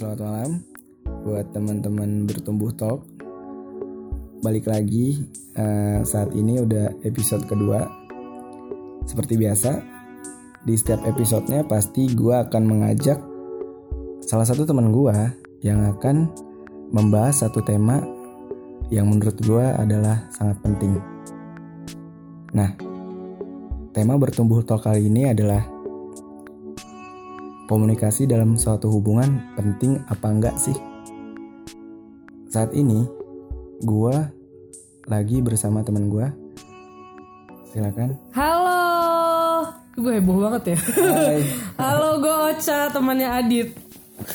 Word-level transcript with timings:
selamat 0.00 0.20
malam 0.24 0.50
buat 1.28 1.46
teman-teman 1.52 2.24
bertumbuh 2.24 2.72
talk. 2.72 3.04
Balik 4.40 4.72
lagi 4.72 5.28
eh, 5.52 6.00
saat 6.08 6.32
ini 6.32 6.56
udah 6.56 7.04
episode 7.04 7.44
kedua. 7.44 7.84
Seperti 9.04 9.36
biasa, 9.36 9.76
di 10.64 10.72
setiap 10.72 11.04
episodenya 11.04 11.68
pasti 11.68 12.08
gue 12.16 12.32
akan 12.32 12.62
mengajak 12.64 13.20
salah 14.24 14.48
satu 14.48 14.64
teman 14.64 14.88
gue 14.88 15.12
yang 15.60 15.84
akan 15.92 16.32
membahas 16.96 17.44
satu 17.44 17.60
tema 17.60 18.00
yang 18.88 19.04
menurut 19.04 19.36
gue 19.36 19.66
adalah 19.68 20.24
sangat 20.32 20.56
penting. 20.64 20.96
Nah, 22.56 22.72
tema 23.92 24.16
bertumbuh 24.16 24.64
talk 24.64 24.88
kali 24.88 25.12
ini 25.12 25.28
adalah 25.28 25.60
komunikasi 27.70 28.26
dalam 28.26 28.58
suatu 28.58 28.90
hubungan 28.90 29.54
penting 29.54 30.02
apa 30.10 30.26
enggak 30.26 30.58
sih? 30.58 30.74
Saat 32.50 32.74
ini, 32.74 33.06
gue 33.78 34.16
lagi 35.06 35.38
bersama 35.38 35.86
teman 35.86 36.10
gue. 36.10 36.26
Silakan. 37.70 38.18
Halo, 38.34 38.82
gue 39.94 40.18
heboh 40.18 40.42
banget 40.42 40.74
ya. 40.74 40.78
Hai. 40.98 41.40
Halo, 41.86 42.18
gue 42.18 42.34
Ocha, 42.50 42.90
temannya 42.90 43.30
Adit. 43.30 43.70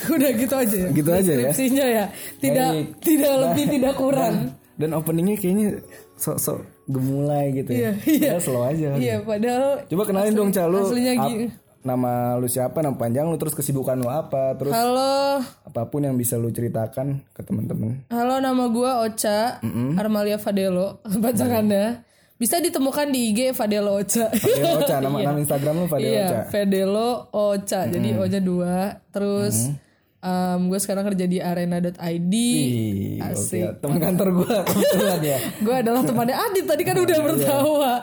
Udah 0.08 0.32
gitu 0.32 0.56
aja 0.56 0.76
ya. 0.80 0.90
Gitu 0.96 1.12
aja 1.12 1.32
ya? 1.36 1.52
Deskripsinya 1.52 1.86
ya. 1.92 2.06
Tidak 2.40 2.70
Baik. 2.72 2.88
tidak 3.04 3.34
lebih 3.36 3.66
tidak 3.68 3.94
kurang. 4.02 4.36
Dan 4.80 4.96
openingnya 4.96 5.36
kayaknya 5.36 5.84
sok-sok 6.16 6.64
gemulai 6.88 7.52
gitu 7.52 7.76
ya. 7.76 7.92
Iya, 7.92 7.92
iya. 8.08 8.32
Padahal 8.32 8.40
slow 8.40 8.64
aja. 8.64 8.88
Iya, 8.96 9.16
padahal 9.28 9.68
Coba 9.92 10.04
kenalin 10.08 10.34
dong 10.34 10.50
Ca 10.56 10.64
lu. 10.72 10.80
aslinya 10.88 11.14
gini. 11.28 11.46
Nama 11.86 12.12
lu 12.36 12.50
siapa, 12.50 12.82
nama 12.82 12.94
panjang 12.94 13.24
lu, 13.24 13.38
terus 13.38 13.54
kesibukan 13.54 13.94
lu 13.94 14.10
apa, 14.10 14.58
terus 14.58 14.74
Halo, 14.74 15.38
apa 15.62 15.82
pun 15.86 16.02
yang 16.02 16.18
bisa 16.18 16.34
lu 16.34 16.50
ceritakan 16.50 17.22
ke 17.30 17.42
teman-teman. 17.42 18.10
halo 18.10 18.42
nama 18.42 18.66
gue 18.66 18.92
Ocha, 19.04 19.62
Armalia 19.96 20.36
Fadelo, 20.36 20.98
bacakannya. 21.24 22.02
Bisa 22.36 22.60
ditemukan 22.60 23.08
di 23.08 23.32
IG 23.32 23.54
Fadelo 23.54 23.96
Ocha. 23.96 24.28
Fadel 24.28 24.76
Ocha, 24.76 24.98
nama, 25.06 25.24
nama 25.24 25.38
Instagram 25.38 25.76
lu 25.78 25.88
Fadel 25.88 26.10
Iya, 26.10 26.26
Ocha. 26.26 26.40
Fedelo 26.50 27.10
Ocha. 27.32 27.82
Jadi 27.88 28.10
O-nya 28.12 28.42
dua. 28.44 28.76
Terus 29.08 29.72
em, 30.20 30.60
gue 30.68 30.76
sekarang 30.76 31.08
kerja 31.08 31.26
di 31.26 31.40
arena.id. 31.40 32.34
Ih, 32.36 33.24
Asik. 33.24 33.62
oke. 33.72 33.80
Teman 33.80 33.98
kantor 34.02 34.28
kebetulan 34.68 35.22
ya. 35.24 35.38
gue 35.64 35.76
adalah 35.78 36.02
temannya 36.04 36.36
Adit 36.36 36.66
tadi 36.66 36.84
kan 36.84 36.96
udah 37.00 37.20
bertawa. 37.24 37.94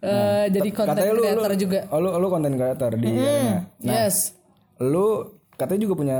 Eh, 0.00 0.44
jadi 0.48 0.68
konten 0.70 0.96
lu, 1.12 1.20
creator 1.20 1.52
juga. 1.54 1.78
Oh, 1.88 1.98
lu, 1.98 2.08
lu 2.10 2.26
konten 2.26 2.52
creator 2.54 2.96
di 2.96 3.08
Arena. 3.10 3.68
yes. 3.80 4.32
Lu 4.78 5.28
katanya 5.54 5.84
juga 5.84 5.94
punya 5.94 6.18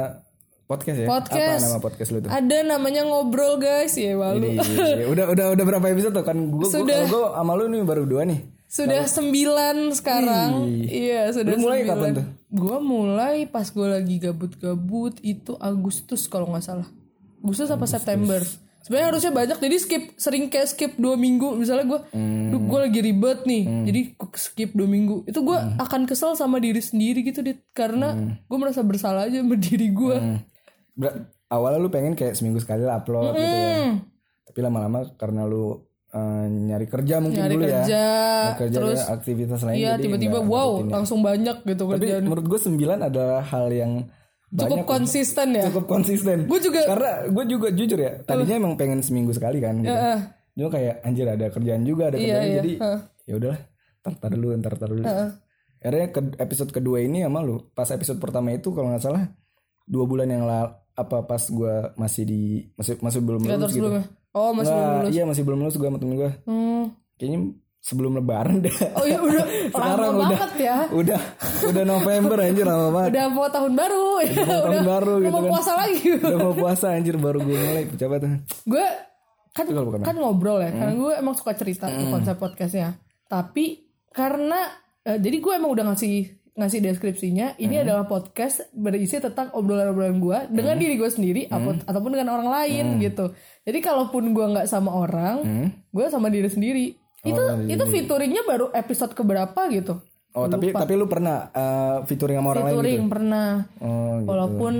podcast 0.66 0.98
ya? 1.00 1.08
Podcast. 1.08 1.62
Apa 1.62 1.70
nama 1.70 1.80
podcast 1.80 2.10
lu 2.10 2.18
tuh? 2.20 2.28
Ada 2.28 2.58
namanya 2.62 3.02
ngobrol 3.02 3.56
guys 3.56 3.96
ya 3.96 4.14
malu. 4.14 4.52
Udah 5.12 5.26
udah 5.28 5.46
udah 5.50 5.64
berapa 5.64 5.86
episode 5.88 6.12
tuh 6.12 6.22
kan 6.22 6.36
gua 6.46 6.62
gua, 6.62 6.70
Sudah. 6.70 7.00
gua 7.08 7.34
sama 7.34 7.52
lu 7.56 7.64
nih 7.66 7.80
baru 7.82 8.04
dua 8.04 8.22
nih. 8.22 8.40
Sudah 8.70 9.02
sembilan 9.02 9.90
sekarang. 9.90 10.50
Iya 10.86 11.34
sudah 11.34 11.58
Lu 11.58 11.64
mulai 11.64 11.82
sembilan. 11.82 11.96
kapan 11.98 12.10
tuh? 12.14 12.26
Gue 12.50 12.78
mulai 12.78 13.36
pas 13.46 13.66
gue 13.66 13.82
lagi 13.82 14.22
gabut-gabut 14.22 15.18
itu 15.20 15.58
Agustus 15.58 16.30
kalau 16.30 16.46
nggak 16.46 16.62
salah. 16.62 16.86
Agustus 17.42 17.66
apa 17.66 17.82
September. 17.84 18.38
Sebenarnya 18.80 19.08
harusnya 19.08 19.30
banyak 19.30 19.58
jadi 19.58 19.76
skip 19.76 20.02
sering 20.14 20.48
kayak 20.48 20.66
skip 20.66 20.92
dua 20.96 21.14
minggu 21.14 21.52
misalnya 21.54 21.84
gue, 21.86 22.00
Hmm. 22.10 22.48
gue 22.58 22.78
lagi 22.80 23.00
ribet 23.00 23.44
nih, 23.44 23.62
jadi 23.84 24.00
gua 24.14 24.28
skip 24.34 24.70
dua 24.70 24.86
minggu. 24.86 25.22
Itu 25.24 25.40
gue 25.40 25.52
Hmm. 25.54 25.76
akan 25.76 26.00
kesel 26.04 26.32
sama 26.32 26.56
diri 26.56 26.80
sendiri 26.80 27.20
gitu 27.22 27.40
dit 27.40 27.60
karena 27.70 28.16
gue 28.40 28.56
merasa 28.56 28.80
bersalah 28.80 29.26
aja 29.26 29.38
sama 29.38 29.54
diri 29.54 29.88
gue. 29.90 30.16
Ber- 30.92 31.16
awalnya 31.46 31.78
lu 31.78 31.88
pengen 31.88 32.14
kayak 32.14 32.32
seminggu 32.32 32.58
sekali 32.58 32.80
lah 32.80 32.98
upload 32.98 33.32
gitu 33.32 33.44
ya. 33.44 33.68
Hmm. 33.84 33.92
Tapi 34.44 34.58
lama-lama 34.60 34.98
karena 35.14 35.44
lu 35.44 35.84
eh, 36.08 36.46
nyari 36.48 36.86
kerja 36.86 37.20
mungkin 37.20 37.38
Nyari 37.38 37.54
dulu 37.54 37.62
ya. 37.62 37.70
kerja, 37.78 38.02
Nyari 38.02 38.58
kerja 38.58 38.76
terus 38.76 38.98
ya, 38.98 39.06
aktivitas 39.12 39.60
lain 39.62 39.76
Iya 39.76 39.90
jadi 39.92 40.02
tiba-tiba 40.02 40.38
wow 40.42 40.70
ya. 40.80 40.90
langsung 40.90 41.20
banyak 41.20 41.56
gitu 41.62 41.84
Tapi 41.84 41.94
kerjaan. 42.02 42.22
menurut 42.24 42.46
gue 42.46 42.60
sembilan 42.60 42.98
adalah 43.04 43.42
hal 43.44 43.70
yang 43.70 43.92
Cukup 44.50 44.82
konsisten 44.82 45.54
ya. 45.54 45.70
cukup 45.70 45.86
konsisten. 45.86 46.50
Gue 46.50 46.58
juga- 46.58 46.82
karena 46.82 47.10
gue 47.30 47.44
juga 47.46 47.68
jujur 47.70 47.98
ya, 47.98 48.18
tadinya 48.26 48.54
emang 48.58 48.74
pengen 48.74 48.98
seminggu 48.98 49.30
sekali 49.30 49.62
kan. 49.62 49.78
Gitu. 49.78 49.94
Heeh. 49.94 50.18
Cuma 50.58 50.68
kayak 50.68 50.94
anjir 51.06 51.26
ada 51.30 51.46
kerjaan 51.48 51.82
juga 51.86 52.10
ada 52.10 52.18
kerjaan 52.18 52.44
iya. 52.44 52.56
jadi 52.58 52.72
Heeh. 52.82 53.00
ya 53.30 53.34
udahlah, 53.38 53.60
tar 54.02 54.14
tar 54.18 54.30
dulu, 54.34 54.48
ntar 54.58 54.74
tar 54.74 54.90
dulu. 54.90 55.02
Akhirnya 55.80 56.06
ke 56.10 56.20
episode 56.36 56.70
kedua 56.74 56.98
ini 57.00 57.22
sama 57.22 57.40
lu. 57.40 57.70
Pas 57.72 57.88
episode 57.88 58.18
pertama 58.18 58.50
itu 58.50 58.74
kalau 58.74 58.90
nggak 58.90 59.00
salah 59.00 59.22
dua 59.86 60.04
bulan 60.04 60.28
yang 60.28 60.44
lalu 60.44 60.74
apa 60.92 61.24
pas 61.24 61.40
gue 61.40 61.74
masih 61.96 62.28
di 62.28 62.42
masih 62.76 63.00
masih 63.00 63.20
belum 63.24 63.40
lulus 63.46 63.72
gitu. 63.72 63.88
sebelumnya. 63.88 64.04
Oh 64.30 64.50
masih 64.52 64.74
belum 64.74 64.84
Nggak, 64.84 65.00
lulus. 65.00 65.12
Iya 65.14 65.22
masih 65.24 65.42
belum 65.46 65.58
lulus 65.64 65.76
gue 65.78 65.88
sama 65.88 65.98
temen 65.98 66.14
gue. 66.18 66.30
Hmm. 66.44 66.84
Kayaknya 67.16 67.38
sebelum 67.80 68.12
lebaran 68.14 68.60
deh. 68.60 68.72
Oh 68.92 69.02
iya 69.02 69.18
udah 69.18 69.44
Sekarang 69.72 69.98
lama 70.06 70.18
udah 70.20 70.28
banget 70.30 70.52
ya. 70.58 70.76
udah 70.90 71.20
udah 71.66 71.84
November 71.84 72.36
anjir 72.38 72.64
lama 72.64 72.88
banget. 72.90 73.10
Udah 73.10 73.24
mau 73.26 73.48
tahun 73.48 73.72
baru. 73.74 74.04
ya. 74.20 74.32
mau 74.38 74.60
tahun 74.62 74.84
baru 74.86 75.10
udah 75.10 75.20
gitu 75.20 75.30
mau 75.30 75.40
kan. 75.40 75.50
puasa 75.50 75.72
lagi. 75.74 75.98
Udah 76.14 76.38
mau 76.38 76.54
puasa 76.54 76.86
anjir 76.90 77.16
baru 77.16 77.38
gue 77.40 77.56
mulai 77.56 77.84
coba 77.90 78.14
tuh. 78.16 78.30
gue 78.66 78.86
kan 79.50 79.64
bukan 79.66 80.00
kan 80.02 80.14
ngobrol 80.14 80.58
ya. 80.58 80.68
Hmm. 80.68 80.78
Karena 80.78 80.94
gue 80.94 81.12
emang 81.16 81.34
suka 81.34 81.52
cerita 81.52 81.86
tuh 81.86 82.06
konsep 82.08 82.36
podcastnya. 82.36 82.94
Tapi 83.26 83.64
karena 84.08 84.60
eh, 85.00 85.16
jadi 85.16 85.36
gue 85.36 85.52
emang 85.54 85.70
udah 85.70 85.84
ngasih 85.88 86.14
ngasih 86.52 86.82
deskripsinya 86.82 87.56
ini 87.56 87.74
Hmm. 87.74 87.84
adalah 87.86 88.04
podcast 88.04 88.68
berisi 88.70 89.16
tentang 89.16 89.48
obrolan-obrolan 89.50 90.18
gue 90.18 90.38
dengan 90.52 90.76
Hmm. 90.76 90.82
diri 90.82 90.94
gue 90.94 91.08
sendiri 91.08 91.42
apa- 91.46 91.80
ataupun 91.82 92.10
dengan 92.10 92.34
orang 92.34 92.52
lain 92.52 93.00
gitu 93.00 93.32
jadi 93.62 93.78
kalaupun 93.80 94.30
gue 94.30 94.46
nggak 94.50 94.66
sama 94.66 94.92
orang 94.92 95.40
gue 95.88 96.06
sama 96.06 96.28
diri 96.28 96.46
sendiri 96.46 96.99
itu 97.22 97.36
Hmm. 97.38 97.60
Oh, 97.60 97.68
itu 97.68 97.84
featuringnya 97.86 98.42
baru 98.42 98.72
episode 98.72 99.12
keberapa 99.12 99.68
gitu 99.68 100.00
Oh 100.30 100.46
tapi 100.46 100.70
tapi 100.70 100.94
lu 100.94 101.04
pernah 101.04 101.50
uh, 101.50 101.96
featuring 102.04 102.38
sama 102.38 102.48
orang 102.50 102.62
lain 102.62 102.70
gitu? 102.70 102.78
featuring 102.78 103.06
pernah 103.08 103.50
Oh 103.76 103.90
gitu. 104.16 104.26
walaupun 104.26 104.74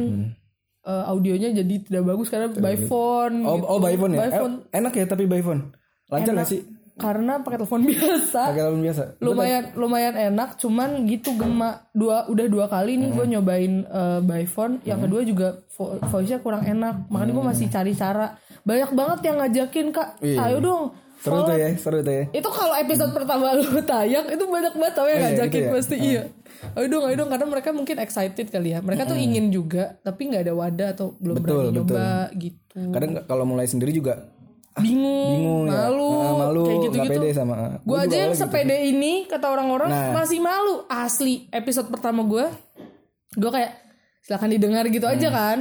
eh, 0.80 1.04
audionya 1.06 1.50
jadi 1.52 1.74
tidak 1.82 2.02
bagus 2.06 2.26
karena 2.26 2.48
by 2.50 2.76
phone 2.80 3.42
Oh, 3.42 3.54
gitu. 3.54 3.66
oh 3.66 3.78
by 3.78 3.94
phone 3.94 4.12
ya? 4.12 4.20
By 4.20 4.30
phone. 4.32 4.54
Eh, 4.64 4.78
enak 4.78 4.92
ya 4.94 5.04
tapi 5.04 5.24
by 5.24 5.40
phone. 5.40 5.62
Lancar 6.06 6.32
gak 6.34 6.46
sih? 6.46 6.62
karena 6.92 7.40
pakai 7.40 7.56
telepon 7.58 7.80
biasa 7.88 8.40
Pakai 8.46 8.60
telepon 8.60 8.82
biasa. 8.82 9.02
lumayan 9.18 9.62
lumayan 9.72 10.14
enak 10.14 10.54
cuman 10.54 10.88
gitu 11.02 11.32
gema 11.32 11.88
dua 11.90 12.24
udah 12.26 12.44
dua 12.46 12.66
kali 12.66 12.94
nih 12.94 13.08
gue 13.10 13.20
Hmm. 13.20 13.32
nyobain 13.34 13.72
eh, 13.82 14.20
by 14.20 14.44
phone 14.44 14.84
yang 14.84 15.00
kedua 15.00 15.24
juga 15.24 15.48
vo- 15.72 15.96
voice-nya 15.98 16.38
kurang 16.38 16.60
enak 16.60 17.08
makanya 17.08 17.32
gue 17.32 17.44
masih 17.46 17.66
cari 17.66 17.92
cara 17.92 18.36
banyak 18.62 18.90
banget 18.92 19.18
yang 19.24 19.36
ngajakin 19.38 19.86
kak 19.90 20.08
Iya. 20.20 20.38
ayo 20.44 20.58
dong 20.60 20.82
Seru 21.20 21.38
tuh 21.42 21.52
ya, 21.52 21.68
seru 21.74 22.00
tuh 22.00 22.14
ya. 22.14 22.24
itu 22.30 22.48
kalau 22.48 22.74
episode 22.74 23.12
pertama 23.12 23.52
lu 23.52 23.62
tayang 23.82 24.24
itu 24.26 24.40
banyak 24.42 24.72
banget 24.72 24.94
tau 24.94 25.04
yang 25.04 25.18
iya, 25.18 25.26
ngajakin 25.30 25.52
gitu 25.52 25.60
ya? 25.62 25.72
pasti 25.74 25.96
iya 25.96 26.22
ayo 26.72 26.86
dong 26.86 27.04
ayo 27.04 27.14
dong 27.14 27.28
karena 27.28 27.46
mereka 27.46 27.68
mungkin 27.70 27.96
excited 27.98 28.46
kali 28.46 28.68
ya 28.70 28.78
mereka 28.78 29.04
tuh 29.04 29.16
ingin 29.16 29.48
juga 29.48 29.96
tapi 29.98 30.28
nggak 30.28 30.42
ada 30.42 30.54
wadah 30.54 30.88
atau 30.90 31.12
belum 31.16 31.34
Betul, 31.36 31.44
berani 31.44 31.68
betul. 31.70 31.76
nyoba 31.86 32.08
gitu 32.34 32.80
Kadang 32.90 33.10
kalau 33.22 33.44
mulai 33.44 33.64
sendiri 33.64 33.90
juga 33.90 34.14
bingung, 34.76 35.28
bingung 35.34 35.64
ya. 35.66 35.72
malu, 35.84 36.08
Nah, 36.14 36.34
malu, 36.40 36.62
kayak 36.62 36.78
gitu-gitu. 36.86 37.12
pede 37.12 37.28
sama. 37.32 37.54
Gue 37.82 37.98
aja 37.98 38.16
yang 38.18 38.32
gitu. 38.32 38.40
sepede 38.40 38.76
ini 38.82 39.12
kata 39.26 39.46
orang-orang 39.46 39.90
Nah. 39.90 40.14
masih 40.14 40.38
malu 40.38 40.86
asli. 40.86 41.50
Episode 41.50 41.90
pertama 41.90 42.22
gue, 42.22 42.46
gue 43.34 43.50
kayak 43.50 43.72
silakan 44.22 44.48
didengar 44.48 44.84
gitu 44.86 45.04
aja 45.04 45.26
Hmm. 45.26 45.36
kan. 45.36 45.58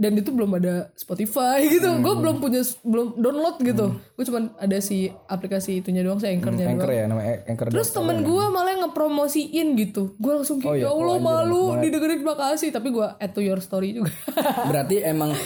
Dan 0.00 0.16
itu 0.16 0.30
belum 0.30 0.56
ada 0.56 0.88
Spotify 0.94 1.60
gitu. 1.70 1.84
Hmm. 1.86 2.00
Gue 2.00 2.16
belum 2.16 2.40
punya 2.40 2.64
belum 2.80 3.06
download 3.14 3.60
gitu. 3.60 3.86
Gue 4.10 4.24
cuman 4.24 4.56
ada 4.56 4.78
si 4.78 4.96
aplikasi 5.06 5.78
itunya 5.78 6.00
doang, 6.00 6.16
si 6.16 6.26
anchornya 6.26 6.64
Hmm, 6.64 6.72
Anchor 6.72 6.88
doang. 6.88 6.96
ya, 6.96 7.04
nama 7.06 7.22
Anchor. 7.44 7.66
Terus 7.68 7.88
temen 7.90 8.16
gue 8.20 8.44
malah 8.46 8.70
yang 8.70 8.82
ngepromosiin 8.86 9.68
gitu. 9.76 10.16
Gue 10.16 10.32
langsung 10.34 10.56
kayak 10.56 10.66
Oh 10.66 10.74
iya, 10.74 10.82
ya 10.82 10.90
Allah 10.90 11.14
oh, 11.14 11.20
malu 11.20 11.62
didengerin 11.78 12.22
makasih. 12.22 12.70
Tapi 12.70 12.88
gue 12.88 13.06
add 13.14 13.30
to 13.30 13.40
your 13.40 13.58
story 13.58 13.92
juga. 13.92 14.08
Berarti 14.70 15.02
emang 15.02 15.36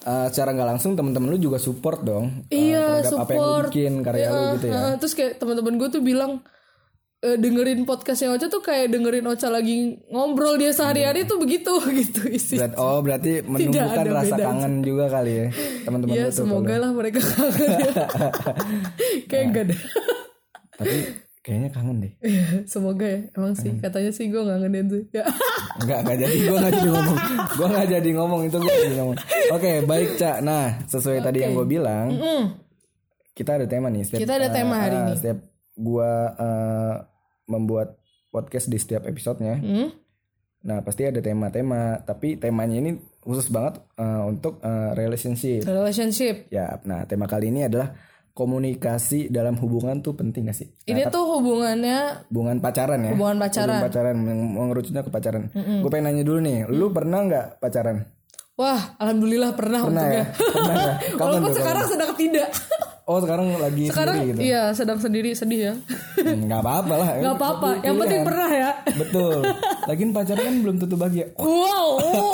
uh, 0.00 0.26
secara 0.28 0.52
nggak 0.52 0.68
langsung 0.70 0.94
temen-temen 0.94 1.28
lu 1.28 1.38
juga 1.40 1.58
support 1.58 2.00
dong. 2.00 2.46
uh, 2.46 2.48
Iya 2.48 3.02
terhadap 3.02 3.18
apa 3.18 3.30
yang 3.30 3.42
lu 3.42 3.42
support. 3.42 3.66
bikin 3.68 3.92
karya 4.00 4.24
lu 4.24 4.30
Iya, 4.30 4.52
gitu 4.54 4.66
ya. 4.66 4.72
heeh. 4.72 4.94
terus 4.96 5.12
kayak 5.12 5.32
teman-teman 5.36 5.74
gue 5.74 5.88
tuh 5.90 6.00
bilang 6.00 6.32
e, 7.24 7.28
dengerin 7.40 7.88
podcastnya 7.88 8.36
Ocha 8.36 8.52
tuh 8.52 8.60
kayak 8.60 8.92
dengerin 8.92 9.24
Ocha 9.24 9.48
lagi 9.48 9.96
ngobrol 10.12 10.60
dia 10.60 10.76
sehari-hari 10.76 11.24
tuh 11.24 11.40
begitu 11.40 11.72
gitu 12.04 12.28
isi. 12.28 12.60
Berat, 12.60 12.76
oh 12.76 13.00
berarti 13.00 13.40
menumbuhkan 13.40 14.04
ada 14.04 14.12
rasa 14.12 14.36
bedanya. 14.36 14.46
kangen 14.52 14.74
juga 14.84 15.04
kali 15.08 15.32
ya 15.32 15.46
teman-teman 15.88 16.12
Ya 16.12 16.26
semoga 16.28 16.74
lah 16.76 16.90
mereka 16.92 17.18
kangen 17.24 17.68
ya. 17.72 17.88
kayak 19.32 19.44
enggak 19.48 19.64
deh. 19.72 19.80
Tapi 20.74 20.96
kayaknya 21.44 21.68
kangen 21.72 21.96
deh. 22.04 22.12
Iya, 22.20 22.44
semoga 22.68 23.06
ya. 23.08 23.20
Emang 23.32 23.52
sih 23.56 23.72
katanya 23.80 24.10
sih 24.12 24.28
gue 24.28 24.42
ngangenin 24.44 24.84
tuh. 24.88 25.02
Ya. 25.12 25.24
Enggak, 25.84 26.06
enggak 26.06 26.18
jadi 26.22 26.36
gue 26.38 26.56
enggak 26.56 26.74
jadi 26.78 26.88
ngomong. 26.94 27.18
Gue 27.50 27.66
enggak 27.66 27.88
jadi 27.90 28.10
ngomong 28.14 28.40
itu 28.46 28.56
gue 28.62 28.74
jadi 28.86 28.96
ngomong. 29.02 29.16
Oke, 29.58 29.70
baik 29.82 30.10
Cak. 30.16 30.38
Nah, 30.40 30.64
sesuai 30.86 31.18
tadi 31.18 31.42
yang 31.42 31.52
gue 31.58 31.66
bilang, 31.66 32.14
kita 33.34 33.58
ada 33.58 33.66
tema 33.66 33.90
nih. 33.90 34.06
Setiap, 34.06 34.22
Kita 34.22 34.32
ada 34.38 34.48
tema 34.54 34.74
hari 34.78 34.94
eh, 34.94 35.02
ini. 35.02 35.12
Setiap 35.18 35.38
gue 35.74 36.12
eh, 36.38 36.94
membuat 37.46 37.96
podcast 38.28 38.66
di 38.66 38.76
setiap 38.76 39.04
episodenya. 39.04 39.56
Hmm? 39.56 39.88
Nah, 40.64 40.80
pasti 40.80 41.04
ada 41.04 41.18
tema-tema. 41.18 42.00
Tapi 42.00 42.34
temanya 42.34 42.76
ini 42.76 42.90
khusus 43.20 43.48
banget 43.48 43.78
eh, 43.94 44.22
untuk 44.22 44.58
eh, 44.58 44.90
relationship. 44.92 45.62
relationship 45.62 46.48
Ya, 46.48 46.76
nah 46.82 47.04
tema 47.04 47.24
kali 47.24 47.48
ini 47.48 47.64
adalah 47.64 47.92
komunikasi 48.34 49.30
dalam 49.30 49.54
hubungan 49.56 50.00
tuh 50.00 50.12
penting 50.12 50.44
gak 50.44 50.56
sih? 50.56 50.68
ini 50.84 51.06
tuh 51.06 51.22
hubungannya 51.32 52.26
Hubungan 52.28 52.58
pacaran 52.58 53.00
ya. 53.00 53.14
hubungan 53.14 53.38
pacaran 53.38 53.70
Hubungan 53.70 53.86
pacaran, 53.86 54.16
meng- 54.18 54.52
mengerucutnya 54.52 55.00
ke 55.00 55.10
pacaran. 55.10 55.42
Gue 55.54 55.88
pengen 55.88 56.10
nanya 56.10 56.22
dulu 56.22 56.38
nih, 56.40 56.58
lu 56.66 56.90
pernah 56.90 57.22
nggak 57.22 57.46
pacaran? 57.58 57.98
wah 58.54 58.94
alhamdulillah 58.98 59.50
pernah, 59.52 59.82
Pernah 59.82 60.02
untungnya 60.06 60.14
ya? 60.14 60.26
Pernah 60.30 60.74
ya? 60.78 60.92
Walaupun 61.18 61.42
tuh? 61.44 61.56
sekarang 61.58 61.84
sedang 61.86 62.12
tidak 62.14 62.48
Oh 63.04 63.18
sekarang 63.18 63.52
lagi 63.54 63.84
sekarang 63.86 64.16
sendiri 64.16 64.30
gitu? 64.30 64.40
iya 64.42 64.62
sedang 64.70 64.96
sendiri 64.96 65.30
sedih 65.32 65.60
ya 65.62 65.74
Hmm, 66.14 66.46
Nggak 66.46 66.56
apa-apa 66.58 66.94
lah. 66.94 67.08
nggak 67.18 67.36
apa-apa 67.36 67.68
yang 67.78 67.96
penting 67.96 68.08
Pilihan. 68.16 68.26
pernah 68.26 68.48
ya 68.50 68.70
Betul. 68.94 69.36
Lagian 69.84 70.10
pacaran 70.10 70.40
kan 70.42 70.54
belum 70.58 70.76
tentu 70.78 70.96
bahagia. 70.96 71.26
wow 71.34 71.88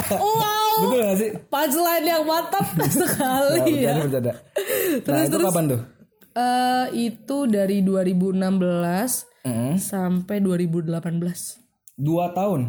wow 0.07 0.75
Betul 0.81 0.99
gak 1.01 1.17
sih? 1.17 1.31
punchline 1.45 2.07
yang 2.07 2.23
mantap 2.23 2.67
sekali 2.87 3.73
ya 3.81 3.95
Bercanda, 3.97 4.31
bercanda. 4.31 4.33
Nah 5.09 5.23
itu 5.25 5.37
kapan 5.41 5.65
tuh? 5.67 5.81
Eh, 6.31 6.87
itu 7.09 7.37
dari 7.45 7.79
2016 7.83 8.39
Mm-mm. 9.43 9.75
sampai 9.77 10.37
2018 10.39 10.87
Dua 11.97 12.31
tahun. 12.31 12.61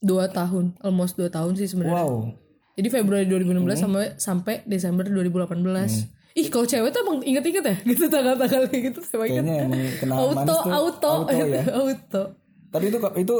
dua 0.00 0.24
tahun 0.26 0.80
almost 0.80 1.14
dua 1.14 1.28
tahun 1.28 1.52
sih 1.54 1.68
sebenarnya 1.68 2.00
Wow. 2.00 2.32
jadi 2.72 2.88
Februari 2.90 3.28
2016 3.28 3.76
sampai 3.76 4.04
sampai 4.16 4.54
Desember 4.64 5.04
2018 5.04 6.08
Ih 6.32 6.46
kalau 6.46 6.62
cewek 6.62 6.90
tuh 6.90 7.00
emang 7.00 7.18
inget-inget 7.20 7.64
ya? 7.64 7.76
Gitu 7.82 8.04
tanggal-tanggal 8.06 8.62
kayak 8.66 8.82
gitu 8.88 9.00
saya 9.00 9.26
inget 9.26 9.42
Kayaknya 9.42 9.56
emang 9.64 9.82
kenal 9.98 10.16
auto 10.16 10.30
manis 10.32 10.46
tuh 10.46 10.60
auto 10.62 11.10
auto 11.26 11.32
ya. 11.56 11.62
auto. 11.72 12.22
Tapi 12.70 12.84
itu 12.86 12.98
itu 13.16 13.34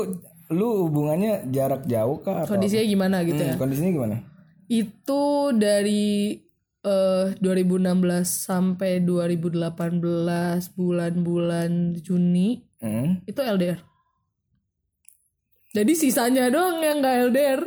lu 0.50 0.68
hubungannya 0.84 1.32
jarak 1.48 1.86
jauh 1.86 2.18
kah 2.18 2.42
atau 2.42 2.54
kondisinya 2.54 2.82
gimana 2.84 3.16
gitu 3.22 3.38
ya? 3.38 3.54
Hmm, 3.54 3.60
kondisinya 3.60 3.92
gimana? 3.92 4.16
itu 4.66 5.22
dari 5.52 6.38
eh 6.80 7.26
2016 7.36 7.90
sampai 8.24 9.02
2018 9.02 10.00
bulan-bulan 10.72 11.70
Juni 11.96 12.62
Hmm. 12.78 13.20
itu 13.26 13.36
LDR 13.36 13.82
jadi 15.70 15.92
sisanya 15.92 16.48
doang 16.48 16.80
yang 16.80 16.98
nggak 16.98 17.16
LDR 17.28 17.60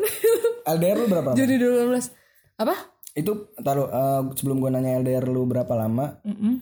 LDR 0.66 0.98
lu 0.98 1.06
berapa 1.06 1.28
lama? 1.30 1.38
Juni 1.38 1.56
2018 1.56 2.12
apa 2.58 2.75
Itu 3.13 3.54
taruh 3.62 3.88
eh, 3.89 4.21
sebelum 4.33 4.57
gua 4.57 4.74
nanya 4.74 4.98
LDR 4.98 5.30
lu 5.30 5.45
berapa 5.45 5.74
lama? 5.77 6.18
Mm-mm. 6.25 6.54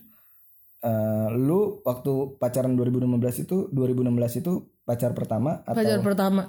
eh, 0.84 1.28
lu 1.40 1.80
waktu 1.88 2.36
pacaran 2.36 2.76
2016 2.76 3.48
itu 3.48 3.72
2016 3.72 4.42
itu 4.44 4.54
pacar 4.84 5.16
pertama 5.16 5.64
atau? 5.64 5.80
Pacar 5.80 6.00
pertama. 6.04 6.44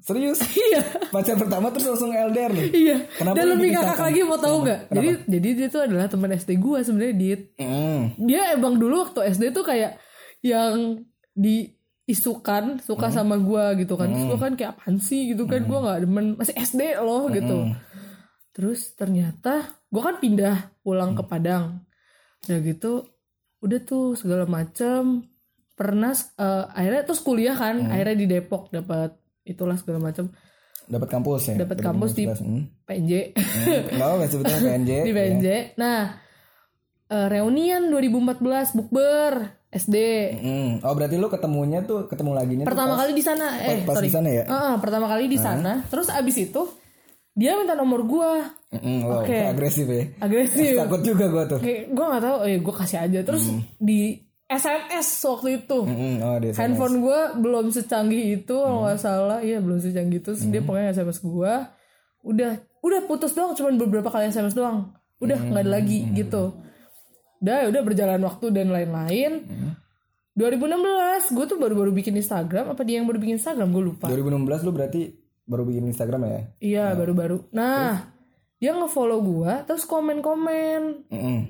Serius? 0.00 0.40
iya. 0.68 0.84
Pacar 1.12 1.36
pertama 1.40 1.72
terus 1.72 1.88
langsung 1.88 2.12
LDR 2.12 2.52
nih? 2.52 2.68
iya. 2.72 2.96
Kenapa 3.16 3.36
dan 3.36 3.46
lebih 3.56 3.70
kakak 3.76 4.00
lagi 4.00 4.20
mau 4.24 4.40
tahu 4.40 4.56
nggak? 4.64 4.80
Jadi 4.92 5.08
jadi 5.28 5.48
dia 5.52 5.68
tuh 5.68 5.82
adalah 5.84 6.06
teman 6.08 6.32
SD 6.32 6.50
gua 6.60 6.80
sebenarnya 6.84 7.14
dit. 7.16 7.40
Hmm. 7.60 8.16
dia 8.20 8.56
emang 8.56 8.76
dulu 8.80 9.04
waktu 9.08 9.32
SD 9.36 9.52
tuh 9.52 9.64
kayak 9.64 10.00
yang 10.44 11.04
diisukan 11.36 12.80
suka 12.84 13.08
sama 13.12 13.36
gua 13.40 13.72
gitu 13.76 13.96
kan. 13.96 14.12
Terus 14.12 14.24
gua 14.28 14.38
kan 14.40 14.52
kayak 14.56 14.80
apaan 14.80 14.96
sih? 15.00 15.32
gitu 15.32 15.44
kan. 15.48 15.64
Gua 15.64 15.78
nggak 15.84 15.98
demen. 16.04 16.26
Masih 16.36 16.56
SD 16.56 16.96
loh 17.00 17.28
gitu 17.32 17.72
terus 18.56 18.96
ternyata 18.96 19.84
gua 19.92 20.08
kan 20.08 20.16
pindah 20.16 20.80
pulang 20.80 21.12
ke 21.12 21.20
Padang. 21.28 21.84
Udah 22.48 22.58
gitu 22.64 23.04
udah 23.60 23.80
tuh 23.84 24.16
segala 24.16 24.48
macem. 24.48 25.28
Pernah 25.76 26.16
eh, 26.16 26.64
akhirnya 26.72 27.04
terus 27.04 27.20
kuliah 27.20 27.52
kan 27.52 27.84
akhirnya 27.84 28.16
di 28.16 28.26
Depok 28.32 28.72
dapat 28.72 29.12
itulah 29.44 29.76
segala 29.76 30.08
macem. 30.08 30.32
Dapat 30.86 31.08
kampus 31.10 31.42
ya? 31.50 31.54
dapat 31.66 31.78
kampus 31.82 32.10
di 32.14 32.24
2016. 32.30 32.46
Hmm. 32.46 32.62
PNJ 32.86 33.12
Enggak 33.90 34.06
apa 34.06 34.24
sebetulnya 34.30 34.60
PNJ. 34.62 34.90
di 35.10 35.12
PNJ 35.12 35.46
nah 35.74 36.14
eh, 37.10 37.26
reunian 37.26 37.90
2014 37.90 38.78
bukber 38.78 39.32
SD 39.66 39.96
Hmm. 40.38 40.70
Oh 40.86 40.94
berarti 40.94 41.18
lu 41.18 41.26
ketemunya 41.26 41.82
tuh 41.82 42.06
ketemu 42.06 42.32
lagi 42.38 42.54
nih 42.54 42.64
pertama 42.70 42.94
kali 42.96 43.12
di 43.12 43.24
sana. 43.26 43.58
eh 43.60 43.82
pas 43.82 43.98
sorry. 43.98 44.06
di 44.06 44.12
sana 44.14 44.28
ya? 44.30 44.44
Pertama 44.78 45.06
kali 45.10 45.24
di 45.26 45.38
sana. 45.42 45.82
Terus 45.90 46.06
abis 46.08 46.36
itu 46.38 46.62
dia 47.36 47.52
minta 47.52 47.76
nomor 47.76 48.00
gua. 48.08 48.48
Wow, 48.72 49.22
Oke. 49.22 49.36
agresif 49.36 49.84
ya. 49.84 50.08
agresif. 50.24 50.72
Takut 50.80 51.04
juga 51.04 51.28
gua 51.28 51.44
tuh. 51.44 51.60
kayak 51.60 51.92
gua 51.92 52.04
nggak 52.16 52.24
tahu 52.24 52.36
eh 52.48 52.58
gua 52.64 52.74
kasih 52.80 52.98
aja. 53.04 53.20
Terus 53.20 53.44
di 53.76 54.16
SMS 54.48 55.08
waktu 55.20 55.48
itu. 55.60 55.78
Hmm, 55.84 56.16
oh 56.24 56.36
dia 56.40 56.56
handphone 56.56 56.96
gua 57.04 57.36
belum 57.36 57.68
secanggih 57.76 58.40
itu 58.40 58.56
kalau 58.56 58.88
nggak 58.88 58.98
salah. 58.98 59.38
Iya 59.44 59.60
belum 59.60 59.78
secanggih 59.84 60.24
itu. 60.24 60.32
Terus 60.32 60.48
dia 60.48 60.64
pokoknya 60.64 60.96
SMS 60.96 61.20
gua. 61.20 61.76
Udah 62.24 62.56
udah 62.80 63.00
putus 63.04 63.36
doang 63.36 63.52
cuman 63.52 63.76
beberapa 63.76 64.08
kali 64.08 64.32
SMS 64.32 64.56
doang. 64.56 64.96
Udah 65.20 65.36
nggak 65.36 65.60
ada 65.60 65.72
lagi 65.76 66.08
gitu. 66.16 66.56
Udah 67.44 67.68
udah 67.68 67.82
berjalan 67.84 68.20
waktu 68.24 68.48
dan 68.48 68.72
lain-lain. 68.72 69.44
2016 70.36 71.32
gue 71.32 71.44
tuh 71.48 71.56
baru-baru 71.56 71.96
bikin 71.96 72.12
Instagram. 72.16 72.76
Apa 72.76 72.84
dia 72.84 73.00
yang 73.00 73.08
baru 73.08 73.16
bikin 73.16 73.40
Instagram? 73.40 73.72
Gue 73.72 73.92
lupa. 73.92 74.08
2016 74.12 74.68
lu 74.68 74.72
berarti 74.72 75.25
baru 75.46 75.62
bikin 75.62 75.86
Instagram 75.88 76.22
ya? 76.26 76.40
Iya 76.60 76.86
baru-baru. 76.98 77.46
Nah 77.54 78.12
dia 78.58 78.72
nge-follow 78.74 79.20
gua 79.22 79.62
terus 79.64 79.86
komen-komen. 79.86 81.06
Mm-mm. 81.12 81.40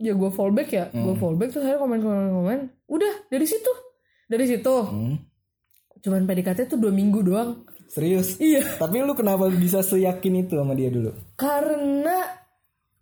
Ya 0.00 0.16
gue 0.16 0.32
fallback 0.32 0.68
ya, 0.72 0.88
gue 0.88 1.12
fallback 1.12 1.52
terus 1.52 1.68
saya 1.68 1.76
komen-komen-komen. 1.76 2.88
Udah 2.88 3.28
dari 3.28 3.44
situ, 3.44 3.68
dari 4.32 4.48
situ. 4.48 4.72
Hmm. 4.72 5.20
Cuman 6.00 6.24
PDKT 6.24 6.72
tuh 6.72 6.80
dua 6.80 6.88
minggu 6.88 7.20
doang. 7.20 7.68
Serius? 7.84 8.40
Iya. 8.40 8.80
Tapi 8.80 9.04
lu 9.04 9.12
kenapa 9.12 9.52
bisa 9.52 9.84
seyakin 9.84 10.48
itu 10.48 10.56
sama 10.56 10.72
dia 10.72 10.88
dulu? 10.88 11.12
Karena 11.36 12.40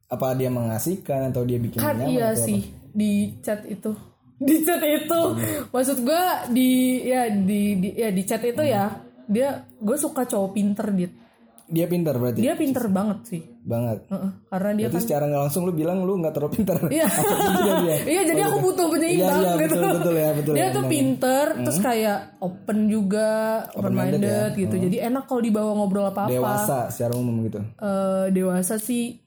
Apa 0.08 0.32
dia 0.34 0.48
mengasihkan 0.48 1.28
atau 1.28 1.44
dia 1.44 1.60
bikin 1.60 1.84
kan 1.84 2.00
iya 2.08 2.32
atau 2.32 2.48
sih 2.48 2.64
di 2.96 3.36
chat 3.44 3.60
itu, 3.68 3.92
di 4.48 4.64
chat 4.64 4.80
itu. 4.80 5.20
Maksud 5.68 6.00
gua 6.00 6.48
di 6.48 7.04
ya 7.04 7.28
di, 7.28 7.76
di 7.76 7.88
ya 7.92 8.08
di 8.08 8.22
chat 8.24 8.40
itu 8.40 8.64
ya 8.64 8.88
dia 9.28 9.48
gue 9.78 9.96
suka 9.96 10.24
cowok 10.24 10.50
pinter 10.52 10.88
dia. 10.90 11.08
apa? 11.08 11.26
Dia 11.68 11.84
pintar 11.84 12.16
berarti? 12.16 12.40
Dia 12.40 12.56
pinter 12.56 12.88
banget 12.88 13.18
sih. 13.28 13.42
Banget. 13.60 14.08
Heeh, 14.08 14.30
karena 14.48 14.70
dia 14.72 14.86
Berarti 14.88 15.04
secara 15.04 15.28
nggak 15.28 15.42
langsung 15.44 15.68
lu 15.68 15.76
bilang 15.76 16.00
lu 16.00 16.16
nggak 16.16 16.32
terlalu 16.32 16.52
pintar. 16.56 16.76
Iya. 16.88 17.04
iya, 18.16 18.22
jadi 18.24 18.40
aku 18.48 18.56
butuh 18.64 18.88
penyeimbang 18.88 19.28
Iya, 19.36 19.36
iya, 19.36 19.52
gitu. 19.52 19.76
betul, 19.76 19.90
betul 20.00 20.14
ya, 20.16 20.30
betul 20.32 20.52
Dia 20.56 20.64
ya, 20.64 20.68
tuh 20.72 20.84
pinter, 20.88 21.44
terus 21.60 21.78
kayak 21.78 22.18
open 22.40 22.78
juga, 22.88 23.30
open 23.76 23.92
minded, 23.92 24.16
minded 24.16 24.50
ya. 24.50 24.56
gitu. 24.56 24.74
Jadi 24.80 24.96
enak 24.96 25.28
kalau 25.28 25.42
dibawa 25.44 25.70
ngobrol 25.76 26.08
apa-apa. 26.08 26.32
Dewasa 26.32 26.78
secara 26.88 27.12
umum 27.12 27.36
gitu. 27.44 27.60
Eh, 27.60 28.26
dewasa 28.32 28.80
sih 28.80 29.20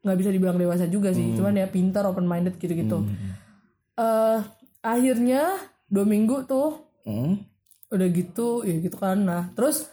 nggak 0.00 0.16
bisa 0.16 0.30
dibilang 0.30 0.56
dewasa 0.56 0.84
juga 0.84 1.12
sih, 1.12 1.32
cuman 1.32 1.56
ya 1.56 1.66
pintar, 1.66 2.04
open 2.04 2.24
minded 2.24 2.56
gitu-gitu. 2.56 3.08
Eh, 3.96 4.38
akhirnya 4.80 5.44
dua 5.86 6.04
minggu 6.04 6.44
tuh 6.44 6.92
Hmm. 7.00 7.40
Udah 7.90 8.08
gitu, 8.14 8.62
ya 8.62 8.76
gitu 8.78 8.96
kan. 8.96 9.18
Nah, 9.22 9.50
terus 9.52 9.90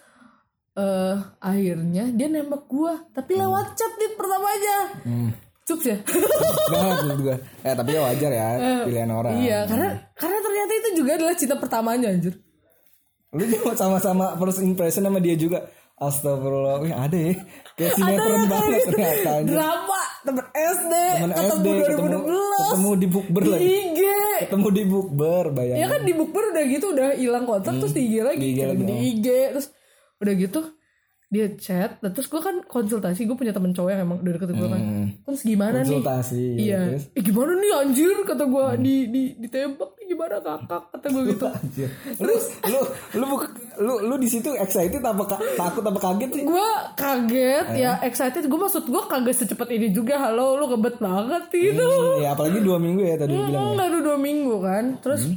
eh 0.78 1.18
akhirnya 1.42 2.14
dia 2.14 2.28
nembak 2.30 2.70
gua, 2.70 3.02
tapi 3.10 3.34
lewat 3.34 3.74
chat 3.74 3.92
nih 3.98 4.14
pertamanya. 4.14 4.78
Cups 5.68 5.84
ya. 5.84 5.98
Banget 6.72 6.98
menurut 7.04 7.22
gua. 7.28 7.38
Eh 7.66 7.74
tapi 7.76 7.90
ya 7.98 8.02
wajar 8.06 8.32
ya 8.32 8.48
pilihan 8.86 9.12
orang. 9.12 9.34
Iya, 9.42 9.60
karena 9.68 9.90
karena 10.16 10.38
ternyata 10.40 10.72
itu 10.78 10.90
juga 11.04 11.12
adalah 11.18 11.36
cinta 11.36 11.56
pertamanya 11.58 12.08
anjir. 12.14 12.40
Lu 13.36 13.44
juga 13.44 13.76
sama-sama 13.76 14.40
first 14.40 14.64
impression 14.64 15.04
sama 15.04 15.20
dia 15.20 15.36
juga. 15.36 15.68
Astagfirullah, 15.98 16.78
Wih, 16.86 16.94
ada 16.94 17.18
ya. 17.18 17.34
Kayak 17.74 17.92
sinetron 17.98 18.46
banget 18.46 18.82
ternyata 18.86 19.30
anjir. 19.42 19.54
Drama 19.58 20.02
temen 20.26 20.46
SD, 20.54 20.94
Temen 20.94 21.32
ketemu 21.34 21.54
SD 21.54 21.68
ketemu 21.86 22.18
2016 22.26 22.58
ketemu 22.58 22.90
di 22.94 23.08
bukber 23.08 23.44
lagi. 23.46 23.66
IG. 23.66 24.02
Ketemu 24.38 24.68
di 24.70 24.84
bukber, 24.86 25.44
bayangin. 25.54 25.82
Ya 25.82 25.88
kan 25.90 26.02
di 26.06 26.14
bukber 26.14 26.44
udah 26.54 26.64
gitu 26.70 26.86
udah 26.94 27.10
hilang 27.18 27.46
kontak 27.46 27.74
terus 27.78 27.94
di 27.94 28.02
IG 28.06 28.16
lagi, 28.26 28.40
Di 28.42 28.48
IG 28.50 28.58
ketemu 28.58 28.72
lagi, 28.72 28.84
di 28.84 28.94
oh. 28.94 29.10
IG 29.12 29.28
terus 29.54 29.68
udah 30.18 30.34
gitu 30.34 30.60
dia 31.28 31.52
chat, 31.54 32.00
nah, 32.00 32.08
terus 32.08 32.26
gue 32.26 32.40
kan 32.40 32.64
konsultasi, 32.64 33.24
gue 33.24 33.36
punya 33.36 33.52
temen 33.52 33.70
cowok 33.70 33.90
yang 33.90 34.02
emang 34.02 34.18
udah 34.18 34.32
deket 34.34 34.48
gue 34.50 34.64
kan, 34.66 34.82
terus 35.22 35.42
gimana 35.42 35.80
nih? 35.80 36.00
Konsultasi, 36.00 36.46
Iya, 36.56 36.82
terus? 36.88 37.04
eh, 37.12 37.22
gimana 37.22 37.52
nih 37.54 37.72
anjir 37.76 38.16
kata 38.22 38.44
gue 38.46 38.66
di 38.78 38.96
di 39.06 39.22
ditembak 39.38 39.92
nih 39.94 40.06
gimana 40.08 40.36
kakak 40.40 40.84
kata 40.90 41.08
gue 41.10 41.24
gitu. 41.28 41.46
Anjir. 41.46 41.90
Lu 42.18 42.32
lu 42.64 42.80
lu 43.14 43.26
lu 43.78 43.94
lu 44.06 44.16
di 44.16 44.26
situ 44.26 44.56
excited 44.56 45.02
apa 45.02 45.24
takut 45.54 45.84
apa 45.84 46.00
kaget 46.02 46.32
sih? 46.32 46.44
gue 46.44 46.68
kaget 46.96 47.66
ya 47.76 47.92
excited 48.02 48.42
gue 48.42 48.58
maksud 48.58 48.84
gue 48.84 49.04
kaget 49.06 49.36
secepat 49.38 49.68
ini 49.70 49.92
juga 49.92 50.16
halo 50.22 50.56
lu 50.56 50.66
kebet 50.70 50.96
banget 50.98 51.44
gitu 51.52 51.84
Hmm, 51.84 52.24
ya 52.24 52.32
apalagi 52.32 52.60
dua 52.60 52.78
minggu 52.78 53.04
ya 53.04 53.16
tadi 53.18 53.32
lu 53.32 53.44
bilang. 53.44 53.68
hmm, 53.68 53.76
baru 53.78 53.98
dua 54.02 54.18
minggu 54.18 54.56
kan 54.58 54.84
terus 54.98 55.28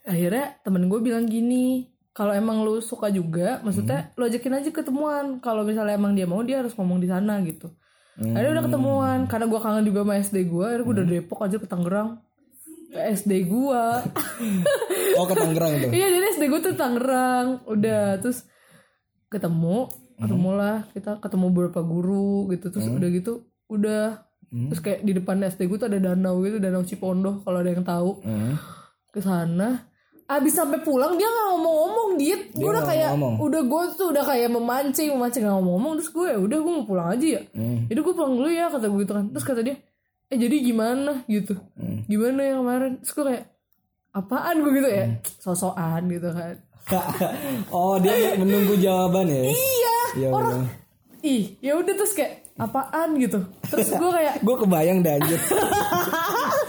akhirnya 0.00 0.54
temen 0.62 0.86
gue 0.86 1.00
bilang 1.00 1.26
gini 1.26 1.89
kalau 2.10 2.34
emang 2.34 2.66
lu 2.66 2.82
suka 2.82 3.06
juga 3.08 3.62
maksudnya 3.62 4.10
lu 4.18 4.26
ajakin 4.26 4.58
aja 4.58 4.70
ketemuan. 4.74 5.38
Kalau 5.38 5.62
misalnya 5.62 5.94
emang 5.94 6.18
dia 6.18 6.26
mau 6.26 6.42
dia 6.42 6.58
harus 6.58 6.74
ngomong 6.74 6.98
di 6.98 7.06
sana 7.06 7.38
gitu. 7.46 7.70
Akhirnya 8.20 8.60
udah 8.60 8.64
ketemuan 8.68 9.18
karena 9.30 9.46
gue 9.48 9.60
kangen 9.62 9.84
juga 9.86 10.04
sama 10.04 10.14
SD 10.20 10.36
gue 10.50 10.64
akhirnya 10.66 10.84
gue 10.84 10.94
udah 10.98 11.06
Depok 11.06 11.40
aja 11.46 11.56
ke 11.56 11.66
Tangerang. 11.70 12.08
Ke 12.90 13.00
SD 13.14 13.32
gue 13.46 13.84
Oh 15.18 15.24
ke 15.24 15.34
Tangerang 15.38 15.72
tuh. 15.86 15.90
iya 15.94 16.06
jadi 16.10 16.26
SD 16.36 16.42
gue 16.50 16.60
tuh 16.60 16.74
Tangerang. 16.76 17.64
Udah 17.64 18.18
terus 18.18 18.44
ketemu 19.30 19.88
ketemu 20.20 20.50
lah 20.52 20.84
kita 20.92 21.16
ketemu 21.16 21.46
beberapa 21.48 21.80
guru 21.80 22.50
gitu 22.52 22.68
terus 22.68 22.90
udah 22.90 23.08
gitu 23.08 23.32
udah. 23.70 24.26
Terus 24.50 24.80
kayak 24.82 25.00
di 25.06 25.14
depan 25.14 25.38
SD 25.46 25.70
gue 25.70 25.78
tuh 25.78 25.86
ada 25.86 26.02
danau 26.02 26.42
gitu 26.42 26.58
danau 26.58 26.82
Cipondo 26.82 27.40
kalau 27.46 27.62
ada 27.62 27.70
yang 27.70 27.86
tahu. 27.86 28.18
Hmm. 28.26 28.58
ke 29.10 29.18
sana 29.18 29.89
abis 30.30 30.54
sampai 30.54 30.78
pulang 30.86 31.18
dia 31.18 31.26
nggak 31.26 31.46
ngomong-ngomong 31.50 32.10
dit. 32.14 32.40
Gue 32.54 32.70
udah 32.70 32.86
kayak 32.86 33.10
ngomong. 33.18 33.34
udah 33.42 33.62
gue 33.66 33.82
tuh 33.98 34.06
udah 34.14 34.24
kayak 34.24 34.48
memancing 34.54 35.08
memancing 35.10 35.42
nggak 35.42 35.56
ngomong-ngomong. 35.58 35.92
Terus 35.98 36.10
gue 36.14 36.26
ya 36.30 36.38
udah 36.38 36.58
gue 36.62 36.72
mau 36.78 36.86
pulang 36.86 37.08
aja 37.10 37.26
ya. 37.26 37.42
Hmm. 37.50 37.90
jadi 37.90 37.98
gue 37.98 38.14
pulang 38.14 38.32
dulu 38.38 38.48
ya 38.48 38.66
kata 38.70 38.86
gue 38.86 39.00
gitu 39.02 39.14
kan. 39.18 39.26
Terus 39.34 39.44
kata 39.44 39.60
dia 39.66 39.76
eh 40.30 40.38
jadi 40.38 40.56
gimana? 40.62 41.12
gitu. 41.26 41.58
Hmm. 41.74 42.06
gimana 42.06 42.40
ya 42.46 42.54
kemarin? 42.62 42.92
Terus 43.02 43.12
gue 43.18 43.24
kayak 43.34 43.44
apaan? 44.14 44.56
gue 44.62 44.72
gitu 44.78 44.88
ya. 44.88 45.06
Sosokan 45.42 46.02
gitu 46.06 46.30
kan. 46.30 46.54
Oh 47.74 47.98
dia 48.02 48.34
menunggu 48.38 48.74
jawaban 48.78 49.26
ya? 49.26 49.42
Iya. 49.50 49.98
Iya, 50.10 50.28
orang 50.34 50.66
ih 51.20 51.60
ya 51.60 51.76
udah 51.76 51.94
terus 51.94 52.16
kayak 52.16 52.39
apaan 52.60 53.08
gitu. 53.16 53.38
Terus 53.66 53.88
gue 53.96 54.10
kayak 54.12 54.34
gue 54.44 54.56
kebayang 54.60 54.98
dah 55.00 55.12
anjir. 55.16 55.40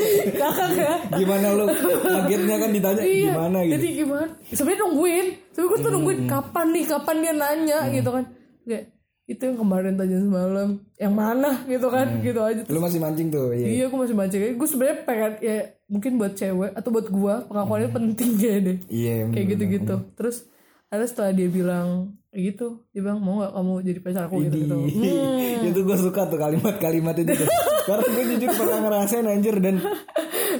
Ya. 0.01 0.97
Gimana 1.13 1.53
lu? 1.53 1.69
Kagetnya 2.01 2.55
kan 2.57 2.69
ditanya 2.73 3.03
iya. 3.05 3.37
Gimana 3.37 3.57
gitu? 3.61 3.73
Jadi 3.77 3.87
gimana? 4.01 4.27
Sebenarnya 4.49 4.79
nungguin. 4.81 5.27
Tapi 5.53 5.65
gue 5.69 5.77
tuh 5.77 5.91
nungguin 5.93 6.19
kapan 6.25 6.67
nih? 6.73 6.83
Kapan 6.89 7.15
dia 7.21 7.33
nanya? 7.37 7.79
Gitu 7.93 8.09
kan. 8.09 8.23
Kayak 8.65 8.83
itu 9.29 9.41
yang 9.45 9.57
kemarin 9.61 9.93
tanya 10.01 10.17
semalam. 10.17 10.69
Yang 10.97 11.13
mana? 11.13 11.51
gitu 11.69 11.87
kan. 11.93 12.07
Gitu 12.17 12.39
aja. 12.41 12.61
Lu 12.65 12.81
masih 12.81 12.97
mancing 12.97 13.29
tuh? 13.29 13.53
Iya. 13.53 13.67
Iya, 13.69 13.85
gue 13.93 13.99
masih 14.01 14.15
baca. 14.17 14.35
Gue 14.35 14.67
sebenarnya 14.67 14.97
pengen 15.05 15.31
ya 15.37 15.57
mungkin 15.91 16.11
buat 16.15 16.33
cewek 16.39 16.71
atau 16.71 16.89
buat 16.89 17.07
gua 17.11 17.43
pengakuannya 17.51 17.89
penting 17.91 18.31
kayak 18.39 18.59
deh. 18.63 18.77
iya 18.87 19.27
Kayak 19.27 19.47
gitu-gitu. 19.59 19.95
Terus 20.15 20.47
ada 20.87 21.03
setelah 21.03 21.35
dia 21.35 21.51
bilang 21.51 22.15
gitu, 22.33 22.67
dia 22.89 23.01
bilang 23.01 23.19
mau 23.19 23.39
gak 23.39 23.51
kamu 23.51 23.73
jadi 23.83 23.99
pacar 23.99 24.23
aku 24.25 24.35
gitu 24.41 24.57
gitu. 24.57 24.75
Ih, 24.87 25.67
itu 25.67 25.79
gue 25.81 25.97
suka 25.97 26.21
tuh 26.25 26.37
kalimat-kalimat 26.37 27.15
itu 27.17 27.31
tuh. 27.35 27.47
karena 27.83 28.05
gue 28.07 28.23
jujur 28.31 28.49
pernah 28.53 28.77
ngerasain 28.79 29.25
anjir 29.25 29.55
dan 29.57 29.75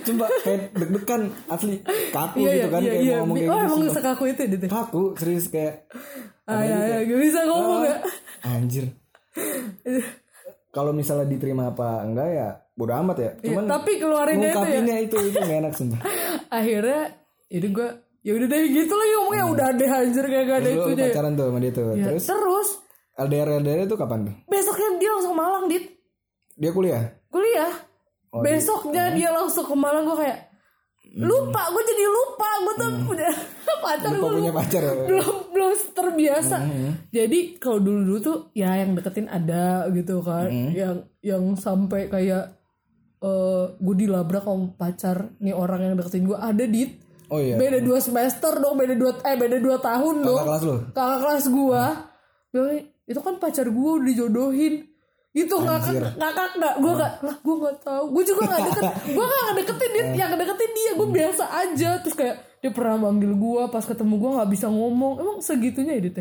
coba 0.01 0.25
kayak 0.42 0.62
deg-degan 0.74 1.22
asli 1.48 1.80
kaku 2.10 2.38
Iya 2.38 2.50
gitu 2.50 2.58
iya 2.58 2.68
kan 2.68 2.82
iya 2.82 2.90
kayak 2.90 3.01
iya. 3.01 3.16
mau 3.16 3.24
ngomong 3.24 3.32
Oh 3.32 3.38
kayak 3.38 3.48
gitu 3.48 3.62
emang 3.62 3.80
sumpah. 3.80 3.96
sekaku 3.96 4.24
itu 4.25 4.42
dia. 4.44 4.58
tuh? 4.58 4.70
kaku 4.70 5.04
serius 5.16 5.46
kayak 5.48 5.75
Ah 6.44 6.62
ya 6.62 6.78
ya, 6.82 6.98
gak 7.06 7.20
bisa 7.22 7.40
ngomong 7.46 7.82
ya. 7.86 7.96
anjir 8.44 8.86
kalau 10.72 10.92
misalnya 10.92 11.28
diterima 11.28 11.70
apa 11.70 12.04
enggak 12.04 12.30
ya 12.32 12.48
bodo 12.74 12.94
amat 12.98 13.18
ya 13.18 13.32
cuman 13.42 13.63
Tapi 13.70 13.92
keluarinnya 13.96 14.50
itu 14.50 14.60
ya. 14.66 14.96
itu 15.01 15.18
itu 15.22 15.38
gak 15.38 15.58
enak 15.62 15.74
sumpah 15.74 16.00
Akhirnya 16.58 17.01
itu 17.48 17.68
gue 17.70 17.90
ya 18.22 18.32
udah 18.38 18.48
deh 18.48 18.62
gitu 18.70 18.94
lagi 18.94 19.13
ngomongnya. 19.18 19.46
Udah 19.50 19.68
deh 19.74 19.90
anjir 19.90 20.25
kayak 20.25 20.46
gak 20.46 20.58
ada 20.62 20.70
lu 20.70 20.82
itunya. 20.86 21.06
pacaran 21.10 21.32
tuh 21.34 21.46
sama 21.50 21.60
dia 21.60 21.72
tuh. 21.74 21.84
Ya, 21.94 22.06
terus? 22.10 22.24
Terus? 22.30 22.70
LDR 23.22 23.50
LDR 23.62 23.80
itu 23.86 23.98
kapan 23.98 24.20
tuh? 24.30 24.36
Besoknya 24.48 24.90
dia 24.98 25.10
langsung 25.13 25.34
ke 25.34 25.38
Malang 25.38 25.66
dit. 25.70 25.86
Dia 26.58 26.72
kuliah? 26.72 27.04
Kuliah. 27.30 27.74
Oh, 28.32 28.42
Besoknya 28.42 29.04
dia 29.12 29.30
langsung 29.34 29.66
ke 29.68 29.75
Malang 29.75 30.08
gue 30.08 30.18
kayak 30.18 30.40
lupa 31.12 31.68
gue 31.75 31.84
jadi 31.84 32.04
lupa 32.08 32.50
gue 32.63 32.74
tuh 32.80 32.90
punya 33.04 33.30
pacar 33.84 34.12
gue 34.16 34.32
punya 34.32 34.54
pacar 34.56 34.80
ya? 34.80 34.94
Belum 35.04 35.36
belum 35.51 35.72
terbiasa. 35.92 36.58
Mm-hmm. 36.63 36.92
jadi 37.12 37.40
kalau 37.60 37.80
dulu 37.84 38.00
dulu 38.08 38.20
tuh 38.24 38.38
ya 38.56 38.80
yang 38.80 38.96
deketin 38.96 39.28
ada 39.28 39.92
gitu 39.92 40.24
kan. 40.24 40.48
Mm-hmm. 40.48 40.72
yang 40.72 40.96
yang 41.20 41.44
sampai 41.60 42.08
kayak 42.08 42.56
eh 43.22 43.66
gue 43.75 43.96
dilabrak 44.08 44.48
sama 44.48 44.72
pacar 44.80 45.36
nih 45.44 45.54
orang 45.54 45.92
yang 45.92 45.96
deketin 46.00 46.25
gue 46.25 46.40
ada 46.40 46.63
dit 46.63 46.96
oh 47.32 47.40
iya. 47.40 47.56
Beda 47.56 47.80
dua 47.80 47.98
semester 48.04 48.52
dong 48.60 48.76
beda 48.76 48.94
dua 49.00 49.12
eh 49.24 49.36
beda 49.40 49.58
dua 49.58 49.80
tahun 49.80 50.16
dong. 50.22 50.38
kakak 50.38 50.48
kelas 50.52 50.64
lu? 50.68 50.76
Kakak 50.92 51.20
kelas 51.24 51.46
gue 51.48 51.84
bilang 52.52 52.80
itu 53.08 53.20
kan 53.24 53.36
pacar 53.40 53.68
gue 53.72 53.92
udah 53.96 54.08
dijodohin. 54.08 54.74
Gitu 55.32 55.56
ngakak 55.56 56.20
ngakak 56.20 56.50
nggak 56.60 56.76
gue 56.84 56.94
nggak 57.00 57.14
lah 57.24 57.38
gue 57.40 57.56
nggak 57.56 57.78
tahu. 57.88 58.04
Gue 58.12 58.24
juga 58.28 58.42
nggak 58.52 58.62
deket 58.68 58.84
gue 59.16 59.26
nggak 59.26 59.44
ngedeketin 59.48 59.92
dia 59.96 60.04
yang 60.20 60.30
ngedeketin 60.36 60.72
dia 60.76 60.92
gue 61.00 61.08
biasa 61.08 61.44
aja. 61.48 61.90
Terus 62.04 62.16
kayak 62.20 62.36
dia 62.60 62.72
pernah 62.76 62.96
manggil 63.00 63.32
gue 63.32 63.64
pas 63.72 63.84
ketemu 63.88 64.14
gue 64.20 64.30
nggak 64.36 64.50
bisa 64.52 64.68
ngomong. 64.68 65.14
Emang 65.24 65.38
segitunya 65.40 65.96
ya 65.96 66.04
dit 66.04 66.18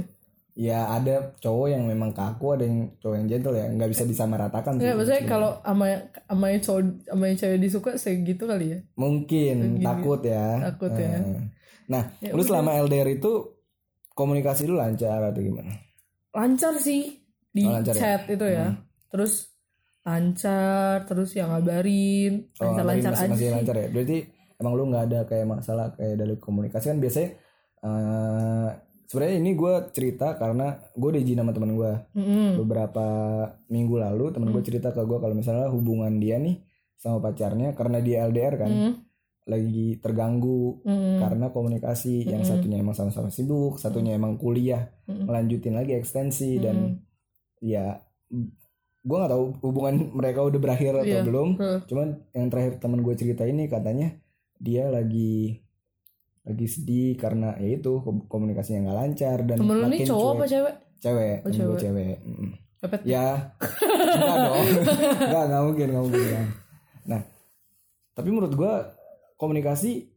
ya? 0.61 0.85
ya 0.85 1.00
ada 1.00 1.14
cowok 1.40 1.67
yang 1.73 1.88
memang 1.88 2.12
kaku 2.12 2.52
ada 2.52 2.69
yang 2.69 2.93
cowok 3.00 3.17
yang 3.17 3.26
gentle 3.33 3.57
ya. 3.57 3.64
Nggak 3.73 3.90
bisa 3.97 4.05
disamaratakan 4.05 4.76
sih 4.76 4.85
Nggak, 4.85 4.97
maksudnya 5.00 5.23
kalau 5.25 5.50
sama 5.64 5.85
sama 6.29 6.47
yang 6.52 6.61
cowok 6.61 6.83
sama 7.09 7.25
yang 7.25 7.38
cewek 7.40 7.59
disuka 7.64 7.90
segitu 7.97 8.45
kali 8.45 8.67
ya? 8.76 8.79
Mungkin 9.00 9.57
takut 9.81 10.21
ya. 10.21 10.47
Takut 10.69 10.93
ya. 10.93 11.17
Eh. 11.17 11.45
nah 11.88 12.02
lu 12.21 12.43
selama 12.45 12.76
LDR 12.76 13.09
itu 13.09 13.33
komunikasi 14.12 14.69
lu 14.69 14.76
lancar 14.76 15.33
atau 15.33 15.40
gimana? 15.40 15.73
Lancar 16.37 16.76
sih 16.76 17.09
di 17.50 17.64
Oh, 17.64 17.73
lancar 17.73 17.97
ya? 17.97 18.00
chat 18.00 18.23
itu 18.29 18.45
ya. 18.45 18.76
Terus 19.09 19.49
lancar 20.05 21.09
terus 21.09 21.31
yang 21.35 21.50
ngabarin. 21.57 22.52
Oh, 22.61 22.69
lancar 22.69 22.85
ngabarin 22.85 22.88
lancar 23.00 23.12
masih, 23.17 23.25
aja 23.25 23.33
masih 23.33 23.49
sih. 23.49 23.55
lancar 23.57 23.75
ya? 23.81 23.88
Berarti 23.88 24.19
emang 24.61 24.73
lu 24.76 24.85
nggak 24.93 25.05
ada 25.09 25.21
kayak 25.25 25.47
masalah 25.49 25.87
kayak 25.97 26.17
dari 26.21 26.37
komunikasi? 26.37 26.85
Kan 26.93 27.00
biasanya 27.00 27.29
eh 27.81 28.89
sebenarnya 29.11 29.37
ini 29.37 29.50
gue 29.52 29.75
cerita 29.90 30.38
karena 30.38 30.67
gue 30.93 31.09
udah 31.11 31.19
izin 31.19 31.35
sama 31.37 31.50
teman 31.50 31.75
gue 31.75 31.93
Mm-mm. 32.14 32.49
beberapa 32.57 33.07
minggu 33.67 33.99
lalu 33.99 34.31
temen 34.31 34.49
gue 34.49 34.62
cerita 34.62 34.90
ke 34.90 35.02
gue 35.02 35.19
kalau 35.19 35.35
misalnya 35.35 35.67
hubungan 35.67 36.14
dia 36.17 36.38
nih 36.38 36.62
sama 36.95 37.19
pacarnya 37.21 37.75
karena 37.75 37.99
dia 37.99 38.23
LDR 38.23 38.55
kan 38.57 38.71
Mm. 38.71 38.93
lagi 39.47 39.99
terganggu 39.99 40.79
Mm. 40.81 41.19
karena 41.19 41.47
komunikasi 41.49 42.23
yang 42.25 42.47
satunya 42.47 42.79
emang 42.79 42.95
sama-sama 42.95 43.29
sibuk 43.29 43.76
satunya 43.76 44.14
emang 44.14 44.37
kuliah 44.37 44.87
melanjutin 45.26 45.75
lagi 45.75 45.93
ekstensi 45.93 46.57
dan 46.57 47.02
ya 47.59 47.99
gue 49.00 49.17
nggak 49.17 49.33
tahu 49.33 49.45
hubungan 49.61 50.12
mereka 50.12 50.45
udah 50.45 50.61
berakhir 50.61 50.93
atau 50.95 51.09
Iya. 51.11 51.25
belum 51.25 51.49
cuman 51.83 52.09
yang 52.31 52.47
terakhir 52.47 52.79
temen 52.79 53.00
gue 53.00 53.14
cerita 53.17 53.43
ini 53.43 53.67
katanya 53.67 54.14
dia 54.55 54.87
lagi 54.87 55.59
lagi 56.42 56.66
sedih 56.66 57.14
karena 57.14 57.52
ya 57.54 57.75
itu 57.75 58.00
kom- 58.00 58.25
komunikasinya 58.25 58.80
nggak 58.82 58.99
lancar 58.99 59.38
dan 59.44 59.56
temen 59.56 59.76
makin 59.78 60.04
cowok 60.04 60.30
apa 60.30 60.40
cuek. 60.40 60.50
cewek 60.50 60.75
cewek 60.99 61.37
Oh, 61.37 61.44
gue 61.44 61.52
cewek. 61.52 61.78
cewek 61.78 62.16
Mm. 62.23 62.50
ya 63.04 63.26
enggak 63.61 64.37
dong 64.38 64.64
enggak 65.20 65.42
enggak 65.44 65.62
mungkin 65.62 65.87
enggak 65.87 66.02
mungkin 66.02 66.23
ya. 66.25 66.42
nah 67.06 67.20
tapi 68.12 68.28
menurut 68.28 68.54
gue 68.54 68.73
komunikasi 69.37 70.09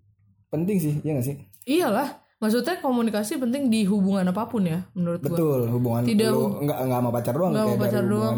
penting 0.47 0.77
sih 0.77 0.93
ya 1.01 1.11
nggak 1.11 1.25
sih 1.25 1.35
iyalah 1.65 2.07
maksudnya 2.37 2.75
komunikasi 2.77 3.35
penting 3.37 3.67
di 3.67 3.83
hubungan 3.83 4.23
apa 4.25 4.43
pun 4.45 4.63
ya 4.63 4.83
menurut 4.91 5.19
gua 5.19 5.27
betul 5.29 5.59
hubungan 5.69 6.03
Tidak 6.03 6.29
lu 6.29 6.43
enggak 6.59 6.77
enggak 6.81 6.99
sama 6.99 7.09
pacar 7.11 7.33
doang 7.33 7.51
Nggak 7.51 7.59
kayak 7.61 7.73
sama 7.73 7.83
pacar 7.85 8.03
doang. 8.05 8.37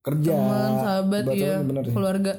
kerja 0.00 0.32
teman 0.32 0.72
sahabat 0.76 1.24
ya 1.30 1.54
bener 1.60 1.82
keluarga 1.86 2.32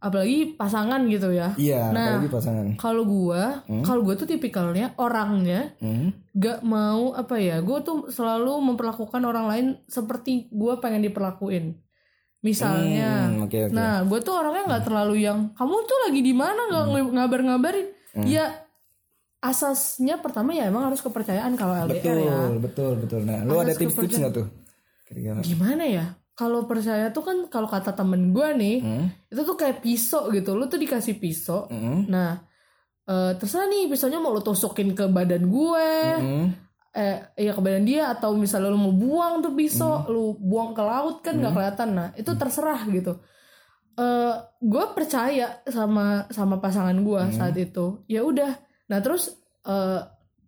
apalagi 0.00 0.54
pasangan 0.54 1.04
gitu 1.06 1.28
ya. 1.28 1.52
Iya 1.54 1.92
Nah. 1.92 2.16
apalagi 2.16 2.28
pasangan. 2.30 2.66
kalau 2.74 3.04
gua 3.04 3.60
kalau 3.80 4.00
gua 4.00 4.14
tuh 4.14 4.24
tipikalnya 4.26 4.96
orangnya 4.96 5.76
Hmm. 5.76 6.16
gak 6.32 6.60
mau 6.62 7.12
apa 7.12 7.36
ya 7.36 7.60
gue 7.60 7.78
tuh 7.80 8.08
selalu 8.08 8.48
memperlakukan 8.64 9.20
orang 9.20 9.46
lain 9.46 9.66
seperti 9.86 10.48
gue 10.48 10.74
pengen 10.78 11.02
diperlakuin. 11.02 11.76
Misalnya 12.40 13.28
Hmm, 13.28 13.44
oke 13.44 13.68
oke. 13.68 13.72
nah 13.72 14.00
gue 14.00 14.18
tuh 14.18 14.32
orangnya 14.32 14.64
nggak 14.66 14.84
terlalu 14.84 15.14
yang 15.20 15.52
kamu 15.52 15.76
tuh 15.84 15.98
lagi 16.02 16.20
di 16.20 16.32
mana? 16.32 16.60
nggak 16.66 16.84
Hmm. 16.86 17.08
ngabar-ngabarin. 17.12 17.88
Ya 18.24 18.64
asasnya 19.38 20.16
pertama 20.16 20.52
ya 20.52 20.64
emang 20.64 20.84
harus 20.86 21.00
kepercayaan 21.00 21.52
kalau 21.54 21.76
LDR 21.78 21.92
betul 21.94 22.16
ya. 22.18 22.38
Betul 22.58 22.92
betul 22.98 23.20
nah 23.22 23.40
lu 23.40 23.56
ada 23.56 23.72
tips-tips 23.72 24.16
nggak 24.16 24.32
tuh? 24.34 24.46
Gimana 25.42 25.84
ya 25.84 26.06
kalau 26.40 26.64
percaya 26.64 27.10
tuh 27.10 27.20
kan 27.20 27.36
kalau 27.46 27.68
kata 27.68 27.92
temen 27.92 28.32
gue 28.32 28.48
nih 28.54 28.76
Hmm. 28.80 29.06
itu 29.26 29.40
tuh 29.42 29.54
kayak 29.54 29.78
pisau 29.78 30.30
gitu 30.30 30.56
lu 30.56 30.64
tuh 30.64 30.78
dikasih 30.78 31.14
pisau 31.14 31.68
Hmm. 31.68 32.08
nah 32.08 32.40
eh, 33.04 33.32
terserah 33.34 33.66
nih 33.66 33.86
pisaunya 33.86 34.16
mau 34.16 34.30
lu 34.30 34.40
tusukin 34.40 34.94
ke 34.94 35.04
badan 35.06 35.44
gue 35.44 35.88
Hmm. 36.16 36.46
eh 36.90 37.16
ya 37.36 37.52
ke 37.52 37.60
badan 37.60 37.84
dia 37.84 38.08
atau 38.08 38.32
misalnya 38.34 38.66
lu 38.68 38.80
mau 38.80 38.90
buang 38.90 39.34
tuh 39.40 39.52
pisau 39.52 40.00
Hmm. 40.00 40.08
lu 40.08 40.24
buang 40.40 40.72
ke 40.72 40.80
laut 40.80 41.20
kan 41.20 41.34
nggak 41.34 41.52
kelihatan 41.52 41.88
nah 41.90 42.08
itu 42.14 42.30
terserah 42.32 42.80
gitu 42.88 43.20
eh 43.96 44.32
gue 44.58 44.84
percaya 44.90 45.60
sama 45.66 46.06
sama 46.30 46.56
pasangan 46.56 46.96
gue 46.96 47.20
Hmm. 47.20 47.32
saat 47.32 47.54
itu 47.54 48.00
ya 48.06 48.22
udah 48.22 48.56
nah 48.86 48.98
terus 48.98 49.28
eh 49.62 50.00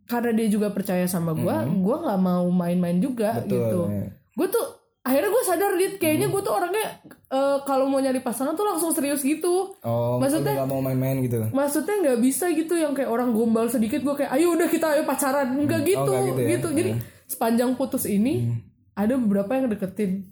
karena 0.02 0.32
dia 0.34 0.48
juga 0.48 0.68
percaya 0.68 1.04
sama 1.04 1.32
gue 1.32 1.52
gue 1.76 1.96
nggak 1.98 2.20
mau 2.20 2.48
main-main 2.48 2.96
juga 2.96 3.32
Hmm. 3.32 3.40
betul 3.42 3.58
gitu 3.60 3.80
ya. 3.88 4.06
gue 4.32 4.48
tuh 4.48 4.66
akhirnya 5.02 5.28
gue 5.28 5.44
sadar 5.44 5.72
dit 5.74 5.94
kayaknya 5.96 6.26
gue 6.26 6.40
tuh 6.40 6.52
orangnya 6.52 6.86
eh, 7.28 7.58
kalau 7.62 7.86
mau 7.86 7.98
nyari 7.98 8.18
pasangan 8.18 8.52
tuh 8.52 8.62
langsung 8.62 8.90
serius 8.90 9.20
gitu. 9.20 9.74
Oh 9.80 10.16
Maksudnya- 10.16 10.54
nggak 10.54 10.68
mau 10.68 10.78
main-main 10.78 11.18
gitu? 11.20 11.42
maksudnya 11.50 11.96
nggak 12.00 12.18
bisa 12.20 12.46
gitu 12.50 12.74
yang 12.74 12.92
kayak 12.92 13.08
orang 13.08 13.30
gombal 13.30 13.66
sedikit 13.66 13.98
gue 14.00 14.14
kayak 14.14 14.30
ayo 14.32 14.54
udah 14.54 14.66
kita 14.66 14.94
ayo 14.94 15.02
pacaran. 15.02 15.48
Enggak 15.52 15.82
gitu 15.82 16.02
nggak 16.02 16.22
gitu 16.24 16.40
gitu, 16.46 16.68
ya? 16.68 16.74
jadi 16.74 16.90
sepanjang 17.26 17.74
putus 17.74 18.04
ini 18.04 18.46
ada 18.92 19.16
beberapa 19.16 19.50
yang 19.52 19.66
deketin. 19.68 20.28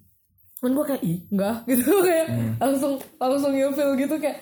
Kan 0.57 0.71
gue 0.71 0.85
kayak 0.85 1.03
ih 1.03 1.19
enggak 1.27 1.57
gitu 1.73 1.91
kayak 2.01 2.27
langsung 2.59 2.93
langsung 3.17 3.51
feel 3.51 3.93
gitu 3.97 4.15
kayak 4.17 4.39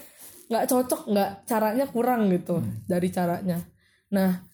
nggak 0.49 0.65
cocok 0.67 1.01
nggak 1.07 1.31
caranya 1.45 1.85
kurang 1.87 2.29
gitu 2.29 2.61
dari 2.85 3.09
caranya. 3.09 3.65
Nah 4.11 4.45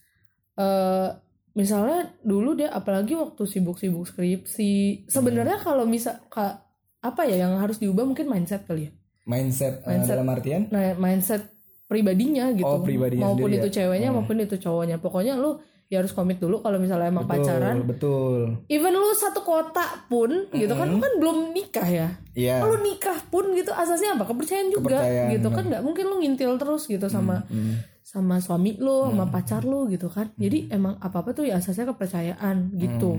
eh 0.54 1.08
misalnya 1.54 2.12
dulu 2.20 2.52
dia 2.52 2.68
apalagi 2.68 3.14
waktu 3.14 3.42
sibuk-sibuk 3.42 4.04
skripsi 4.04 5.06
sebenarnya 5.06 5.56
kalau 5.56 5.84
misal 5.84 6.18
ka- 6.26 6.60
apa 6.98 7.22
ya 7.24 7.40
yang 7.40 7.56
harus 7.56 7.78
diubah 7.78 8.02
mungkin 8.02 8.26
mindset 8.26 8.64
kali 8.64 8.88
ya? 8.88 8.92
Mindset, 9.24 9.80
eh, 9.80 9.88
Mindset. 9.90 10.10
dalam 10.10 10.28
artian? 10.28 10.62
Nah 10.68 10.92
mindset 10.94 11.48
pribadinya 11.84 12.50
gitu. 12.50 12.66
Oh, 12.66 12.80
pribadinya 12.80 13.24
maupun 13.24 13.46
sendiri 13.46 13.60
itu 13.60 13.68
ya? 13.70 13.74
ceweknya 13.78 14.08
Hmm. 14.08 14.16
maupun 14.18 14.36
itu 14.38 14.56
cowoknya. 14.58 14.96
Pokoknya 14.98 15.34
lu 15.34 15.56
ya 15.86 16.00
harus 16.00 16.10
komit 16.10 16.36
dulu 16.36 16.58
kalau 16.58 16.76
misalnya 16.76 17.06
emang 17.06 17.22
betul 17.22 17.44
pacaran. 17.44 17.76
betul. 17.84 18.40
Even 18.66 18.92
lu 18.92 19.12
satu 19.14 19.40
kota 19.40 19.84
pun 20.06 20.48
gitu 20.50 20.72
kan 20.72 20.86
lu 20.86 20.98
kan 20.98 21.12
belum 21.14 21.52
nikah 21.52 21.86
ya? 21.86 22.08
Iya. 22.32 22.60
Lu 22.60 22.80
nikah 22.80 23.20
pun 23.28 23.52
gitu 23.52 23.70
asasnya 23.70 24.12
apa? 24.12 24.24
Kepercayaan 24.24 24.68
juga 24.68 24.96
Kepercayaan, 24.98 25.28
gitu 25.30 25.48
kan 25.50 25.64
nggak 25.66 25.82
mungkin 25.82 26.04
lu 26.04 26.16
ngintil 26.18 26.56
terus 26.56 26.82
gitu 26.84 27.06
sama 27.06 27.44
Hmm. 27.46 27.78
Sama 28.04 28.36
suami 28.36 28.76
lu 28.76 29.08
sama 29.08 29.26
pacar 29.26 29.64
lu 29.64 29.88
gitu 29.88 30.06
kan. 30.06 30.28
Jadi 30.36 30.68
emang 30.68 30.94
apa 30.98 31.18
apa 31.18 31.32
tuh 31.32 31.44
ya 31.44 31.56
asasnya 31.56 31.88
kepercayaan 31.88 32.76
gitu. 32.76 33.16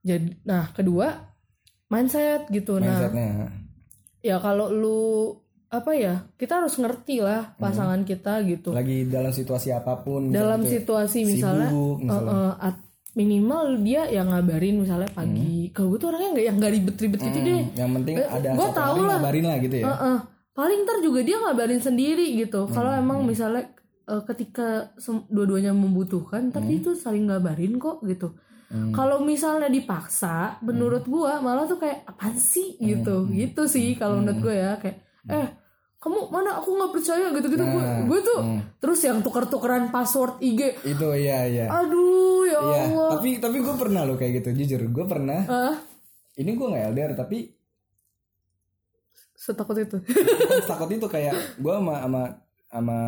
Jadi 0.00 0.40
nah 0.42 0.66
kedua 0.68 1.28
mindset 1.86 2.48
gitu. 2.48 2.76
Nah 2.76 2.88
mindsetnya. 2.88 3.28
ya 4.20 4.36
kalau 4.38 4.68
lu 4.68 5.02
apa 5.68 5.92
ya 5.92 6.28
kita 6.34 6.58
harus 6.58 6.74
ngerti 6.74 7.20
lah 7.20 7.52
pasangan 7.56 8.02
kita 8.02 8.40
gitu. 8.42 8.72
Lagi 8.72 9.04
dalam 9.06 9.30
situasi 9.30 9.70
apa 9.70 10.00
pun 10.00 10.28
dalam 10.28 10.60
gitu 10.60 10.66
ya. 10.66 10.72
situasi 10.78 11.18
misalnya 11.22 11.68
Sibuk, 11.68 11.96
misalnya. 12.02 12.28
eh, 12.28 12.40
eh, 12.42 12.54
at- 12.62 12.84
minimal 13.12 13.62
dia 13.78 14.08
yang 14.08 14.24
ngabarin 14.26 14.76
misalnya 14.78 15.08
pagi. 15.10 15.68
Kalau 15.70 15.92
gue 15.92 15.98
tuh 15.98 16.08
orangnya 16.08 16.32
nggak 16.32 16.46
yang 16.46 16.56
nggak 16.56 16.72
ribet-ribet 16.72 17.20
gitu 17.20 17.38
deh. 17.38 17.60
Hmm, 17.62 17.76
yang 17.76 17.90
penting 17.92 18.14
Eh, 18.16 18.24
ada 18.26 18.48
gua 18.50 18.66
satu 18.66 18.78
tahu 18.78 18.96
lah. 18.98 19.08
ngabarin 19.14 19.44
lah 19.46 19.56
gitu 19.60 19.76
ya. 19.76 19.86
Heeh. 19.86 20.18
paling 20.52 20.80
ntar 20.82 21.00
juga 21.00 21.20
dia 21.20 21.36
ngabarin 21.38 21.80
sendiri 21.80 22.26
gitu. 22.36 22.68
Kalau 22.68 22.88
Hmm, 22.90 23.00
emang 23.00 23.18
misalnya 23.22 23.72
eh, 24.04 24.22
ketika 24.24 24.90
dua-duanya 25.26 25.70
membutuhkan 25.70 26.48
tapi 26.48 26.72
Hmm. 26.72 26.80
itu 26.80 26.90
saling 26.94 27.26
ngabarin 27.26 27.76
kok 27.76 28.02
gitu. 28.02 28.34
Kalau 28.72 29.20
misalnya 29.20 29.68
dipaksa 29.68 30.56
menurut 30.60 31.04
Hmm. 31.04 31.12
gua 31.12 31.32
malah 31.38 31.66
tuh 31.66 31.76
kayak 31.76 32.08
apaan 32.08 32.32
sih? 32.34 32.72
Gitu. 32.78 33.28
Gitu 33.28 33.62
sih 33.66 33.92
kalau 33.94 34.18
menurut 34.18 34.40
gue 34.40 34.54
ya 34.54 34.72
kayak 34.76 34.96
eh 35.28 35.46
kamu 35.98 36.18
mana? 36.28 36.56
Aku 36.56 36.72
nggak 36.72 36.90
percaya 36.90 37.30
gitu 37.30 37.46
gitu 37.46 37.60
gue 37.60 37.78
Nah, 37.78 38.02
gue 38.02 38.18
tuh 38.18 38.40
hmm. 38.40 38.80
terus 38.80 38.98
yang 39.00 39.20
tuker-tukeran 39.20 39.92
password 39.92 40.40
IG 40.40 40.82
itu 40.82 41.08
iya 41.14 41.44
iya. 41.44 41.66
Aduh 41.68 42.42
ya 42.42 42.58
Iya, 42.58 42.80
Allah. 42.88 43.08
tapi 43.12 43.28
tapi 43.38 43.60
gue 43.60 43.74
pernah 43.76 44.02
loh 44.02 44.16
kayak 44.16 44.40
gitu 44.40 44.48
jujur. 44.56 44.88
Gue 44.88 45.04
pernah. 45.04 45.44
Ah 45.46 45.76
ini 46.34 46.50
gue 46.50 46.64
nggak 46.64 46.84
LDR 46.90 47.12
tapi 47.14 47.52
setakut 49.34 49.76
itu. 49.76 49.98
Takut 50.64 50.88
itu 50.88 51.06
kayak 51.06 51.34
gue 51.58 51.72
sama 51.72 51.94
sama 52.00 52.22
sama 52.72 52.98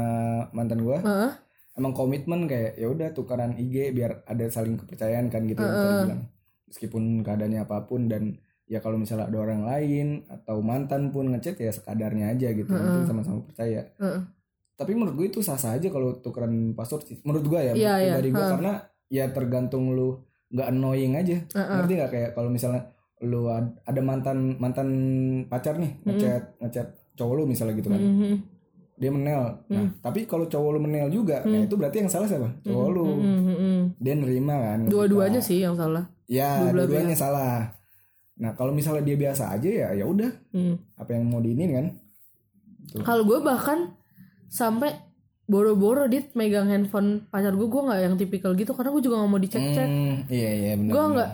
mantan 0.53 0.79
gue 0.79 0.99
ah 1.01 1.33
emang 1.75 1.91
komitmen 1.91 2.45
kayak 2.45 2.77
ya 2.77 2.87
udah 2.87 3.11
tukaran 3.11 3.57
IG 3.57 3.91
biar 3.91 4.23
ada 4.25 4.47
saling 4.47 4.77
kepercayaan 4.77 5.27
kan 5.27 5.43
gitu 5.43 5.59
yang 5.59 5.75
tadi 5.75 5.95
bilang. 6.07 6.23
Meskipun 6.65 7.03
keadaannya 7.21 7.61
apa 7.61 7.83
pun 7.83 8.07
dan 8.07 8.39
ya 8.65 8.79
kalau 8.79 8.95
misalnya 8.95 9.27
ada 9.27 9.39
orang 9.41 9.63
lain 9.63 10.09
atau 10.25 10.61
mantan 10.61 11.11
pun 11.11 11.29
ngechat 11.29 11.57
ya 11.57 11.69
sekadarnya 11.69 12.31
aja 12.31 12.51
gitu 12.51 12.69
yang 12.69 12.85
penting 12.85 13.07
sama-sama 13.09 13.41
percaya. 13.43 13.91
Heeh. 13.97 14.21
tapi 14.75 14.91
menurut 14.91 15.15
gue 15.15 15.27
itu 15.29 15.39
sah 15.39 15.55
sah 15.55 15.73
aja 15.73 15.87
kalau 15.87 16.15
tukeran 16.17 16.51
password 16.73 17.03
sih 17.05 17.19
menurut 17.23 17.43
gue 17.45 17.61
ya 17.61 17.73
Iya, 17.73 17.93
iya. 17.97 18.13
pribadi 18.13 18.29
gue 18.29 18.39
Heeh. 18.39 18.53
karena 18.53 18.73
ya 19.09 19.25
tergantung 19.31 19.85
lu 19.91 20.19
nggak 20.51 20.69
annoying 20.69 21.15
aja. 21.15 21.39
Ngerti 21.51 21.93
nggak? 21.97 22.11
Kayak 22.11 22.31
kalau 22.33 22.51
misalnya 22.51 22.83
lu 23.21 23.47
ad- 23.49 23.79
ada 23.83 23.99
mantan 23.99 24.39
mantan 24.57 24.89
pacar 25.49 25.75
nih 25.77 25.91
ngechat 26.05 26.59
ngechat 26.61 26.87
cowok 27.15 27.35
lu 27.35 27.43
misalnya 27.45 27.75
gitu 27.75 27.89
kan. 27.89 27.99
Mhm. 27.99 28.35
Dia 28.95 29.11
menel. 29.11 29.59
Nah 29.67 29.91
tapi 29.99 30.25
kalau 30.25 30.47
cowok 30.47 30.71
lu 30.79 30.81
menel 30.83 31.11
juga 31.11 31.43
nah 31.43 31.61
itu 31.67 31.75
berarti 31.75 32.07
yang 32.07 32.11
salah 32.11 32.29
siapa? 32.31 32.51
Cowok 32.63 32.89
lu. 32.95 33.05
Mhm, 33.19 33.41
mhm. 33.43 33.83
dia 33.99 34.15
nerima 34.15 34.55
kan? 34.55 34.79
Dua-duanya 34.87 35.41
sih 35.43 35.63
yang 35.63 35.75
salah. 35.75 36.07
Ya 36.31 36.71
dua-duanya. 36.71 37.17
salah. 37.19 37.75
Nah 38.39 38.55
kalau 38.55 38.71
misalnya 38.71 39.03
dia 39.03 39.17
biasa 39.19 39.55
aja 39.55 39.71
ya 39.71 39.89
ya 39.99 40.05
udah. 40.07 40.31
Hmm. 40.55 40.79
apa 40.95 41.11
yang 41.15 41.27
mau 41.27 41.43
diinin 41.43 41.71
kan? 41.75 41.87
Kalau 43.03 43.27
gue 43.27 43.39
bahkan 43.43 43.99
sampai 44.47 44.95
boro-boro 45.45 46.09
dit 46.09 46.33
megang 46.33 46.71
handphone 46.71 47.29
pacar 47.29 47.53
gue, 47.53 47.69
gue 47.69 47.83
nggak 47.85 48.01
yang 48.01 48.15
tipikal 48.17 48.53
gitu 48.57 48.73
karena 48.73 48.91
gue 48.95 49.03
juga 49.05 49.21
nggak 49.21 49.31
mau 49.31 49.43
dicek-cek. 49.43 49.89
Hmm, 49.89 50.15
iya 50.33 50.51
iya 50.55 50.73
benar 50.79 50.93
gue 50.95 51.05
nggak 51.19 51.31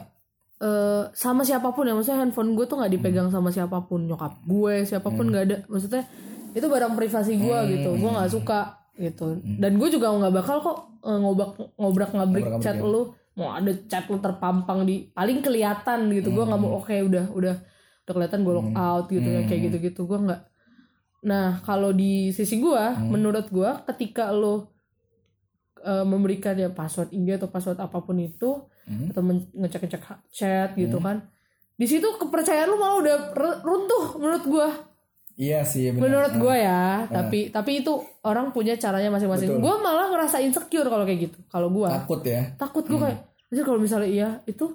eh, 0.61 1.03
sama 1.15 1.43
siapa 1.47 1.71
pun 1.71 1.87
ya, 1.87 1.95
maksudnya 1.95 2.19
handphone 2.19 2.59
gue 2.59 2.67
tuh 2.67 2.77
nggak 2.83 2.93
dipegang 2.99 3.29
sama 3.31 3.55
siapa 3.55 3.87
pun, 3.87 4.11
nyokap 4.11 4.43
gue 4.43 4.75
siapa 4.83 5.09
pun 5.15 5.31
nggak 5.31 5.45
ada, 5.47 5.57
maksudnya 5.71 6.11
itu 6.53 6.67
barang 6.67 6.95
privasi 6.95 7.37
gue 7.37 7.59
gitu, 7.71 7.91
gue 7.95 8.11
nggak 8.11 8.31
suka 8.31 8.61
gitu. 8.95 9.27
Dan 9.41 9.77
gue 9.77 9.89
juga 9.89 10.11
nggak 10.11 10.35
bakal 10.35 10.57
kok 10.61 10.79
eh, 11.01 11.19
ngobrak 11.19 11.51
ngobrak 11.75 12.11
ngabrik 12.13 12.45
chat 12.59 12.77
ya. 12.77 12.85
lu, 12.85 13.03
mau 13.33 13.53
ada 13.53 13.73
chat 13.85 14.05
lu 14.07 14.19
terpampang 14.19 14.83
di 14.83 15.09
paling 15.09 15.41
kelihatan 15.41 16.11
gitu, 16.11 16.31
gue 16.31 16.45
nggak 16.45 16.61
mau 16.61 16.77
oke 16.77 16.93
udah 16.93 17.27
udah. 17.31 17.57
Udah 18.01 18.13
kelihatan 18.13 18.43
gue 18.43 18.51
lock 18.53 18.71
out 18.73 19.05
gitu 19.07 19.23
ya 19.25 19.41
kayak 19.45 19.61
gitu-gitu, 19.71 20.03
gue 20.03 20.19
nggak. 20.21 20.41
Nah, 21.21 21.61
kalau 21.61 21.93
di 21.93 22.31
sisi 22.31 22.57
gua, 22.57 22.91
menurut 22.97 23.47
gua 23.49 23.85
ketika 23.85 24.33
lo 24.33 24.73
eh, 25.79 26.03
memberikan 26.03 26.53
ya 26.55 26.69
password 26.69 27.09
IG 27.11 27.37
atau 27.37 27.47
password 27.47 27.77
apa 27.77 28.01
pun 28.01 28.17
itu 28.17 28.67
Hmm. 28.81 29.13
atau 29.13 29.23
ngecek-ngecek 29.55 30.03
ha- 30.03 30.23
chat 30.29 30.75
gitu 30.75 30.99
kan. 30.99 31.23
Di 31.73 31.87
situ 31.87 32.03
kepercayaan 32.17 32.67
lu 32.67 32.77
malah 32.77 32.99
udah 32.99 33.17
runtuh 33.61 34.19
menurut 34.19 34.45
gua. 34.45 34.69
Iya 35.41 35.65
sih 35.65 35.89
benar 35.89 36.05
Menurut 36.05 36.33
gua 36.37 36.55
ya, 36.55 36.83
tapi 37.09 37.49
tapi 37.49 37.81
itu 37.81 37.93
orang 38.21 38.53
punya 38.53 38.77
caranya 38.77 39.09
masing-masing. 39.09 39.57
Gua 39.57 39.81
malah 39.81 40.13
ngerasa 40.13 40.37
insecure 40.39 40.85
kalau 40.85 41.03
kayak 41.03 41.21
gitu. 41.27 41.39
Kalau 41.49 41.73
gua 41.73 41.89
takut 41.97 42.21
ya 42.21 42.53
takut 42.55 42.85
gua 42.85 43.09
kayak 43.09 43.19
anjir 43.49 43.65
kalau 43.65 43.81
misalnya 43.81 44.07
iya 44.07 44.29
itu 44.45 44.69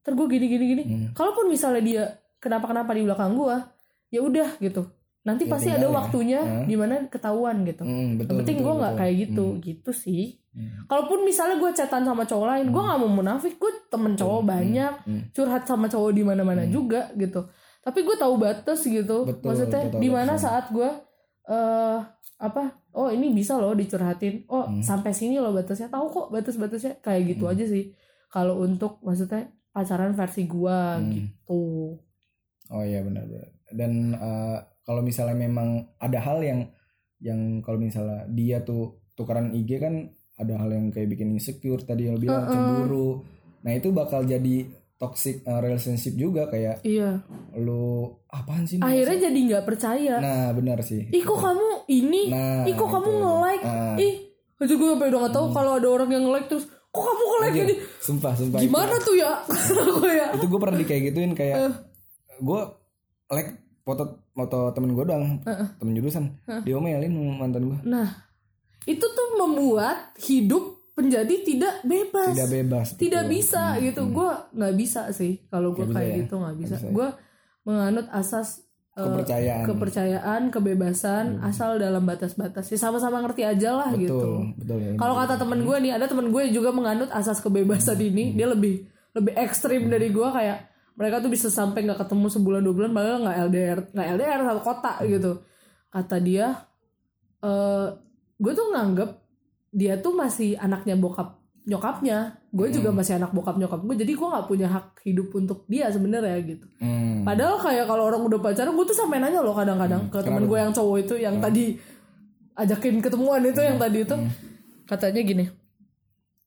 ntar 0.00 0.14
gua 0.14 0.26
gini 0.26 0.46
gini 0.46 0.64
gini. 0.68 0.82
Hmm. 0.84 1.06
Kalaupun 1.10 1.50
misalnya 1.50 1.82
dia 1.82 2.04
kenapa-kenapa 2.38 2.90
di 2.92 3.02
belakang 3.02 3.34
gua, 3.34 3.66
ya 4.08 4.22
udah 4.22 4.56
gitu. 4.58 4.86
Nanti 5.22 5.46
Ya 5.46 5.50
pasti 5.50 5.70
ada 5.70 5.86
ya. 5.86 5.90
waktunya 5.90 6.40
Hmm. 6.42 6.66
di 6.66 6.74
mana 6.74 7.06
ketahuan 7.06 7.62
gitu. 7.62 7.82
Hmm, 7.82 8.18
betul 8.18 8.34
Yang 8.34 8.38
penting 8.42 8.58
gue 8.58 8.74
nggak 8.74 8.94
kayak 8.96 9.14
gitu, 9.20 9.46
gitu 9.58 9.90
sih. 9.90 10.24
Hmm. 10.50 10.82
Kalaupun 10.84 11.22
misalnya 11.22 11.56
gue 11.56 11.70
chatan 11.70 12.02
sama 12.02 12.26
cowok 12.26 12.46
lain, 12.48 12.66
gue 12.68 12.82
nggak 12.82 12.98
mau 12.98 13.10
munafik, 13.12 13.54
gue 13.54 13.70
temen 13.86 14.18
cowok 14.18 14.42
banyak, 14.42 14.92
Hmm. 15.06 15.22
curhat 15.30 15.62
sama 15.62 15.86
cowok 15.86 16.10
di 16.10 16.22
mana-mana 16.22 16.66
juga 16.66 17.06
gitu. 17.14 17.46
Tapi 17.82 17.98
gue 18.00 18.16
tahu 18.16 18.34
batas 18.38 18.80
gitu. 18.82 19.26
Betul, 19.26 19.46
Maksudnya 19.52 19.82
di 19.92 20.08
mana 20.08 20.38
saat 20.38 20.70
gue 20.70 20.86
eh 21.44 21.98
apa? 22.38 22.64
Oh 22.92 23.08
ini 23.08 23.30
bisa 23.30 23.58
loh 23.58 23.74
dicurhatin. 23.74 24.46
Oh 24.46 24.66
Hmm. 24.66 24.82
sampai 24.82 25.10
sini 25.10 25.38
loh 25.38 25.50
batasnya. 25.50 25.90
Tahu 25.90 26.06
kok 26.08 26.26
batas-batasnya 26.30 26.98
kayak 27.00 27.34
gitu 27.34 27.44
Hmm. 27.46 27.52
aja 27.54 27.64
sih. 27.66 27.90
Kalau 28.30 28.62
untuk 28.62 29.02
maksudnya 29.02 29.50
pacaran 29.70 30.14
versi 30.14 30.46
gue 30.46 30.78
Hmm. 30.96 31.10
gitu. 31.10 31.62
Oh 32.70 32.82
iya 32.82 33.02
benar 33.02 33.26
benar. 33.26 33.48
Dan 33.72 33.92
eh, 34.14 34.58
kalau 34.82 35.02
misalnya 35.02 35.34
memang 35.34 35.68
ada 35.98 36.18
hal 36.18 36.38
yang 36.40 36.60
yang 37.18 37.62
kalau 37.62 37.78
misalnya 37.78 38.26
dia 38.28 38.62
tuh 38.62 38.98
tukaran 39.14 39.50
IG 39.52 39.78
kan 39.78 40.10
ada 40.34 40.58
hal 40.58 40.70
yang 40.70 40.90
kayak 40.90 41.06
bikin 41.08 41.30
insecure 41.30 41.78
tadi 41.80 42.06
yang 42.06 42.18
lo 42.18 42.20
bilang 42.20 42.46
cemburu. 42.46 43.22
Nah 43.62 43.72
itu 43.72 43.90
bakal 43.90 44.24
jadi 44.24 44.66
toxic 45.02 45.42
eh, 45.42 45.58
relationship 45.58 46.14
juga 46.14 46.46
kayak 46.46 46.80
Iya. 46.80 47.26
lu 47.58 48.06
apaan 48.28 48.62
sih? 48.62 48.78
Akhirnya 48.78 49.18
jadi 49.24 49.38
nggak 49.42 49.64
percaya. 49.64 50.14
Nah 50.16 50.54
benar 50.54 50.78
sih. 50.80 51.10
Ih 51.10 51.20
kok 51.20 51.36
kamu 51.36 51.68
ini? 51.88 52.30
Nah, 52.30 52.62
Ih 52.62 52.72
kok 52.72 52.86
kamu 52.86 53.08
itu. 53.08 53.18
nge-like? 53.18 53.64
Ah. 53.64 53.94
Ih, 53.96 54.14
aja 54.56 54.72
gue 54.72 54.88
sampai 54.88 55.08
udah 55.08 55.20
gak 55.20 55.34
tahu 55.34 55.46
kalau 55.50 55.72
ada 55.74 55.88
orang 55.88 56.06
yang 56.08 56.22
nge-like 56.22 56.46
terus 56.46 56.64
kok 56.88 57.02
kamu 57.02 57.22
nge-like 57.24 57.50
Iya, 57.52 57.64
ini? 57.64 57.74
Sumpah 57.98 58.32
sumpah. 58.32 58.58
Gimana 58.58 58.94
tuh 58.96 59.14
ya? 59.16 59.32
gue 59.98 60.10
ya. 60.12 60.26
Itu, 60.32 60.46
gue 60.46 60.60
pernah 60.60 60.76
di 60.76 60.86
kayak 60.86 61.02
gituin 61.04 61.32
kayak 61.32 61.56
Eh. 61.60 61.74
gue 62.38 62.60
like 63.28 63.50
foto 63.82 64.02
foto 64.30 64.70
temen 64.70 64.94
gue 64.94 65.02
doang, 65.02 65.42
temen 65.76 65.92
jurusan. 65.92 66.24
Diomelin 66.62 67.10
sama 67.10 67.32
mantan 67.40 67.62
gue. 67.66 67.78
Nah, 67.84 68.06
itu 68.84 69.02
tuh 69.02 69.28
membuat 69.36 70.14
hidup 70.20 70.78
menjadi 70.92 71.34
tidak 71.40 71.74
bebas. 71.88 72.36
Tidak 72.36 72.50
bebas. 72.52 72.86
Tidak 73.00 73.24
bisa 73.24 73.80
gitu. 73.80 74.12
Gue 74.12 74.30
nggak 74.52 74.74
bisa 74.76 75.08
sih 75.16 75.40
kalau 75.48 75.72
gue 75.72 75.88
kayak 75.88 76.10
ya? 76.12 76.16
gitu 76.24 76.34
nggak 76.36 76.56
bisa. 76.60 76.76
bisa 76.76 76.86
ya? 76.88 76.92
Gue 76.92 77.08
menganut 77.64 78.06
asas 78.12 78.60
eh, 78.92 79.00
Kepercayaan. 79.00 79.64
kepercayaan, 79.64 80.42
kebebasan 80.52 81.40
asal 81.40 81.80
dalam 81.80 82.04
batas-batas. 82.04 82.68
Ya 82.68 82.76
sama-sama 82.76 83.24
ngerti 83.24 83.42
aja 83.48 83.72
lah 83.72 83.90
betul, 83.96 84.04
gitu. 84.04 84.28
betul 84.60 84.78
ya. 84.84 84.92
Kalau 85.00 85.14
kata 85.16 85.34
temen 85.40 85.60
gue 85.64 85.76
nih, 85.80 85.92
ada 85.96 86.06
temen 86.10 86.28
gue 86.28 86.42
juga 86.52 86.70
menganut 86.76 87.08
asas 87.08 87.40
kebebasan 87.40 87.96
ini. 87.96 88.36
Dia 88.36 88.52
lebih 88.52 88.84
lebih 89.16 89.32
ekstrim 89.36 89.88
dari 89.88 90.12
gue 90.12 90.28
kayak 90.28 90.68
mereka 90.92 91.24
tuh 91.24 91.32
bisa 91.32 91.48
sampai 91.48 91.88
nggak 91.88 92.04
ketemu 92.04 92.26
sebulan 92.28 92.60
dua 92.60 92.74
bulan, 92.76 92.90
malah 92.92 93.18
nggak 93.24 93.36
LDR, 93.48 93.78
nggak 93.96 94.08
LDR 94.20 94.40
satu 94.44 94.60
kota 94.60 94.92
gitu. 95.08 95.32
Kata 95.88 96.16
dia, 96.20 96.52
eh 97.40 97.86
gue 98.36 98.52
tuh 98.52 98.66
nganggep 98.76 99.21
dia 99.72 99.96
tuh 99.96 100.12
masih 100.12 100.60
anaknya 100.60 100.94
bokap 100.94 101.40
nyokapnya. 101.64 102.36
Gue 102.52 102.68
juga 102.68 102.92
masih 102.92 103.16
anak 103.16 103.32
bokap 103.32 103.56
nyokap 103.56 103.80
gue, 103.80 103.96
jadi 104.04 104.12
gue 104.12 104.28
nggak 104.28 104.46
punya 104.46 104.68
hak 104.68 105.00
hidup 105.08 105.32
untuk 105.32 105.64
dia 105.72 105.88
sebenarnya 105.88 106.36
gitu. 106.44 106.66
Hmm. 106.84 107.24
Padahal 107.24 107.56
kayak 107.56 107.88
kalau 107.88 108.12
orang 108.12 108.22
udah 108.28 108.38
pacaran, 108.44 108.76
gue 108.76 108.86
tuh 108.86 108.98
sampai 108.98 109.16
nanya 109.22 109.40
loh 109.40 109.56
kadang-kadang 109.56 110.12
ke 110.12 110.18
temen 110.20 110.44
gue 110.44 110.58
yang 110.60 110.72
cowok 110.74 110.96
itu 111.08 111.14
yang 111.16 111.40
tadi 111.40 111.80
ajakin 112.60 113.00
ketemuan 113.00 113.40
itu 113.40 113.60
yang 113.64 113.80
tadi 113.80 114.04
itu. 114.04 114.16
Katanya 114.84 115.20
gini. 115.24 115.44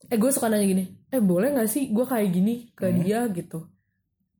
Eh 0.05 0.17
gue 0.21 0.29
suka 0.29 0.45
nanya 0.51 0.67
gini. 0.69 0.85
eh 1.09 1.23
boleh 1.23 1.55
nggak 1.55 1.69
sih 1.71 1.89
gue 1.95 2.05
kayak 2.05 2.29
gini 2.29 2.69
ke 2.75 2.91
dia? 2.93 3.25
Gitu. 3.31 3.65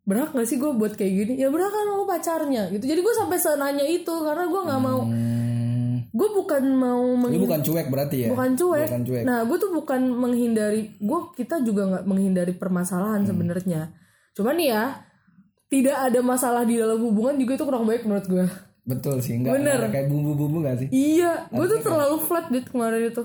Berhak 0.06 0.38
nggak 0.38 0.46
sih 0.46 0.62
gue 0.62 0.70
buat 0.76 0.94
kayak 0.94 1.14
gini? 1.18 1.34
Ya 1.42 1.50
berhak 1.50 1.72
kan 1.74 1.86
mau 1.90 2.06
pacarnya. 2.06 2.70
Gitu. 2.70 2.86
Jadi 2.86 3.00
gue 3.02 3.14
sampai 3.16 3.42
senanya 3.42 3.86
itu 3.88 4.12
karena 4.12 4.46
gue 4.46 4.62
nggak 4.62 4.82
mau 4.84 5.02
Hmm. 5.08 5.45
Gue 6.16 6.30
bukan 6.34 6.64
mau 6.72 7.04
Lu 7.04 7.20
menghin- 7.20 7.44
bukan 7.44 7.60
cuek 7.60 7.88
berarti 7.88 8.18
ya? 8.24 8.30
bukan 8.32 8.56
cuek. 8.56 8.88
Bukan 8.88 9.04
cuek. 9.04 9.24
Nah, 9.24 9.44
gue 9.44 9.58
tuh 9.58 9.68
bukan 9.70 10.02
menghindari, 10.08 10.96
gue 10.96 11.20
kita 11.34 11.60
juga 11.60 11.82
nggak 11.86 12.04
menghindari 12.06 12.54
permasalahan 12.54 13.22
Hmm. 13.22 13.30
sebenarnya. 13.30 13.92
Cuman 14.32 14.56
ya 14.56 15.04
tidak 15.68 15.98
ada 16.02 16.20
masalah 16.22 16.64
di 16.64 16.76
dalam 16.76 17.02
hubungan 17.02 17.36
juga 17.36 17.52
itu 17.54 17.64
kurang 17.64 17.84
baik 17.84 18.04
menurut 18.04 18.26
gue. 18.26 18.46
Betul 18.86 19.20
sih, 19.20 19.36
enggak 19.36 19.58
Bener. 19.58 19.76
enggak 19.82 19.92
kayak 19.94 20.08
bumbu-bumbu 20.08 20.58
gak 20.62 20.78
sih? 20.78 20.88
Iya, 20.90 21.50
gue 21.50 21.66
tuh 21.68 21.80
terlalu 21.82 22.16
flat 22.22 22.48
di 22.48 22.62
kemarin 22.62 23.02
itu. 23.04 23.24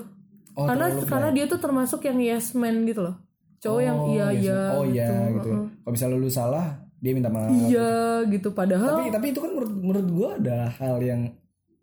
Oh, 0.51 0.67
karena 0.67 0.85
karena 1.01 1.29
dia 1.31 1.45
tuh 1.45 1.57
termasuk 1.57 2.01
yang 2.01 2.19
yes 2.19 2.51
man 2.51 2.83
gitu 2.83 3.01
loh. 3.01 3.15
Cowok 3.57 3.79
yang 3.79 3.97
iya 4.09 4.27
yes, 4.27 4.41
iya. 4.41 4.59
Oh 4.73 4.83
iya 4.83 5.07
gitu. 5.31 5.47
Heeh. 5.49 5.65
Kalau 5.79 5.91
misalnya 5.93 6.17
lu 6.17 6.27
salah, 6.27 6.65
dia 6.97 7.13
minta 7.13 7.29
maaf. 7.29 7.47
Iya 7.47 7.93
gitu. 8.27 8.51
Padahal 8.51 8.99
Tapi 8.99 9.13
tapi 9.13 9.25
itu 9.29 9.39
kan 9.39 9.47
menurut 9.49 9.71
menurut 9.71 10.07
gua 10.09 10.29
adalah 10.35 10.69
hal 10.73 10.97
yang 10.99 11.21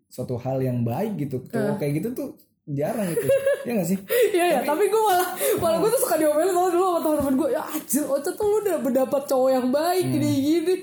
suatu 0.08 0.34
hal 0.36 0.58
yang 0.58 0.82
baik 0.82 1.16
gitu. 1.18 1.44
Cowok 1.44 1.76
kayak 1.76 1.92
gitu 2.00 2.08
tuh 2.12 2.28
jarang 2.66 3.08
gitu. 3.08 3.28
Iya 3.66 3.72
gak 3.74 3.88
sih? 3.90 3.98
Iya 4.32 4.44
ya, 4.48 4.60
tapi 4.64 4.88
gue 4.88 5.02
malah 5.02 5.28
malah 5.60 5.76
gue 5.78 5.90
tuh 5.90 6.00
suka 6.00 6.16
diomelin 6.16 6.48
sama 6.48 6.70
dulu 6.70 6.84
sama 6.86 7.00
teman-teman 7.02 7.34
gue. 7.36 7.48
Ya 7.52 7.62
anjir, 7.64 8.04
Ocha 8.06 8.30
tuh 8.32 8.46
lu 8.46 8.56
udah 8.62 8.76
mendapat 8.80 9.22
cowok 9.24 9.50
yang 9.50 9.66
baik 9.68 10.04
Hmm. 10.04 10.12
gini-gini. 10.14 10.74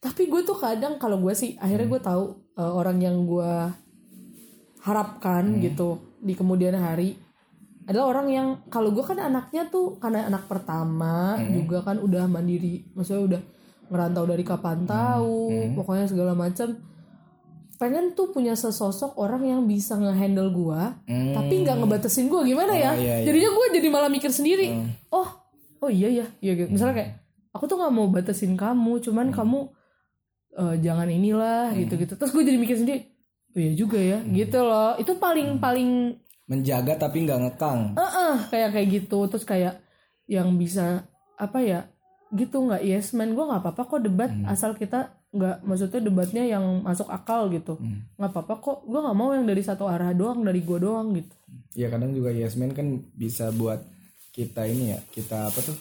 Tapi 0.00 0.22
gue 0.26 0.40
tuh 0.42 0.56
kadang 0.56 0.98
kalau 0.98 1.16
gue 1.16 1.30
sih 1.32 1.54
akhirnya 1.56 1.86
gue 1.86 2.00
tahu 2.00 2.24
uh, 2.54 2.72
orang 2.74 2.98
yang 2.98 3.22
gue 3.22 3.52
harapkan 4.82 5.44
Hmm. 5.48 5.60
gitu 5.62 5.88
di 6.18 6.32
kemudian 6.32 6.74
hari 6.74 7.16
adalah 7.84 8.16
orang 8.16 8.28
yang 8.28 8.48
kalau 8.66 8.90
gue 8.90 9.04
kan 9.04 9.20
anaknya 9.20 9.68
tuh 9.68 10.00
karena 10.00 10.24
anak 10.24 10.48
pertama 10.48 11.36
Hmm. 11.36 11.52
juga 11.54 11.84
kan 11.84 12.00
udah 12.00 12.24
mandiri, 12.24 12.88
maksudnya 12.92 13.22
udah 13.22 13.40
ngerantau 13.92 14.24
dari 14.24 14.40
kapan 14.40 14.78
Hmm. 14.82 14.88
tahu, 14.88 15.36
pokoknya 15.76 16.06
segala 16.08 16.32
macam. 16.32 16.72
Pengen 17.74 18.12
tuh 18.12 18.28
punya 18.28 18.52
sesosok 18.52 19.16
orang 19.16 19.42
yang 19.42 19.62
bisa 19.62 19.94
ngehandle 19.94 20.48
gua 20.48 20.96
Hmm. 21.04 21.32
tapi 21.32 21.60
nggak 21.60 21.76
ngebatasin 21.76 22.26
gue 22.26 22.40
gimana 22.44 22.72
ya? 22.72 22.90
Oh, 22.90 22.96
iya, 22.96 23.14
iya. 23.18 23.24
jadinya 23.24 23.50
gue 23.50 23.66
jadi 23.74 23.88
malah 23.88 24.08
mikir 24.08 24.28
sendiri 24.28 24.78
oh 25.08 25.28
oh 25.78 25.88
iya 25.88 26.08
ya 26.08 26.26
iya 26.38 26.52
gitu. 26.54 26.68
Misalnya 26.68 26.94
kayak 26.94 27.10
aku 27.50 27.64
tuh 27.64 27.76
nggak 27.76 27.92
mau 27.92 28.06
batasin 28.06 28.54
kamu 28.54 28.92
cuman 29.00 29.26
kamu 29.30 29.58
eh, 30.54 30.74
jangan 30.80 31.08
inilah 31.08 31.74
gitu 31.74 31.94
gitu 31.96 32.14
terus 32.14 32.30
gue 32.30 32.42
jadi 32.42 32.56
mikir 32.56 32.76
sendiri 32.76 33.00
oh 33.50 33.60
iya 33.60 33.72
juga 33.72 33.98
ya 33.98 34.18
gitu 34.24 34.58
loh. 34.60 34.94
Itu 34.96 35.16
paling 35.16 35.58
paling 35.58 35.90
Menjaga 36.44 37.00
tapi 37.00 37.24
nggak 37.24 37.40
ngekang. 37.42 37.96
eh 37.96 38.04
eh, 38.04 38.36
kayak 38.48 38.70
kayak 38.70 38.88
gitu. 38.92 39.18
Terus 39.26 39.42
kayak 39.42 39.80
yang 40.26 40.52
bisa 40.54 41.08
apa 41.34 41.58
ya 41.58 41.80
gitu 42.30 42.60
nggak? 42.62 42.82
Yes 42.82 43.12
man. 43.12 43.32
Gue 43.32 43.42
nggak 43.42 43.62
apa-apa 43.62 43.82
kok 43.88 44.02
debat 44.02 44.28
asal 44.44 44.74
kita 44.74 45.23
nggak 45.34 45.56
maksudnya 45.60 46.00
debatnya 46.00 46.44
yang 46.46 46.62
masuk 46.80 47.06
akal 47.06 47.46
gitu 47.48 47.74
nggak 48.14 48.30
apa-apa 48.30 48.54
kok 48.56 48.78
gue 48.82 48.96
nggak 48.96 49.16
mau 49.16 49.30
yang 49.30 49.44
dari 49.44 49.60
satu 49.60 49.84
arah 49.84 50.10
doang 50.10 50.40
dari 50.40 50.60
gue 50.60 50.78
doang 50.78 51.10
gitu 51.12 51.34
Ya 51.74 51.86
kadang 51.88 52.10
juga 52.10 52.30
yes 52.30 52.54
man 52.54 52.70
kan 52.70 52.86
bisa 53.12 53.50
buat 53.50 53.82
kita 54.30 54.62
ini 54.64 54.90
ya, 54.90 54.98
kita 55.08 55.46
apa 55.46 55.58
tuh? 55.60 55.74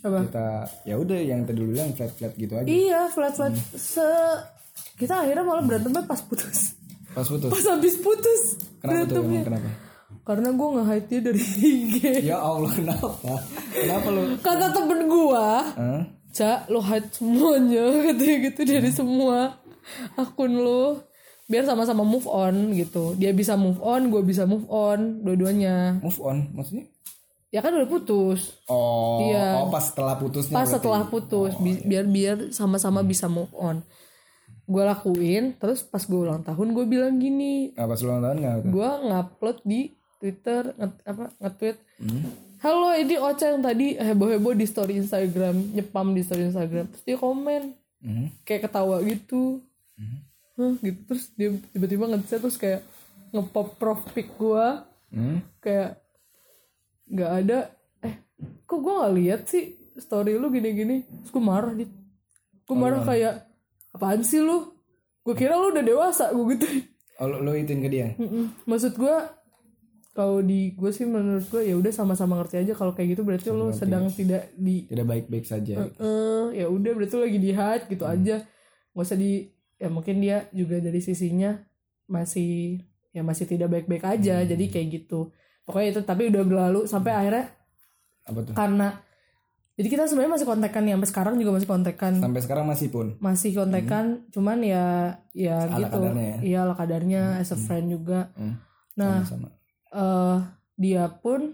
apa 0.00 0.24
Kita 0.24 0.46
ya 0.82 0.94
udah 0.94 1.18
yang 1.18 1.42
tadi 1.42 1.58
dulu 1.58 1.74
yang 1.74 1.92
flat 1.92 2.12
flat 2.12 2.32
gitu 2.32 2.54
aja. 2.54 2.64
Iya 2.64 3.00
flat 3.08 3.32
flat 3.32 3.52
se 3.70 4.04
kita 4.94 5.20
akhirnya 5.20 5.42
malah 5.42 5.60
berantemnya 5.60 6.00
pas 6.02 6.20
putus 6.20 6.72
Pas 7.10 7.24
putus. 7.24 7.50
pas 7.50 7.64
habis 7.66 7.96
putus 7.98 8.42
Kenapa 8.78 9.04
tuh 9.04 9.20
emang 9.20 9.44
kenapa? 9.44 9.68
karena 10.22 10.48
gue 10.50 10.68
nge 10.70 10.84
hide 10.86 11.06
dia 11.06 11.20
dari 11.22 11.42
IG 11.74 11.96
Ya 12.24 12.36
Allah 12.38 12.70
kenapa? 12.70 13.08
Kenapa 13.70 14.08
lu? 14.08 14.22
kata 14.38 14.66
temen 14.70 15.00
gue 15.04 15.44
Hah? 15.74 16.02
Cak 16.30 16.68
lo 16.68 16.80
hide 16.80 17.08
semuanya 17.10 17.84
katanya 18.06 18.36
gitu 18.44 18.60
dari 18.62 18.90
semua 18.90 19.58
akun 20.14 20.54
lo 20.54 21.02
biar 21.44 21.64
sama-sama 21.64 22.02
move 22.02 22.26
on 22.26 22.72
gitu 22.72 23.12
dia 23.14 23.32
bisa 23.32 23.54
move 23.54 23.80
on 23.80 24.08
gue 24.08 24.20
bisa 24.22 24.44
move 24.44 24.64
on 24.66 25.20
dua-duanya 25.20 25.96
Move 25.98 26.20
on 26.20 26.36
maksudnya? 26.52 26.84
ya 27.48 27.58
kan 27.58 27.72
udah 27.72 27.88
putus 27.88 28.60
Oh, 28.66 29.24
Iya. 29.24 29.56
oh 29.58 29.68
pas 29.68 29.80
setelah 29.82 30.14
putusnya. 30.14 30.52
pas 30.52 30.62
berarti. 30.62 30.74
setelah 30.74 31.02
putus 31.04 31.56
bi- 31.56 31.80
biar 31.82 32.04
biar 32.04 32.36
sama-sama 32.50 33.00
bisa 33.00 33.24
move 33.26 33.48
on 33.54 33.80
gue 34.62 34.82
lakuin 34.82 35.56
terus 35.56 35.80
pas 35.80 35.98
gue 35.98 36.20
ulang 36.20 36.44
tahun 36.44 36.68
gue 36.70 36.84
bilang 36.86 37.16
gini 37.16 37.72
Nah, 37.72 37.88
pas 37.88 37.96
ulang 37.98 38.20
tahun 38.20 38.36
nggak? 38.36 38.56
gue 38.68 38.90
ngupload 39.02 39.58
di 39.64 39.80
Twitter 40.18 40.76
nge 40.76 40.86
apa 41.02 41.24
nge-tweet 41.38 41.76
halo 42.58 42.90
ini 42.94 43.14
Ocha 43.16 43.54
yang 43.54 43.62
tadi 43.62 43.94
heboh-heboh 43.94 44.54
di 44.54 44.66
story 44.66 44.98
Instagram 44.98 45.74
nyepam 45.74 46.12
di 46.12 46.22
story 46.22 46.50
Instagram. 46.50 46.90
Terus 46.90 47.04
dia 47.04 47.16
komen. 47.16 47.62
Hmm. 47.98 48.30
kayak 48.46 48.70
ketawa 48.70 49.02
gitu. 49.02 49.58
Hah, 50.54 50.74
gitu. 50.78 51.00
Terus 51.10 51.24
dia 51.34 51.50
tiba-tiba 51.74 52.06
nge 52.06 52.38
terus 52.38 52.54
kayak 52.54 52.86
ngepop 53.34 53.74
prof 53.74 54.00
pic 54.14 54.30
gue 54.34 54.66
Hmm? 55.08 55.40
kayak 55.58 55.96
nggak 57.08 57.32
ada. 57.42 57.58
Eh 58.04 58.14
kok 58.62 58.78
gue 58.78 58.92
nggak 58.92 59.14
lihat 59.16 59.40
sih 59.48 59.72
story 59.96 60.36
lu 60.36 60.52
gini-gini? 60.52 61.02
Terus 61.02 61.30
gue 61.32 61.42
marah 61.42 61.72
dit. 61.74 61.90
Gue 62.62 62.76
marah 62.76 63.00
kayak 63.02 63.48
apaan 63.90 64.20
sih 64.22 64.38
lu? 64.38 64.68
Gue 65.24 65.34
kira 65.34 65.56
lu 65.56 65.72
udah 65.72 65.82
dewasa 65.82 66.30
gue 66.30 66.44
gitu. 66.54 66.66
Oh, 67.18 67.26
lu, 67.26 67.42
lu 67.42 67.50
ituin 67.56 67.82
ke 67.82 67.90
dia? 67.90 68.14
maksud 68.62 68.94
gue 68.94 69.16
kalau 70.18 70.42
di 70.42 70.74
gue 70.74 70.90
sih 70.90 71.06
menurut 71.06 71.46
gue 71.46 71.62
ya 71.62 71.74
udah 71.74 71.92
sama-sama 71.92 72.34
ngerti 72.36 72.58
aja 72.58 72.72
kalau 72.74 72.90
kayak 72.90 73.14
gitu 73.14 73.22
berarti 73.22 73.48
lu 73.48 73.70
sedang 73.70 74.10
tidak 74.10 74.50
di 74.52 74.82
Tidak 74.84 75.06
baik-baik 75.06 75.44
saja. 75.44 75.78
eh 75.78 76.46
ya 76.52 76.66
udah 76.66 76.90
berarti 76.92 77.14
lu 77.14 77.22
lagi 77.22 77.38
di 77.38 77.50
hide 77.52 77.84
gitu 77.86 78.02
aja 78.02 78.42
nggak 78.90 79.04
usah 79.04 79.14
di 79.14 79.46
ya 79.76 79.86
mungkin 79.86 80.18
dia 80.18 80.50
juga 80.50 80.76
dari 80.78 80.98
sisinya 80.98 81.54
masih 82.04 82.82
ya 83.08 83.22
masih 83.22 83.46
tidak 83.46 83.70
baik-baik 83.70 84.02
aja 84.02 84.42
jadi 84.42 84.64
kayak 84.66 84.88
gitu 84.98 85.30
pokoknya 85.62 85.88
itu 85.92 86.00
tapi 86.02 86.22
udah 86.26 86.42
berlalu 86.42 86.80
sampai 86.84 87.12
akhirnya 87.14 87.46
Apa 88.24 88.40
tuh? 88.42 88.54
karena 88.54 88.98
jadi 89.74 89.88
kita 89.88 90.02
sebenarnya 90.04 90.34
masih 90.34 90.48
kontekan 90.48 90.82
nih 90.82 90.92
sampai 90.92 91.08
sekarang 91.08 91.34
juga 91.36 91.50
masih 91.54 91.68
kontekan 91.68 92.12
Sampai 92.18 92.42
sekarang 92.42 92.66
masih 92.66 92.88
pun. 92.90 93.06
masih 93.18 93.50
kontekan 93.54 94.04
cuman 94.28 94.58
ya 94.60 94.86
ya 95.30 95.62
Ala 95.62 95.78
gitu 95.78 95.94
kadarnya 95.94 96.26
ya? 96.26 96.36
iya 96.42 96.58
ala 96.60 96.74
kadarnya 96.74 97.22
as 97.38 97.50
a 97.50 97.56
friend 97.56 97.86
juga 97.88 98.34
Hmm. 98.34 98.58
nah 98.94 99.22
Sama-sama. 99.22 99.54
Eh 99.90 100.36
dia 100.74 101.08
pun 101.10 101.52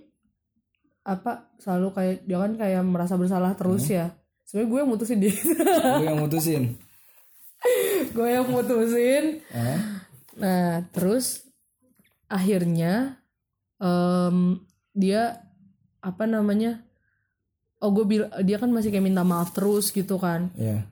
apa 1.03 1.53
selalu 1.57 1.89
kayak 1.91 2.17
dia 2.23 2.39
kan 2.39 2.53
kayak 2.55 2.83
merasa 2.83 3.15
bersalah 3.15 3.53
terus 3.53 3.85
Hmm. 3.85 3.95
ya 3.95 4.07
sebenarnya 4.43 4.69
gue 4.69 4.79
yang 4.79 4.91
mutusin 4.91 5.19
dia 5.19 5.35
Lu 5.95 6.05
yang 6.05 6.19
mutusin. 6.19 6.63
gue 8.17 8.29
yang 8.31 8.47
mutusin 8.47 9.25
Hah? 9.51 9.79
nah 10.35 10.69
terus 10.91 11.45
akhirnya 12.27 13.21
em, 13.77 14.61
dia 14.91 15.41
apa 15.99 16.25
namanya 16.25 16.85
oh 17.79 17.91
gue 17.91 18.05
bilang 18.07 18.33
dia 18.41 18.57
kan 18.57 18.69
masih 18.69 18.89
kayak 18.89 19.05
minta 19.05 19.23
maaf 19.23 19.53
terus 19.53 19.89
gitu 19.89 20.17
kan 20.17 20.53
Iya. 20.55 20.85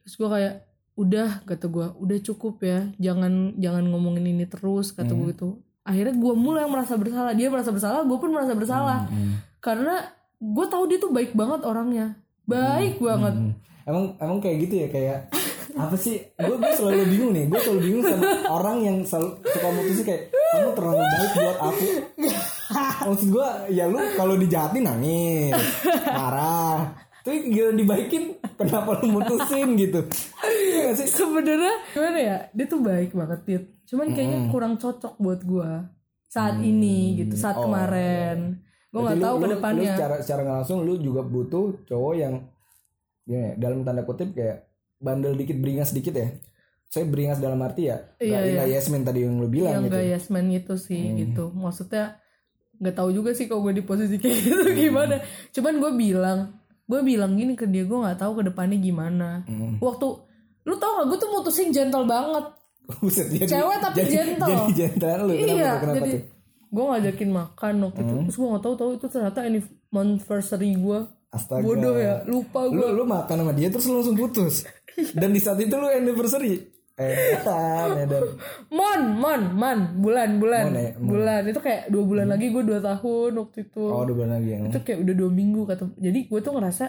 terus 0.00 0.14
gue 0.14 0.28
kayak 0.28 0.54
udah 0.94 1.40
kata 1.42 1.66
gue 1.66 1.86
udah 1.96 2.18
cukup 2.22 2.60
ya 2.60 2.88
jangan 2.98 3.32
jangan 3.56 3.84
ngomongin 3.86 4.26
ini 4.26 4.44
terus 4.44 4.90
kata 4.90 5.10
gue 5.10 5.30
gitu 5.30 5.56
akhirnya 5.90 6.14
gue 6.14 6.34
mulai 6.34 6.62
yang 6.62 6.70
merasa 6.70 6.94
bersalah 6.94 7.32
dia 7.32 7.48
merasa 7.48 7.68
bersalah 7.68 8.00
gue 8.00 8.14
pun 8.14 8.30
merasa 8.30 8.52
bersalah 8.52 8.98
Hmm. 9.04 9.42
karena 9.58 9.94
gue 10.36 10.66
tahu 10.66 10.86
dia 10.86 10.96
tuh 10.96 11.10
baik 11.10 11.32
banget 11.32 11.60
orangnya 11.62 12.14
baik 12.44 12.96
banget 12.98 13.34
Hmm. 13.34 13.52
Emang 13.80 14.04
emang 14.16 14.38
kayak 14.38 14.56
gitu 14.62 14.74
ya 14.76 14.88
kayak 14.88 15.18
apa 15.82 15.96
sih? 15.96 16.20
Gue 16.36 16.54
gue 16.54 16.72
selalu 16.72 17.02
bingung 17.08 17.32
nih. 17.32 17.44
Gue 17.46 17.58
selalu 17.58 17.80
bingung 17.82 18.04
sama 18.04 18.22
orang 18.60 18.76
yang 18.80 18.96
selalu 19.02 19.28
suka 19.42 19.68
mutusin 19.68 20.04
kayak 20.04 20.22
kamu 20.30 20.70
terlalu 20.72 21.00
baik 21.00 21.32
buat 21.34 21.58
aku. 21.58 21.86
Maksud 23.08 23.28
gue 23.32 23.48
ya 23.72 23.84
lu 23.84 23.98
kalau 24.14 24.34
dijahatin 24.36 24.84
nangis, 24.84 25.56
marah. 26.06 26.92
Tapi 27.20 27.48
gila 27.48 27.70
dibaikin 27.72 28.24
kenapa 28.54 28.98
lu 28.98 29.14
mutusin 29.14 29.76
gitu? 29.76 30.00
Iya 30.40 30.78
nggak 30.82 30.94
sih? 30.96 31.08
sebenarnya 31.10 31.74
gimana 31.90 32.18
ya 32.18 32.36
dia 32.50 32.66
tuh 32.66 32.80
baik 32.80 33.12
banget 33.12 33.40
Tit. 33.42 33.64
cuman 33.84 34.06
kayaknya 34.10 34.38
kurang 34.48 34.74
cocok 34.76 35.14
buat 35.16 35.40
gue 35.42 35.70
saat 36.26 36.56
ini 36.58 37.18
gitu 37.18 37.34
saat 37.34 37.56
Oh, 37.56 37.66
kemarin 37.66 38.62
gue 38.86 38.96
nggak 38.96 39.02
Berarti 39.04 39.18
lu- 39.18 39.26
tahu 39.26 39.34
lu- 39.34 39.40
ke 39.40 39.46
lu 39.46 39.52
depannya 39.52 39.92
secara 39.92 40.14
secara 40.18 40.40
nggak 40.40 40.56
langsung 40.56 40.78
lu 40.80 40.94
juga 40.96 41.20
butuh 41.22 41.64
cowok 41.84 42.14
yang 42.14 42.34
gimana 43.22 43.44
ya, 43.44 43.54
dalam 43.56 43.78
tanda 43.80 44.02
kutip 44.02 44.30
kayak 44.30 44.58
bandel 44.96 45.32
dikit 45.32 45.56
beringas 45.56 45.90
dikit 45.90 46.12
ya. 46.12 46.28
Saya 46.86 47.04
beringas 47.04 47.38
dalam 47.38 47.58
arti 47.60 47.86
ya 47.86 47.98
Iya, 48.16 48.26
nggak 48.28 48.42
iya. 48.42 48.52
nggak 48.56 48.68
yes 48.72 48.86
man 48.88 49.02
tadi 49.02 49.20
yang 49.20 49.34
lu 49.36 49.46
bilang 49.46 49.72
yang 49.72 49.84
gitu. 49.84 49.94
gak 49.94 50.06
yes 50.08 50.26
man 50.28 50.46
gitu 50.48 50.74
sih 50.76 51.02
Hmm. 51.04 51.16
gitu 51.18 51.44
maksudnya 51.52 52.04
nggak 52.76 52.94
tahu 52.94 53.08
juga 53.10 53.30
sih 53.30 53.44
kalau 53.44 53.62
gue 53.62 53.74
di 53.74 53.84
posisi 53.84 54.16
kayak 54.16 54.38
gitu 54.40 54.64
Hmm. 54.64 54.74
gimana 54.76 55.14
cuman 55.50 55.74
gue 55.76 55.92
bilang 55.94 56.38
gue 56.90 57.00
bilang 57.00 57.32
gini 57.32 57.54
ke 57.54 57.64
dia 57.64 57.82
gue 57.82 57.94
nggak 57.94 58.18
tahu 58.18 58.32
ke 58.34 58.50
depannya 58.50 58.76
gimana 58.76 59.46
Hmm. 59.46 59.78
waktu 59.78 60.06
lu 60.60 60.74
tau 60.74 60.90
gak 60.96 61.06
gue 61.06 61.18
tuh 61.18 61.30
mutusin 61.30 61.70
gentle 61.70 62.02
banget 62.04 62.44
Buset, 62.98 63.30
jadi, 63.30 63.46
Cewek 63.48 63.78
tapi 63.78 63.96
jadi, 64.00 64.10
gentle. 64.12 64.50
Jadi 64.50 64.72
gentle 64.74 65.20
lu. 65.22 65.32
Kenapa, 65.32 65.54
iya 65.54 65.70
kenapa 65.78 65.96
jadi 65.96 66.10
tuh? 66.12 66.20
gue 66.68 66.84
ngajakin 66.84 67.30
makan 67.32 67.74
waktu 67.80 68.00
itu 68.00 68.14
terus 68.20 68.36
gue 68.36 68.48
nggak 68.48 68.64
tahu 68.64 68.74
tahu 68.76 68.90
itu 68.92 69.06
ternyata 69.08 69.38
anniv- 69.40 69.74
monthversary 69.88 70.70
gue 70.72 70.98
Astaga. 71.28 71.62
bodoh 71.62 71.94
ya 71.94 72.14
lupa 72.24 72.60
Lu 72.64 72.74
gue 72.76 72.88
lu 72.92 73.02
makan 73.04 73.36
sama 73.36 73.52
dia 73.52 73.70
terus 73.70 73.86
lu 73.86 73.94
langsung 73.96 74.14
putus. 74.14 74.66
Dan 75.14 75.30
di 75.30 75.38
saat 75.38 75.56
itu 75.56 75.70
lu 75.72 75.86
anniversary. 75.86 76.69
Eh, 77.00 77.40
Medan. 77.96 78.24
mon 78.68 79.00
mon 79.16 79.42
mon. 79.56 79.78
Bulan 79.96 80.36
bulan. 80.36 80.64
Mon 80.68 80.76
ya, 80.76 80.92
mon. 81.00 81.08
bulan. 81.16 81.42
Itu 81.48 81.60
kayak 81.60 81.88
dua 81.88 82.04
bulan 82.04 82.26
lagi 82.28 82.52
gue 82.52 82.60
dua 82.60 82.78
tahun 82.78 83.32
waktu 83.40 83.58
itu. 83.64 83.84
Oh, 83.88 84.04
dua 84.04 84.16
bulan 84.20 84.36
lagi 84.36 84.48
ya. 84.52 84.58
itu 84.68 84.78
kayak 84.84 84.98
udah 85.00 85.14
dua 85.16 85.30
minggu 85.32 85.60
kata 85.64 85.84
jadi 85.96 86.28
gue 86.28 86.40
tuh 86.40 86.52
ngerasa 86.52 86.84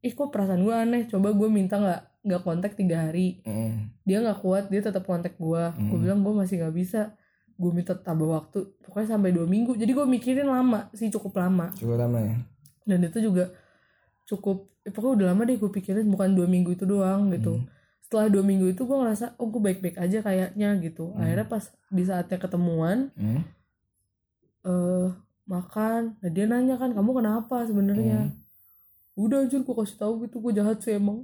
ih 0.00 0.12
kok 0.12 0.28
perasaan 0.28 0.60
gue 0.60 0.74
aneh? 0.76 1.02
Coba 1.08 1.32
gue 1.32 1.48
minta 1.48 1.80
nggak 1.80 2.00
nggak 2.24 2.40
kontak 2.44 2.72
tiga 2.76 3.08
hari. 3.08 3.40
Mm. 3.42 3.92
dia 4.04 4.20
nggak 4.20 4.40
kuat 4.40 4.68
dia 4.68 4.80
tetap 4.80 5.04
kontak 5.04 5.36
gue 5.36 5.62
gue 5.80 5.98
bilang 5.98 6.20
gue 6.20 6.34
masih 6.36 6.60
nggak 6.60 6.74
bisa. 6.76 7.16
Gue 7.54 7.72
minta 7.72 7.96
tambah 7.96 8.28
waktu 8.28 8.68
pokoknya 8.84 9.16
sampai 9.16 9.32
dua 9.32 9.48
minggu. 9.48 9.72
Jadi 9.74 9.90
gue 9.90 10.04
mikirin 10.04 10.44
lama 10.44 10.92
sih 10.92 11.08
cukup 11.08 11.40
lama. 11.40 11.72
Cukup 11.72 11.96
lama 11.96 12.20
ya. 12.20 12.36
dan 12.84 13.00
itu 13.00 13.16
juga 13.16 13.48
cukup 14.24 14.68
eh, 14.84 14.92
pokoknya 14.92 15.14
udah 15.16 15.26
lama 15.32 15.42
deh 15.44 15.56
gue 15.56 15.70
pikirin 15.72 16.04
bukan 16.04 16.32
dua 16.32 16.44
minggu 16.44 16.72
itu 16.72 16.84
doang 16.84 17.32
gitu 17.32 17.64
setelah 18.04 18.28
dua 18.28 18.44
minggu 18.44 18.68
itu 18.68 18.84
gue 18.84 18.92
ngerasa 18.94 19.34
oh 19.36 19.48
gue 19.48 19.62
baik-baik 19.62 19.96
aja 19.96 20.20
kayaknya 20.20 20.76
gitu. 20.78 21.16
Akhirnya 21.16 21.46
pas 21.46 21.64
di 21.88 22.04
saatnya 22.04 22.36
ketemuan 22.36 23.08
Hmm. 23.16 23.40
eh 24.62 25.08
makan 25.44 26.16
nah 26.20 26.30
dia 26.30 26.44
nanya 26.44 26.76
kan 26.76 26.92
kamu 26.92 27.20
kenapa 27.20 27.64
sebenarnya? 27.64 28.32
Udah 29.14 29.44
anjir 29.44 29.62
gue 29.62 29.74
kasih 29.74 29.96
tahu 29.96 30.26
gitu 30.26 30.40
gue 30.40 30.52
jahat 30.52 30.80
sih 30.80 30.96
emang. 30.96 31.22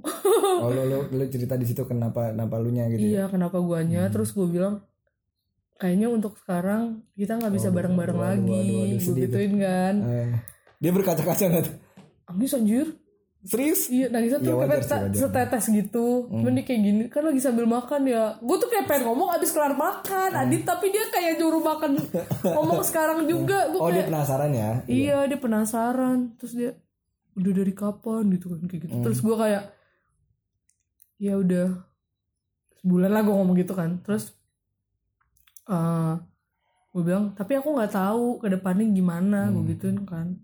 Oh, 0.61 0.69
lu, 0.69 0.81
lu, 0.85 0.99
lu 1.11 1.23
cerita 1.33 1.53
di 1.53 1.65
situ 1.65 1.83
kenapa 1.83 2.31
kenapa 2.31 2.55
lu 2.57 2.71
nya 2.71 2.87
gitu. 2.87 2.97
ya? 2.97 3.07
iya 3.07 3.23
kenapa 3.27 3.57
guanya. 3.59 4.07
Terus 4.09 4.31
gue 4.31 4.47
bilang 4.47 4.81
kayaknya 5.75 6.07
untuk 6.07 6.37
sekarang 6.37 7.01
kita 7.17 7.41
nggak 7.41 7.51
bisa 7.51 7.67
Waduh, 7.67 7.75
bareng-bareng 7.77 8.17
waduh, 8.17 8.29
lagi 8.37 8.65
gue 9.01 9.15
gituin 9.17 9.53
kan. 9.57 9.93
Eh, 10.01 10.29
dia 10.77 10.91
berkaca-kaca 10.93 11.43
nggak 11.45 11.63
tuh? 11.65 11.75
Anjir 12.31 12.87
Serius? 13.41 13.89
Iya 13.89 14.13
nangisnya 14.13 14.37
tuh 14.37 14.53
Iya, 14.53 14.69
kayak 14.69 14.85
sih, 14.85 15.17
setetes 15.17 15.65
gitu. 15.73 16.29
Cuman 16.29 16.53
dia 16.53 16.61
kayak 16.61 16.81
gini 16.85 17.03
Kan 17.09 17.25
lagi 17.25 17.41
sambil 17.41 17.65
makan 17.65 18.05
ya. 18.05 18.37
Gue 18.37 18.57
tuh 18.61 18.69
kayak 18.69 18.85
pengen 18.85 19.09
ngomong 19.09 19.33
abis 19.33 19.49
kelar 19.49 19.73
makan 19.73 20.29
Adit 20.29 20.61
tapi 20.61 20.93
dia 20.93 21.09
kayak 21.09 21.41
nyuruh 21.41 21.57
makan. 21.57 21.97
Ngomong 22.45 22.85
sekarang 22.89 23.25
juga 23.25 23.73
Gue 23.73 23.81
Oh, 23.81 23.89
dia 23.89 24.05
kayak 24.05 24.13
penasaran 24.13 24.51
ya. 24.53 24.71
Iya 24.85 25.17
dia 25.25 25.39
penasaran. 25.41 26.17
Terus 26.37 26.53
dia 26.53 26.71
Udah 27.33 27.51
dari 27.57 27.73
kapan? 27.73 28.23
gitu 28.29 28.45
kan 28.53 28.61
Kayak 28.69 28.81
gitu. 28.85 28.95
Terus 29.01 29.19
gue 29.19 29.35
kayak 29.35 29.63
Ya 31.17 31.33
udah. 31.37 31.67
Sebulan 32.77 33.09
lah 33.09 33.21
gue 33.25 33.33
ngomong 33.33 33.57
gitu 33.57 33.73
kan. 33.73 34.05
Terus 34.05 34.37
eh 35.65 36.13
Gue 36.93 37.01
bilang 37.01 37.33
Tapi 37.33 37.57
aku 37.57 37.73
gak 37.73 37.95
tahu 37.95 38.37
Ke 38.37 38.51
depannya 38.51 38.85
gimana 38.85 39.49
Gue 39.49 39.73
gituin 39.73 40.05
kan. 40.05 40.37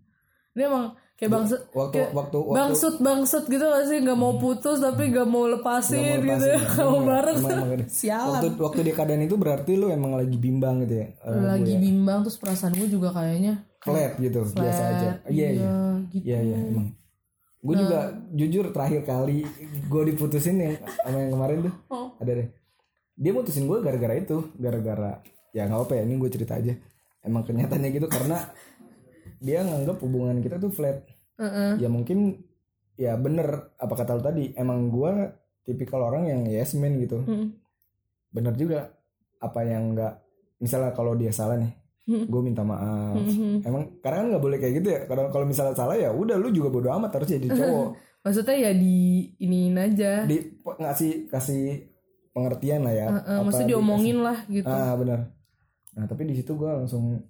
Ini 0.58 0.66
emang 0.66 0.98
Kayak 1.18 1.32
bangsa 1.34 1.56
Waktu 1.68 1.94
kayak 1.98 2.10
waktu 2.14 2.38
waktu 2.38 2.54
bangsut 2.54 2.96
bangsut 3.00 3.44
gitu 3.46 3.66
gak 3.66 3.86
sih 3.86 3.98
nggak 4.00 4.14
mau 4.16 4.38
putus 4.38 4.78
tapi 4.78 5.10
nggak 5.10 5.26
mau 5.26 5.50
lepasin, 5.50 5.98
Nggak 5.98 6.14
mau 6.14 6.22
gitu 6.22 6.46
lepasin. 6.46 6.62
nggak 6.70 6.78
mau 6.78 6.94
Emang- 6.94 7.08
bareng 7.08 7.38
emang- 7.38 7.52
emang 7.52 7.70
ada. 7.74 7.86
sialan 7.90 8.32
waktu 8.36 8.50
waktu 8.56 8.80
di 8.80 8.92
keadaan 8.92 9.22
itu 9.24 9.36
berarti 9.36 9.72
lu 9.74 9.88
emang 9.90 10.14
lagi 10.14 10.38
bimbang 10.38 10.76
gitu 10.82 10.96
ya. 10.96 11.08
Eh, 11.18 11.42
lagi 11.44 11.74
bimbang 11.76 12.20
terus 12.22 12.38
perasaan 12.38 12.72
gue 12.72 12.86
juga 12.88 13.10
kayaknya 13.12 13.66
flat 13.80 14.14
gitu, 14.16 14.46
biasa 14.48 14.84
aja. 14.86 15.10
Iya, 15.26 15.48
iya. 15.52 15.72
gitu 16.08 16.24
Iya, 16.24 16.40
iya, 16.44 16.58
emang. 16.64 16.88
Gue 17.58 17.76
juga 17.76 18.00
jujur 18.30 18.66
terakhir 18.70 19.02
kali 19.04 19.42
gue 19.84 20.02
diputusin 20.06 20.56
yang 20.56 20.74
sama 21.00 21.18
yang 21.18 21.32
kemarin 21.34 21.58
tuh. 21.64 21.74
Oh. 21.90 22.08
Ada 22.16 22.32
deh. 22.36 22.48
Dia 23.16 23.32
mutusin 23.34 23.66
gue 23.66 23.82
gara-gara 23.82 24.14
itu, 24.14 24.38
gara-gara 24.54 25.18
ya 25.50 25.66
nggak 25.66 25.82
apa 25.82 25.94
ya, 25.94 26.06
ini 26.06 26.14
gue 26.16 26.30
cerita 26.30 26.54
aja. 26.54 26.78
Emang 27.20 27.42
kenyataannya 27.42 27.90
gitu 27.92 28.06
karena 28.06 28.38
dia 29.38 29.62
nganggap 29.64 29.98
hubungan 30.02 30.42
kita 30.42 30.58
tuh 30.58 30.72
flat. 30.74 31.06
Heeh. 31.38 31.78
Ya 31.82 31.90
mungkin 31.90 32.44
ya 32.98 33.14
bener 33.16 33.74
apa 33.78 33.94
kata 33.94 34.18
lu 34.18 34.24
tadi, 34.26 34.52
emang 34.58 34.90
gue 34.90 35.12
tipikal 35.64 36.02
orang 36.02 36.30
yang 36.30 36.42
yes 36.50 36.74
man 36.74 36.98
gitu. 36.98 37.22
Mm. 37.22 37.54
Bener 38.34 38.54
juga 38.58 38.90
apa 39.38 39.62
yang 39.62 39.94
nggak 39.94 40.14
misalnya 40.58 40.92
kalau 40.98 41.14
dia 41.14 41.30
salah 41.30 41.62
nih, 41.62 41.70
Hmm. 42.08 42.24
gue 42.24 42.42
minta 42.42 42.64
maaf. 42.64 43.20
Mhm. 43.20 43.68
Emang 43.68 44.00
karena 44.00 44.18
kan 44.24 44.28
nggak 44.32 44.44
boleh 44.48 44.58
kayak 44.64 44.74
gitu 44.80 44.88
ya. 44.96 45.02
Kalau 45.12 45.28
kalau 45.28 45.46
misalnya 45.46 45.76
salah 45.76 46.00
ya 46.00 46.10
udah 46.16 46.40
lu 46.40 46.50
juga 46.56 46.72
bodo 46.72 46.88
amat 46.88 47.12
harus 47.20 47.30
jadi 47.36 47.48
cowok. 47.52 47.88
maksudnya 48.24 48.60
ya 48.60 48.72
di 48.76 49.24
iniin 49.40 49.76
aja 49.80 50.28
Di 50.28 50.60
ngasih 50.64 51.32
kasih 51.32 51.88
pengertian 52.36 52.84
lah 52.84 52.92
ya. 52.96 53.08
Heeh, 53.12 53.38
Apa 53.40 53.44
maksudnya 53.44 53.72
diomongin 53.76 54.18
lah 54.24 54.38
gitu 54.48 54.68
Ah 54.68 54.96
benar. 54.96 55.32
Nah 55.96 56.06
tapi 56.08 56.28
di 56.28 56.36
situ 56.36 56.56
gue 56.56 56.68
langsung 56.68 57.24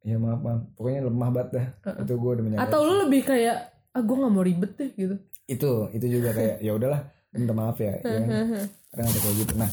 ya 0.00 0.16
maaf 0.16 0.40
maaf. 0.40 0.60
Pokoknya 0.76 1.00
lemah 1.04 1.30
banget 1.32 1.48
dah. 1.56 1.66
Itu 2.00 2.12
gue 2.16 2.30
udah 2.36 2.44
menyadari. 2.44 2.64
atau 2.68 2.80
lu 2.84 2.94
lebih 3.06 3.22
kayak 3.24 3.56
ah 3.90 4.02
gue 4.02 4.16
nggak 4.16 4.32
mau 4.32 4.44
ribet 4.46 4.72
deh 4.78 4.90
gitu 4.94 5.16
Itu 5.50 5.90
itu 5.90 6.06
juga 6.06 6.30
kayak 6.30 6.62
ya 6.62 6.72
udahlah 6.72 7.00
minta 7.34 7.52
maaf 7.52 7.76
ya. 7.82 7.98
ya. 8.00 8.20
Kadang 8.90 9.06
ada 9.06 9.18
kayak 9.18 9.36
gitu. 9.42 9.52
Nah 9.58 9.70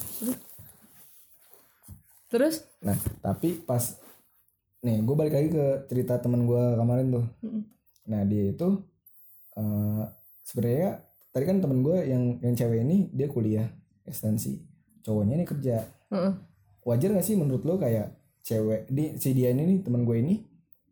terus 2.28 2.68
Nah, 2.84 2.96
tapi 3.24 3.56
pas 3.64 3.84
nih 4.84 5.02
gue 5.02 5.16
balik 5.16 5.34
lagi 5.36 5.50
ke 5.52 5.66
cerita 5.90 6.20
teman 6.22 6.44
gue 6.46 6.64
kemarin 6.78 7.08
tuh. 7.12 7.26
Nah, 8.08 8.22
dia 8.24 8.52
itu 8.52 8.68
eh 9.58 10.04
sebenarnya 10.46 11.02
tadi 11.34 11.44
kan 11.44 11.58
temen 11.60 11.82
gue 11.84 11.98
yang 12.08 12.40
yang 12.40 12.54
cewek 12.56 12.84
ini 12.86 13.10
dia 13.12 13.28
kuliah 13.28 13.68
ekstensi. 14.08 14.64
Cowoknya 15.04 15.40
ini 15.40 15.46
kerja. 15.48 15.84
Heeh. 16.14 16.34
Wajar 16.88 17.10
gak 17.20 17.26
sih 17.28 17.36
menurut 17.36 17.68
lo 17.68 17.76
kayak 17.76 18.16
cewek 18.48 18.88
di 18.88 19.20
si 19.20 19.36
dia 19.36 19.52
ini 19.52 19.68
nih 19.68 19.78
teman 19.84 20.08
gue 20.08 20.16
ini 20.24 20.36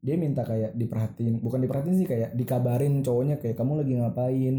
dia 0.04 0.20
minta 0.20 0.44
kayak 0.46 0.76
diperhatiin, 0.78 1.40
bukan 1.42 1.66
diperhatiin 1.66 1.98
sih 1.98 2.06
kayak 2.06 2.36
dikabarin 2.36 3.02
cowoknya 3.02 3.42
kayak 3.42 3.58
kamu 3.58 3.82
lagi 3.82 3.94
ngapain? 3.98 4.56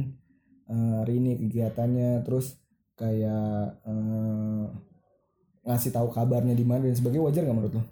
Eh, 0.67 0.95
hari 0.99 1.23
ini 1.23 1.39
kegiatannya, 1.39 2.27
terus 2.27 2.59
kayak 2.99 3.79
eh, 3.87 4.65
ngasih 5.63 5.95
tahu 5.95 6.11
kabarnya 6.11 6.51
di 6.57 6.67
mana 6.67 6.91
dan 6.91 6.97
sebagainya 6.99 7.31
wajar 7.31 7.43
gak 7.47 7.55
menurut 7.55 7.75
lo? 7.79 7.85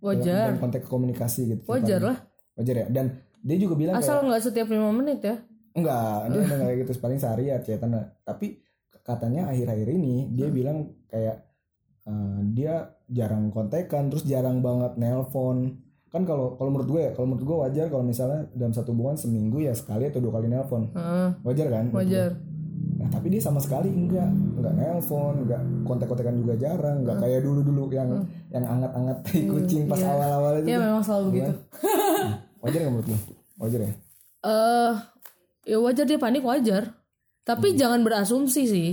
wajar. 0.00 0.56
Dalam 0.56 0.58
konteks 0.64 0.88
komunikasi 0.88 1.40
gitu 1.46 1.62
wajar 1.68 2.00
lah. 2.00 2.16
Wajar 2.56 2.74
ya 2.74 2.86
dan 2.88 3.20
dia 3.44 3.56
juga 3.60 3.76
bilang 3.76 4.00
asal 4.00 4.24
nggak 4.24 4.40
setiap 4.40 4.66
lima 4.72 4.90
menit 4.96 5.20
ya? 5.20 5.36
Enggak 5.76 6.32
dia 6.32 6.38
enggak 6.48 6.58
kayak 6.64 6.76
gitu 6.82 6.90
paling 6.98 7.20
sehari 7.20 7.52
ya 7.52 7.60
tapi 8.24 8.64
katanya 9.04 9.52
akhir-akhir 9.52 9.88
ini 9.92 10.32
dia 10.32 10.48
Hmm. 10.48 10.56
bilang 10.56 10.76
kayak 11.06 11.49
eh, 12.02 12.38
dia 12.50 12.74
jarang 13.06 13.48
kontekan 13.48 14.08
terus 14.08 14.22
jarang 14.22 14.60
banget 14.60 14.96
nelpon. 14.96 15.76
Kan 16.08 16.24
kalau 16.24 16.54
kalau 16.54 16.68
menurut 16.68 16.88
gue 16.88 17.00
ya 17.00 17.12
kalau 17.12 17.26
menurut 17.28 17.44
gue 17.44 17.56
wajar 17.60 17.86
kalau 17.86 18.02
misalnya 18.02 18.48
dalam 18.50 18.70
satu 18.70 18.90
hubungan 18.90 19.14
seminggu 19.14 19.58
ya 19.58 19.70
sekali 19.70 20.04
atau 20.04 20.18
dua 20.18 20.32
kali 20.32 20.46
nelpon. 20.46 20.90
Heeh, 20.90 21.28
wajar 21.40 21.66
kan? 21.68 21.86
Wajar. 21.90 22.30
Nah 22.98 23.08
tapi 23.08 23.26
dia 23.28 23.38
sama 23.38 23.58
sekali 23.58 23.86
enggak. 23.88 24.26
Enggak 24.26 24.74
nelpon 24.74 25.34
enggak 25.40 25.62
kontek-kontekan 25.84 26.34
juga 26.34 26.54
jarang 26.56 27.00
enggak 27.00 27.16
kayak 27.18 27.40
dulu-dulu 27.40 27.88
yang 27.90 28.10
yang 28.48 28.64
anget-anget 28.64 29.18
tai 29.24 29.40
kucing 29.46 29.82
pas 29.86 29.96
Hmm. 29.96 30.02
iya. 30.02 30.12
awal-awal 30.12 30.52
itu 30.56 30.66
ya 30.66 30.76
tuh. 30.76 30.82
memang 30.82 31.02
selalu 31.02 31.26
begitu. 31.30 31.52
Wajar 32.58 32.78
nggak 32.78 32.92
menurut 32.92 33.08
lo 33.08 33.16
wajar 33.56 33.80
ya? 33.80 33.92
Eh 34.40 34.92
ya 35.66 35.78
wajar 35.78 36.04
dia 36.04 36.18
panik 36.18 36.42
wajar. 36.42 36.82
Tapi 37.40 37.72
jangan 37.72 38.02
berasumsi 38.02 38.62
sih 38.64 38.90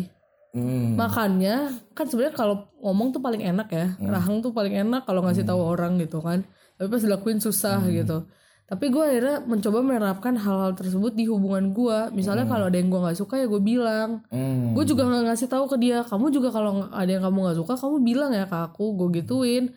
hmm. 0.58 0.98
makanya 0.98 1.70
kan 1.93 2.10
sebenarnya 2.10 2.34
kalau 2.34 2.65
ngomong 2.82 3.13
tuh 3.13 3.22
paling 3.22 3.46
enak 3.46 3.67
ya. 3.70 3.93
Rahang 4.02 4.41
tuh 4.41 4.50
paling 4.50 4.74
enak 4.74 5.06
kalau 5.06 5.22
ngasih 5.22 5.46
tahu 5.46 5.62
orang 5.62 6.02
gitu 6.02 6.22
kan. 6.26 6.41
Tapi 6.78 6.88
pas 6.89 7.02
dilakuin 7.02 7.38
susah 7.38 7.82
gitu. 7.89 8.26
Tapi 8.67 8.91
gue 8.91 9.00
akhirnya 9.00 9.48
mencoba 9.48 9.80
menerapkan 9.80 10.36
hal-hal 10.36 10.76
tersebut 10.76 11.15
di 11.15 11.24
hubungan 11.32 11.72
gue 11.72 12.12
misalnya 12.12 12.43
kalau 12.43 12.67
ada 12.67 12.76
yang 12.76 12.91
gue 12.91 13.00
nggak 13.00 13.15
suka 13.15 13.39
ya 13.39 13.48
gue 13.48 13.62
bilang. 13.63 14.28
Hmm. 14.28 14.76
gue 14.76 14.84
juga 14.84 15.08
nggak 15.08 15.24
ngasih 15.32 15.48
tahu 15.48 15.65
ke 15.72 15.78
dia. 15.80 16.04
Kamu 16.04 16.28
juga 16.36 16.52
kalau 16.52 16.84
ada 16.91 17.08
yang 17.08 17.24
kamu 17.24 17.38
nggak 17.48 17.58
suka 17.63 17.74
kamu 17.80 17.98
bilang 18.04 18.32
ya 18.36 18.43
ke 18.43 18.58
aku 18.60 19.00
gue 19.00 19.24
gituin. 19.24 19.72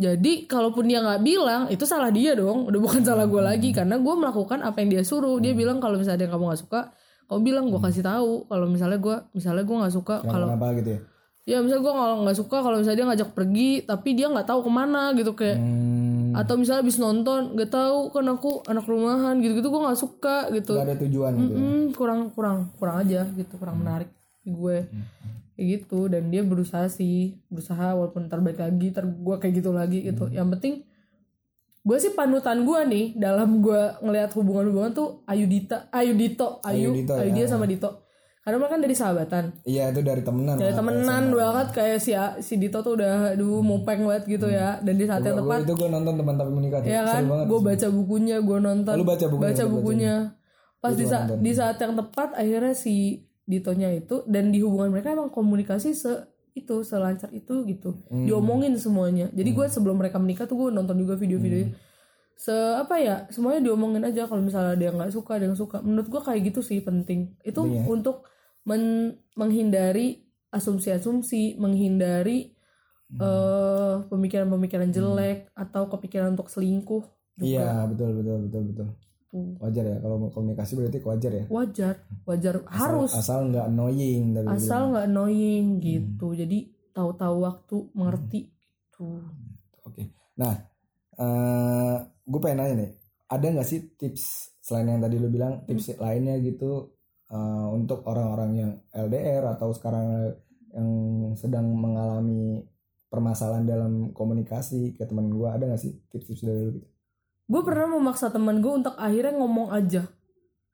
Jadi 0.00 0.48
kalaupun 0.48 0.88
dia 0.88 1.04
nggak 1.04 1.20
bilang 1.20 1.68
itu 1.68 1.84
salah 1.84 2.08
dia 2.08 2.32
dong. 2.32 2.64
Udah 2.72 2.80
bukan 2.80 3.04
salah 3.04 3.28
gue 3.28 3.42
lagi. 3.44 3.68
Karena 3.76 4.00
gue 4.00 4.14
melakukan 4.16 4.64
apa 4.64 4.80
yang 4.80 4.96
dia 4.96 5.04
suruh. 5.04 5.36
Dia 5.36 5.52
bilang 5.52 5.76
kalau 5.76 6.00
misalnya 6.00 6.16
ada 6.16 6.24
yang 6.24 6.34
kamu 6.34 6.44
nggak 6.48 6.62
suka 6.64 6.80
kamu 7.32 7.40
bilang 7.48 7.64
gue 7.72 7.80
kasih 7.80 8.04
tahu 8.04 8.44
kalau 8.44 8.68
misalnya 8.68 9.00
gue 9.00 9.16
misalnya 9.32 9.64
gue 9.64 9.76
nggak 9.80 9.94
suka 9.96 10.20
Kalau 10.20 10.52
apa 10.52 10.68
gitu 10.76 10.90
ya? 10.92 11.00
Ya 11.42 11.56
misalnya 11.64 11.82
gue 11.82 11.94
kalau 11.96 12.16
nggak 12.28 12.38
suka 12.38 12.56
kalau 12.60 12.76
misalnya 12.76 12.98
dia 13.00 13.08
ngajak 13.08 13.30
pergi 13.32 13.70
tapi 13.88 14.08
dia 14.12 14.28
nggak 14.28 14.44
tahu 14.44 14.60
ke 14.62 14.70
mana 14.70 15.16
gitu 15.16 15.32
kayak 15.32 15.56
hmm. 15.56 16.36
atau 16.36 16.54
misalnya 16.60 16.84
habis 16.84 17.00
nonton 17.00 17.56
nggak 17.56 17.72
tahu 17.72 18.12
kan 18.12 18.24
aku 18.28 18.50
anak 18.68 18.84
rumahan 18.84 19.40
gitu 19.40 19.58
gitu 19.58 19.72
gue 19.72 19.80
nggak 19.80 19.98
suka 19.98 20.36
gitu. 20.52 20.76
Gak 20.76 20.86
ada 20.92 20.96
tujuan 21.00 21.32
gitu 21.40 21.52
ya. 21.56 21.58
Hmm, 21.58 21.84
kurang 21.96 22.20
kurang 22.36 22.70
kurang 22.76 22.96
aja 23.00 23.24
gitu 23.32 23.54
kurang 23.56 23.80
menarik 23.80 24.12
di 24.44 24.52
gue 24.52 24.76
kayak 25.56 25.66
gitu 25.80 26.12
dan 26.12 26.28
dia 26.28 26.44
berusaha 26.44 26.86
sih 26.92 27.40
berusaha 27.48 27.96
walaupun 27.96 28.28
ntar 28.28 28.44
balik 28.44 28.60
lagi 28.60 28.92
ntar 28.92 29.08
gue 29.08 29.36
kayak 29.40 29.54
gitu 29.56 29.72
lagi 29.72 30.04
gitu. 30.04 30.28
Yang 30.28 30.48
penting 30.60 30.74
gue 31.82 31.98
sih 31.98 32.14
panutan 32.14 32.62
gue 32.62 32.80
nih 32.86 33.06
dalam 33.18 33.58
gue 33.58 33.82
ngelihat 34.06 34.30
hubungan-hubungan 34.38 34.94
tuh 34.94 35.26
Ayu 35.26 35.50
Dita 35.50 35.90
Ayu 35.90 36.14
Dito 36.14 36.62
Ayu 36.62 36.94
Ayu 36.94 37.30
ya. 37.30 37.34
dia 37.34 37.46
sama 37.50 37.66
Dito. 37.66 38.06
Karena 38.42 38.58
mereka 38.58 38.74
kan 38.74 38.82
dari 38.82 38.96
sahabatan. 38.98 39.44
Iya 39.62 39.94
itu 39.94 40.02
dari 40.02 40.22
temenan 40.26 40.58
dari 40.58 40.74
temenan 40.74 41.30
banget 41.30 41.68
kayak 41.78 41.98
si 42.02 42.10
si 42.42 42.58
Dito 42.58 42.82
tuh 42.82 42.98
udah 42.98 43.38
aduh 43.38 43.62
mupeng 43.62 44.02
banget 44.02 44.26
gitu 44.26 44.50
ya. 44.50 44.82
Dan 44.82 44.98
di 44.98 45.06
saat 45.06 45.22
yang 45.22 45.38
tepat 45.42 45.62
itu 45.62 45.74
gue 45.78 45.88
nonton 45.90 46.14
teman 46.18 46.34
tapi 46.34 46.50
menikah 46.50 46.78
tuh. 46.82 46.90
ya 46.90 47.02
kan? 47.06 47.22
Gue 47.46 47.60
baca 47.62 47.86
bukunya 47.90 48.36
gue 48.42 48.58
nonton. 48.58 48.94
Lu 48.98 49.06
baca 49.06 49.26
bukunya, 49.30 49.46
baca 49.46 49.64
bukunya. 49.66 50.14
pas 50.82 50.94
di 50.98 51.06
saat 51.06 51.30
nonton. 51.30 51.38
di 51.46 51.52
saat 51.54 51.76
yang 51.78 51.94
tepat 51.94 52.28
akhirnya 52.34 52.74
si 52.74 53.26
Ditonya 53.42 53.90
itu 53.94 54.22
dan 54.30 54.54
di 54.54 54.62
hubungan 54.62 54.90
mereka 54.90 55.14
emang 55.14 55.30
komunikasi 55.30 55.94
se 55.94 56.10
itu 56.52 56.82
selancar 56.82 57.30
itu 57.30 57.64
gitu. 57.64 58.00
Hmm. 58.06 58.24
diomongin 58.24 58.76
semuanya. 58.76 59.28
Jadi 59.30 59.50
gue 59.50 59.66
sebelum 59.66 59.96
mereka 59.96 60.16
menikah 60.16 60.44
tuh 60.44 60.56
gue 60.56 60.68
nonton 60.70 60.96
juga 60.96 61.16
video-videonya 61.16 61.72
Hmm. 61.72 61.90
se 62.32 62.50
apa 62.52 62.98
ya 62.98 63.16
semuanya 63.28 63.62
diomongin 63.62 64.02
aja 64.02 64.26
kalau 64.26 64.40
misalnya 64.40 64.74
ada 64.74 64.84
yang 64.84 64.96
nggak 64.98 65.12
suka 65.12 65.38
ada 65.38 65.46
yang 65.46 65.54
suka. 65.54 65.80
Menurut 65.80 66.08
gue 66.08 66.20
kayak 66.20 66.40
gitu 66.44 66.60
sih 66.60 66.80
penting. 66.80 67.36
Itu 67.40 67.64
Iya. 67.64 67.86
untuk 67.86 68.26
men- 68.62 69.16
menghindari 69.32 70.26
asumsi-asumsi 70.50 71.56
menghindari 71.56 72.52
Hmm. 73.08 73.20
eh, 73.20 73.96
pemikiran-pemikiran 74.08 74.88
jelek 74.88 75.52
atau 75.52 75.84
kepikiran 75.86 76.32
untuk 76.32 76.48
selingkuh. 76.48 77.04
Iya 77.38 77.84
betul 77.86 78.16
betul 78.18 78.38
betul 78.46 78.62
betul 78.72 78.88
Tuh. 79.32 79.56
wajar 79.64 79.84
ya 79.88 79.96
kalau 80.04 80.28
komunikasi 80.28 80.76
berarti 80.76 81.00
wajar 81.00 81.32
ya? 81.32 81.44
Wajar 81.48 81.94
wajar 82.28 82.54
harus. 82.68 83.16
asal 83.16 83.48
nggak 83.48 83.64
annoying 83.64 84.36
dari 84.36 84.44
asal 84.52 84.92
nggak 84.92 85.08
annoying 85.08 85.80
gitu. 85.80 86.36
Jadi 86.36 86.68
tahu-tahu 86.92 87.36
waktu 87.40 87.76
mengerti 87.96 88.52
tuh 88.92 89.24
Oke. 89.88 90.12
Nah, 90.36 90.52
eh 91.16 91.96
gue 92.28 92.40
pengen 92.44 92.60
nanya 92.60 92.74
nih, 92.84 92.90
ada 93.32 93.46
nggak 93.56 93.68
sih 93.72 93.80
tips 93.96 94.52
selain 94.60 94.92
yang 94.92 95.00
tadi 95.00 95.16
lu 95.16 95.32
bilang 95.32 95.64
tips 95.64 95.96
lainnya 95.96 96.36
gitu 96.44 96.92
eh, 97.32 97.66
untuk 97.72 98.04
orang-orang 98.04 98.50
yang 98.52 98.72
LDR 98.92 99.56
atau 99.56 99.72
sekarang 99.72 100.28
yang 100.76 100.88
sedang 101.40 101.72
mengalami 101.72 102.68
permasalahan 103.08 103.64
dalam 103.64 103.92
komunikasi 104.12 104.96
ke 104.96 105.04
teman 105.04 105.28
gue 105.28 105.48
ada 105.48 105.68
nggak 105.68 105.80
sih 105.80 105.92
tips-tips 106.08 106.44
dari 106.44 106.60
lu 106.64 106.70
gitu? 106.80 106.91
Gue 107.52 107.62
pernah 107.62 107.86
memaksa 107.90 108.26
teman 108.28 108.58
gue 108.58 108.72
untuk 108.72 108.96
akhirnya 108.96 109.34
ngomong 109.34 109.68
aja. 109.70 110.08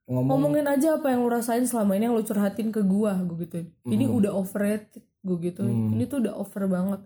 Ngomong, 0.07 0.25
ngomongin 0.31 0.65
aja 0.65 0.97
apa 0.97 1.11
yang 1.11 1.21
lu 1.21 1.29
rasain 1.29 1.61
selama 1.63 1.93
ini 1.93 2.07
yang 2.07 2.15
lu 2.15 2.23
curhatin 2.23 2.71
ke 2.71 2.81
gue 2.81 3.13
gue 3.27 3.37
gituin. 3.41 3.67
Ini 3.85 4.05
Hmm. 4.05 4.17
udah 4.17 4.31
overrated 4.33 5.03
gue 5.19 5.37
gituin. 5.43 5.69
Hmm. 5.69 5.93
ini 5.93 6.07
tuh 6.07 6.23
udah 6.23 6.35
over 6.35 6.65
banget. 6.67 7.01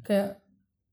Kayak 0.00 0.38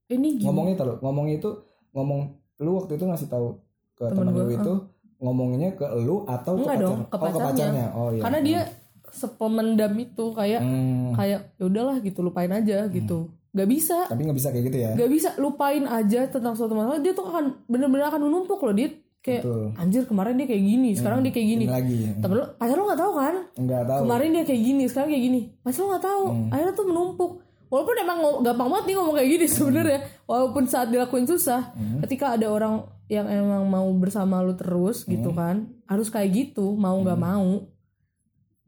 ini 0.08 0.36
gimana? 0.36 0.50
Ngomongnya 0.50 0.74
tuh, 0.76 0.96
ngomongnya 0.98 1.34
itu 1.36 1.50
ngomong 1.90 2.20
lu 2.58 2.70
waktu 2.74 2.92
itu 2.92 3.04
ngasih 3.04 3.28
tahu 3.28 3.48
ke 3.94 4.04
Temen 4.04 4.18
teman 4.18 4.28
gua, 4.30 4.42
lu 4.42 4.52
itu 4.52 4.74
ngomonginnya 5.16 5.70
ke 5.72 5.86
lu 5.96 6.16
atau 6.24 6.52
Enggak 6.54 6.74
ke 6.74 6.80
dong, 6.80 6.98
pacar- 6.98 7.08
ke 7.08 7.14
oh, 7.14 7.18
ke 7.18 7.24
pacarnya. 7.24 7.46
pacarnya. 7.46 7.86
Oh 7.92 8.08
iya. 8.10 8.22
karena 8.22 8.38
dia 8.40 8.60
sepemendam 9.08 9.92
itu 9.96 10.24
kayak 10.30 10.60
Hmm, 10.60 11.10
kayak 11.12 11.40
ya 11.54 11.64
udahlah 11.64 11.96
gitu 11.98 12.20
lupain 12.20 12.50
aja 12.50 12.84
gitu 12.88 13.32
nggak 13.50 13.68
bisa. 13.68 14.06
Tapi 14.06 14.20
nggak 14.24 14.38
bisa 14.38 14.48
kayak 14.50 14.64
gitu 14.68 14.78
ya. 14.78 14.90
nggak 14.94 15.10
bisa. 15.10 15.28
Lupain 15.36 15.84
aja 15.84 16.20
tentang 16.26 16.54
suatu 16.54 16.72
masalah. 16.72 17.00
Dia 17.00 17.12
tuh 17.12 17.26
akan 17.26 17.64
bener-bener 17.66 18.06
akan 18.06 18.28
menumpuk 18.28 18.60
loh 18.60 18.72
dia 18.72 18.88
kayak 19.18 19.42
Betul. 19.42 19.74
anjir 19.74 20.02
kemarin 20.06 20.38
dia 20.38 20.46
kayak 20.46 20.62
gini 20.62 20.90
sekarang 20.94 21.20
dia 21.26 21.32
kayak 21.34 21.48
gini. 21.48 21.64
Ini 21.66 21.74
lagi. 21.74 21.98
tapi 22.22 22.32
lu 22.38 22.44
pacar 22.54 22.76
lu 22.78 22.84
nggak 22.86 23.00
tahu 23.00 23.12
kan? 23.18 23.34
Enggak 23.58 23.82
tahu. 23.84 24.00
kemarin 24.06 24.28
dia 24.30 24.44
kayak 24.46 24.62
gini 24.62 24.84
sekarang 24.86 25.08
kayak 25.10 25.24
gini. 25.26 25.40
Pacar 25.58 25.80
lu 25.82 25.88
nggak 25.90 26.04
tahu. 26.04 26.24
Akhirnya 26.48 26.74
tuh 26.74 26.86
menumpuk. 26.86 27.32
Walaupun 27.68 27.94
emang 28.00 28.18
gampang 28.40 28.68
banget 28.72 28.84
nih 28.88 28.94
ngomong 28.96 29.14
kayak 29.18 29.30
gini 29.30 29.46
sebenarnya. 29.58 29.98
Walaupun 30.24 30.62
saat 30.64 30.88
dilakuin 30.88 31.26
susah 31.26 31.60
ketika 32.06 32.38
ada 32.38 32.46
orang 32.48 32.86
yang 33.08 33.24
emang 33.26 33.64
mau 33.64 33.88
bersama 33.96 34.40
lu 34.40 34.52
terus 34.52 35.02
gitu 35.02 35.32
kan 35.32 35.64
harus 35.88 36.12
kayak 36.12 36.28
gitu 36.28 36.76
mau 36.76 36.92
nggak 37.00 37.16
mau 37.16 37.64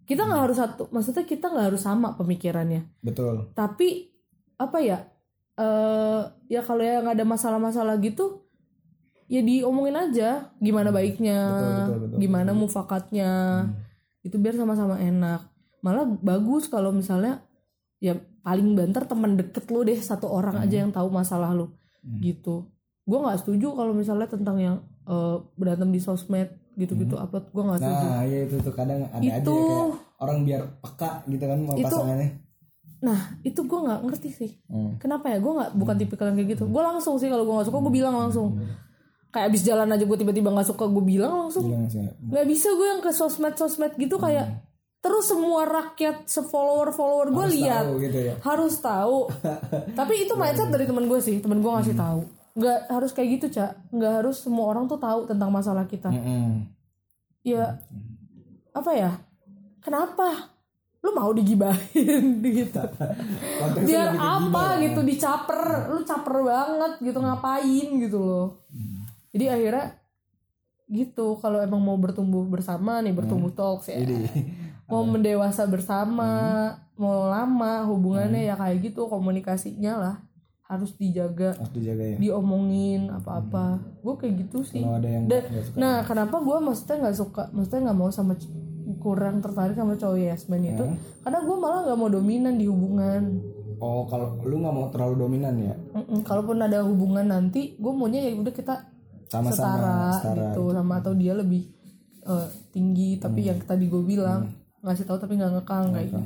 kita 0.08 0.26
nggak 0.26 0.42
harus 0.42 0.58
satu 0.58 0.88
maksudnya 0.90 1.22
kita 1.22 1.46
nggak 1.46 1.66
harus 1.70 1.82
sama 1.84 2.18
pemikirannya. 2.18 2.82
Betul. 2.98 3.54
tapi 3.54 4.09
apa 4.60 4.78
ya 4.78 5.08
eh 5.56 6.20
ya 6.46 6.60
kalau 6.60 6.84
yang 6.84 7.08
ada 7.08 7.24
masalah-masalah 7.24 7.96
gitu 7.98 8.44
ya 9.26 9.40
diomongin 9.40 9.96
aja 9.96 10.50
gimana 10.58 10.90
baiknya 10.90 11.38
Betul, 11.48 11.70
betul, 11.70 11.98
betul. 12.04 12.18
gimana 12.20 12.50
mufakatnya 12.52 13.30
itu 14.20 14.36
biar 14.36 14.52
sama-sama 14.52 15.00
enak. 15.00 15.48
Malah 15.80 16.04
bagus 16.20 16.68
kalau 16.68 16.92
misalnya 16.92 17.40
ya 17.96 18.12
paling 18.44 18.76
banter 18.76 19.08
teman 19.08 19.32
deket 19.36 19.64
lu 19.72 19.80
deh 19.80 19.96
satu 19.96 20.28
orang 20.28 20.60
aja 20.60 20.84
yang 20.84 20.92
tahu 20.92 21.08
masalah 21.08 21.56
lu 21.56 21.72
gitu. 22.20 22.68
Gue 23.08 23.16
nggak 23.16 23.40
setuju 23.40 23.72
kalau 23.72 23.96
misalnya 23.96 24.28
tentang 24.28 24.60
yang 24.60 24.76
eh, 25.06 25.36
berantem 25.56 25.88
di 25.88 26.00
sosmed 26.00 26.52
gitu-gitu 26.76 27.16
upload 27.16 27.48
gue 27.48 27.62
nggak 27.64 27.80
setuju. 27.80 28.06
Nah, 28.08 28.22
iya 28.24 28.38
itu 28.44 28.56
tuh 28.60 28.74
kadang 28.76 29.08
ada 29.08 29.20
aja 29.20 29.40
Itu- 29.40 29.56
ya, 29.56 29.64
kayak 29.64 30.20
orang 30.20 30.38
biar 30.44 30.62
peka 30.80 31.10
gitu 31.24 31.44
kan 31.46 31.58
mau 31.60 31.74
Itu- 31.76 31.86
pasangannya. 31.88 32.28
Nah 33.00 33.16
itu 33.40 33.60
gue 33.60 33.78
nggak 33.80 34.00
ngerti 34.04 34.28
sih 34.30 34.50
Hmm. 34.68 35.00
Kenapa 35.00 35.28
ya? 35.28 35.40
Gue 35.40 35.52
nggak 35.56 35.70
bukan 35.74 35.96
tipikal 35.96 36.28
yang 36.30 36.36
kayak 36.36 36.50
gitu. 36.54 36.64
Gue 36.68 36.78
langsung 36.78 37.16
sih 37.16 37.26
kalau 37.26 37.42
gue 37.42 37.54
nggak 37.56 37.68
suka 37.68 37.78
gue 37.80 37.92
bilang 37.92 38.14
langsung. 38.14 38.60
Kayak 39.30 39.46
abis 39.50 39.62
jalan 39.62 39.88
aja 39.88 40.04
gue 40.04 40.18
tiba-tiba 40.18 40.48
nggak 40.48 40.68
suka 40.68 40.84
gue 40.84 41.04
bilang 41.04 41.32
langsung. 41.46 41.64
Bilang 41.66 41.88
sih. 41.88 42.02
Nggak 42.20 42.46
bisa 42.46 42.68
gue 42.70 42.86
yang 42.86 43.00
ke 43.00 43.10
sosmed 43.10 43.54
sosmed 43.54 43.96
gitu 43.96 44.14
kayak 44.16 44.62
terus 45.00 45.32
semua 45.32 45.64
rakyat 45.64 46.28
sefollower 46.28 46.92
follower 46.92 47.32
gue 47.32 47.46
lihat 47.56 47.88
gitu 47.96 48.18
ya. 48.20 48.34
harus 48.44 48.76
tahu. 48.78 49.32
Tapi 49.98 50.28
itu 50.28 50.36
mindset 50.36 50.68
dari 50.68 50.84
temen 50.84 51.08
gue 51.08 51.18
sih. 51.18 51.40
Temen 51.40 51.58
gue 51.58 51.70
ngasih 51.72 51.96
tahu. 51.96 52.20
Nggak 52.52 52.78
harus 52.90 53.10
kayak 53.10 53.28
gitu 53.40 53.46
cak. 53.48 53.90
Nggak 53.90 54.12
harus 54.20 54.36
semua 54.44 54.68
orang 54.68 54.84
tuh 54.86 55.00
tahu 55.00 55.24
tentang 55.24 55.48
masalah 55.48 55.88
kita. 55.88 56.12
Mm-mm. 56.12 56.68
Ya 57.40 57.80
apa 58.70 58.92
ya? 58.92 59.10
Kenapa? 59.80 60.52
Lu 61.00 61.10
mau 61.10 61.32
digibahin? 61.32 62.38
Gitu. 62.44 62.76
Biar 63.88 64.08
apa? 64.12 64.44
gimana? 64.44 64.82
gitu 64.82 65.00
dicaper. 65.00 65.60
Lu 65.90 66.04
caper 66.04 66.36
banget 66.44 66.92
gitu 67.00 67.18
ngapain? 67.18 67.88
Gitu 67.98 68.18
loh. 68.18 68.60
Jadi 69.30 69.44
akhirnya 69.46 69.86
gitu 70.90 71.38
kalau 71.38 71.62
emang 71.62 71.78
mau 71.78 71.94
bertumbuh 71.94 72.42
bersama 72.44 72.98
nih 72.98 73.14
bertumbuh 73.14 73.50
talks 73.50 73.88
ya. 73.88 74.02
Jadi 74.02 74.26
mau 74.90 75.06
mendewasa 75.06 75.64
bersama 75.64 76.30
mau 76.98 77.30
lama 77.30 77.86
hubungannya 77.86 78.44
ya 78.44 78.58
kayak 78.58 78.90
gitu 78.90 79.06
komunikasinya 79.06 79.94
lah 79.96 80.16
harus 80.66 80.94
dijaga 80.94 81.54
harus 81.58 81.72
dijaga 81.74 82.04
ya. 82.04 82.16
diomongin 82.18 83.06
apa-apa. 83.08 83.78
Gue 84.02 84.14
kayak 84.18 84.34
gitu 84.46 84.62
sih. 84.62 84.82
Kalau 84.82 84.98
ada 84.98 85.08
yang 85.08 85.24
Dan- 85.26 85.46
nggak 85.46 85.64
suka. 85.64 85.76
nah 85.78 85.96
kenapa 86.02 86.36
gue 86.38 86.56
maksudnya 86.58 86.96
nggak 87.06 87.16
suka 87.16 87.42
maksudnya 87.50 87.80
nggak 87.90 87.98
mau 87.98 88.10
sama 88.10 88.34
kurang 88.98 89.38
tertarik 89.38 89.76
sama 89.76 89.94
cowok 89.94 90.18
Yasmin 90.18 90.72
itu 90.72 90.84
karena 91.20 91.38
gue 91.38 91.56
malah 91.56 91.80
nggak 91.84 91.98
mau 91.98 92.08
dominan 92.08 92.54
di 92.56 92.66
hubungan. 92.66 93.22
Oh, 93.76 94.04
kalau 94.04 94.36
lu 94.42 94.60
nggak 94.60 94.74
mau 94.74 94.86
terlalu 94.88 95.14
dominan 95.20 95.54
ya. 95.56 95.74
Mm-mm, 95.94 96.20
kalaupun 96.20 96.58
ada 96.58 96.82
hubungan 96.82 97.24
nanti 97.24 97.76
gue 97.76 97.92
maunya 97.92 98.20
ya 98.20 98.34
udah 98.34 98.50
kita 98.50 98.74
Sama-sama 99.26 99.52
setara, 99.54 99.98
setara 100.18 100.42
gitu 100.50 100.62
sama 100.70 100.94
atau 100.98 101.12
dia 101.14 101.32
lebih 101.32 101.62
eh, 102.20 102.48
tinggi 102.68 103.16
tapi 103.16 103.46
yang 103.46 103.62
tadi 103.62 103.86
gue 103.86 104.02
bilang 104.02 104.50
Hmm. 104.80 104.82
ngasih 104.82 105.04
tahu 105.04 105.16
tapi 105.16 105.36
nggak 105.36 105.52
ngekang 105.56 105.86
kayak 105.92 106.06
gitu. 106.08 106.20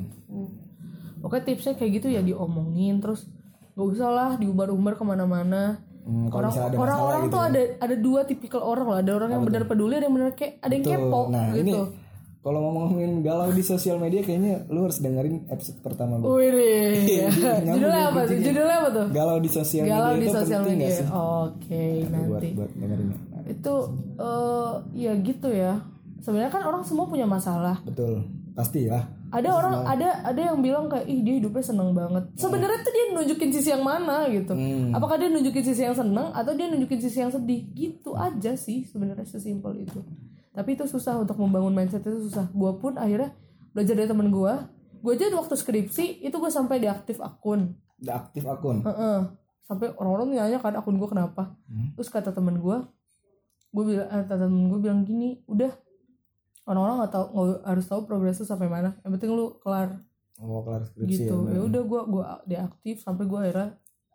Oke 1.21 1.41
tipsnya 1.41 1.75
kayak 1.75 1.93
gitu 1.99 2.09
ya 2.09 2.21
diomongin 2.21 3.01
terus 3.01 3.27
gak 3.75 3.87
usah 3.89 4.07
lah 4.09 4.31
diumbar-umbar 4.37 4.95
ke 4.95 5.03
mana-mana. 5.03 5.83
Hmm, 6.05 6.29
kalau 6.29 6.47
orang 6.47 6.53
misalnya 6.53 6.69
ada 6.69 6.77
orang 6.77 6.85
masalah 6.93 7.09
orang 7.09 7.23
gitu 7.25 7.33
tuh 7.33 7.41
ya. 7.41 7.49
ada 7.49 7.61
ada 7.81 7.97
dua 7.97 8.21
tipikal 8.29 8.61
orang 8.61 8.87
lah 8.87 8.99
ada 9.01 9.13
orang 9.17 9.31
yang 9.33 9.43
benar 9.43 9.63
peduli 9.65 9.95
ada 9.97 10.05
yang 10.05 10.13
benar 10.13 10.31
kayak 10.37 10.53
ada 10.61 10.73
yang 10.77 10.85
Tuh, 10.85 10.93
kepo 10.93 11.21
Nah, 11.33 11.45
ini 11.49 11.57
gitu 11.65 11.81
kalau 12.45 12.61
ngomongin 12.61 13.19
galau 13.19 13.49
di 13.49 13.65
sosial 13.65 13.97
media 13.97 14.21
kayaknya 14.21 14.69
lu 14.69 14.85
harus 14.85 15.01
dengerin 15.01 15.49
episode 15.49 15.81
pertama 15.81 16.21
gue. 16.21 16.29
Wih 16.29 16.53
Iya, 17.17 17.29
nyambung 17.59 17.81
judulnya 17.81 18.03
apa 18.03 18.13
tuh 18.13 18.21
bridging-nya. 18.21 18.45
judulnya 18.47 18.77
apa 18.77 18.89
tuh 18.91 19.07
Galau 19.11 19.37
di 19.39 19.49
sosial 19.49 19.83
galau 19.83 20.05
media 20.07 20.15
di 20.15 20.27
itu 20.27 20.37
sosial 20.37 20.61
media 20.63 20.89
sih? 20.93 21.07
oke 21.09 21.85
buat 21.97 22.11
nanti 22.13 22.49
buat 22.53 22.71
dengerin. 22.75 23.09
Nah, 23.09 23.43
itu 23.47 23.75
eh 24.21 24.73
ya 24.95 25.13
gitu 25.19 25.49
ya 25.49 25.73
sebenarnya 26.21 26.53
kan 26.53 26.63
orang 26.63 26.83
semua 26.83 27.05
punya 27.05 27.25
masalah 27.25 27.81
betul. 27.83 28.21
Pasti 28.53 28.87
ya. 28.87 29.03
ada 29.29 29.51
orang 29.51 29.83
ada 29.83 30.23
ada 30.23 30.39
yang 30.39 30.63
bilang 30.63 30.87
kayak 30.87 31.05
ih 31.05 31.21
dia 31.21 31.35
hidupnya 31.37 31.59
seneng 31.61 31.91
banget 31.91 32.23
sebenarnya 32.35 32.79
tuh 32.81 32.93
dia 32.93 33.05
nunjukin 33.11 33.51
sisi 33.51 33.69
yang 33.69 33.83
mana 33.83 34.31
gitu 34.31 34.55
Hmm. 34.55 34.95
apakah 34.95 35.19
dia 35.19 35.27
nunjukin 35.27 35.65
sisi 35.65 35.83
yang 35.83 35.91
seneng 35.93 36.31
atau 36.31 36.55
dia 36.55 36.71
nunjukin 36.71 37.03
sisi 37.03 37.19
yang 37.19 37.35
sedih 37.35 37.67
gitu 37.75 38.15
aja 38.15 38.55
sih 38.55 38.87
sebenarnya 38.87 39.27
sesimpel 39.27 39.75
itu 39.81 39.99
tapi 40.55 40.79
itu 40.79 40.87
susah 40.87 41.19
untuk 41.19 41.35
membangun 41.43 41.75
mindset 41.75 42.07
itu 42.07 42.31
susah. 42.31 42.47
Gue 42.55 42.71
pun 42.79 42.95
akhirnya 42.95 43.35
belajar 43.75 43.99
dari 43.99 44.07
temen 44.07 44.31
gue 44.31 44.55
gue 45.05 45.13
aja 45.13 45.29
waktu 45.37 45.53
skripsi 45.53 46.25
itu 46.25 46.33
gue 46.33 46.49
sampai 46.49 46.81
deaktif 46.81 47.21
akun. 47.21 47.77
Udah 48.01 48.25
aktif 48.25 48.47
akun. 48.47 48.81
Heeh. 48.87 49.21
sampai 49.65 49.97
orang-orang 49.97 50.37
nanya 50.37 50.61
kan 50.61 50.77
akun 50.77 51.01
gue 51.01 51.09
kenapa. 51.09 51.57
Terus 51.99 52.09
kata 52.13 52.31
temen 52.31 52.61
gue 52.63 52.77
gue 53.75 53.85
bilang 53.85 54.09
eh, 54.09 54.25
kata 54.25 54.47
temen 54.47 54.71
gue 54.71 54.81
bilang 54.81 55.03
gini 55.03 55.43
udah 55.51 55.73
orang-orang 56.69 56.97
nggak 57.03 57.13
tahu 57.13 57.27
nggak 57.33 57.61
harus 57.67 57.85
tahu 57.89 58.01
progres 58.07 58.39
lu 58.41 58.47
sampai 58.47 58.69
mana. 58.71 58.95
Yang 59.03 59.13
penting 59.19 59.31
lu 59.35 59.47
kelar. 59.61 59.99
Oh, 60.39 60.63
kelar 60.63 60.85
skripsi 60.87 61.27
gitu. 61.27 61.49
ya. 61.51 61.59
ya 61.59 61.61
udah 61.67 61.83
gue 61.83 62.01
gue 62.09 62.25
deaktif 62.47 62.97
sampai 63.03 63.25
gue 63.27 63.39
akhirnya 63.41 63.69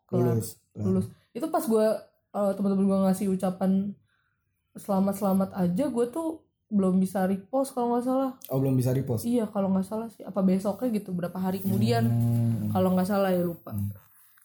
kelar. 0.08 0.38
Lulus. 0.38 0.50
lulus. 0.78 1.06
Itu 1.34 1.46
pas 1.50 1.66
gue 1.66 1.86
uh, 2.34 2.52
teman-teman 2.54 2.86
gue 2.86 3.00
ngasih 3.10 3.28
ucapan 3.34 3.94
selamat 4.80 5.16
selamat 5.16 5.50
aja 5.54 5.86
gue 5.86 6.06
tuh 6.08 6.40
belum 6.68 6.98
bisa 6.98 7.26
repost 7.26 7.74
kalau 7.74 7.92
nggak 7.92 8.06
salah. 8.06 8.32
Oh 8.48 8.58
belum 8.58 8.74
bisa 8.74 8.90
repost. 8.90 9.26
iya 9.26 9.44
kalau 9.46 9.70
nggak 9.70 9.84
salah 9.84 10.08
sih. 10.08 10.22
Apa 10.22 10.40
besoknya 10.40 10.88
gitu 10.94 11.12
berapa 11.12 11.36
hari 11.36 11.60
kemudian. 11.60 12.06
Hmm. 12.06 12.70
kalau 12.70 12.94
nggak 12.94 13.06
salah 13.06 13.30
ya 13.30 13.42
lupa. 13.42 13.74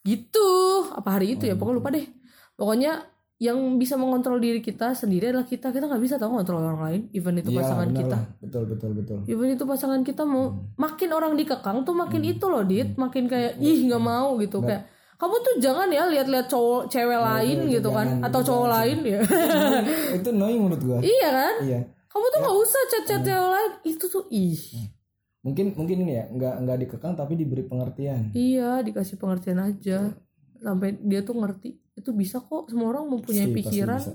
Gitu. 0.03 0.49
Apa 0.91 1.17
hari 1.17 1.35
itu 1.35 1.45
ya? 1.45 1.55
Pokoknya 1.55 1.79
lupa 1.79 1.91
deh. 1.91 2.07
Pokoknya 2.55 2.93
yang 3.37 3.59
bisa 3.77 3.95
mengontrol 3.95 4.39
diri 4.39 4.59
kita 4.59 4.93
sendiri 4.93 5.29
adalah 5.29 5.45
kita. 5.45 5.69
Kita 5.69 5.85
nggak 5.85 6.01
bisa 6.01 6.17
tahu 6.17 6.33
ngontrol 6.33 6.61
orang 6.61 6.81
lain 6.83 7.01
even 7.11 7.37
itu 7.37 7.51
Iya, 7.51 7.61
pasangan 7.61 7.89
benar 7.89 8.01
kita. 8.01 8.17
lah. 8.17 8.25
Betul 8.41 8.63
betul 8.67 8.91
betul. 8.95 9.19
even 9.27 9.49
itu 9.51 9.65
pasangan 9.65 10.01
kita 10.01 10.23
mau 10.23 10.45
Hmm. 10.47 10.61
makin 10.77 11.11
orang 11.11 11.33
dikekang 11.35 11.83
tuh 11.83 11.93
makin 11.93 12.23
itu 12.23 12.45
loh 12.47 12.63
dit. 12.63 12.89
Makin 12.95 13.25
kayak 13.27 13.53
ih 13.59 13.85
nggak 13.85 14.01
mau 14.01 14.37
gitu. 14.39 14.61
Kayak 14.63 14.89
kamu 15.25 15.37
tuh 15.41 15.55
jangan 15.57 15.89
ya 15.89 16.05
lihat-lihat 16.05 16.53
cowok 16.53 16.93
cewek 16.93 17.17
lain 17.17 17.59
gitu 17.73 17.89
kan 17.89 18.21
jangan, 18.21 18.29
atau 18.29 18.41
cowok 18.45 18.69
lain 18.69 18.99
ya. 19.09 19.21
Itu 20.21 20.29
annoying 20.37 20.61
menurut 20.61 20.83
gua. 20.85 20.99
iya 21.01 21.29
kan? 21.33 21.55
Iya. 21.65 21.81
kamu 22.13 22.25
tuh 22.29 22.39
nggak 22.45 22.59
usah 22.61 22.83
chat-chat 22.93 23.21
cewek 23.25 23.49
lain 23.49 23.73
itu 23.89 24.05
tuh 24.05 24.25
ih. 24.29 24.61
Mungkin 25.41 25.73
mungkin 25.81 25.97
ini 26.05 26.13
ya 26.13 26.25
nggak 26.29 26.55
nggak 26.61 26.77
dikekang 26.85 27.17
tapi 27.17 27.41
diberi 27.41 27.65
pengertian. 27.65 28.37
iya 28.37 28.85
dikasih 28.85 29.17
pengertian 29.17 29.65
aja. 29.65 30.13
Sampai 30.61 31.01
dia 31.01 31.25
tuh 31.25 31.41
ngerti 31.41 31.81
itu 31.97 32.11
bisa 32.13 32.45
kok 32.45 32.69
semua 32.69 32.93
orang 32.93 33.09
mempunyai 33.09 33.49
Pasti, 33.49 33.57
pasti 33.57 33.61
pikiran. 33.65 34.01
bisa. 34.05 34.13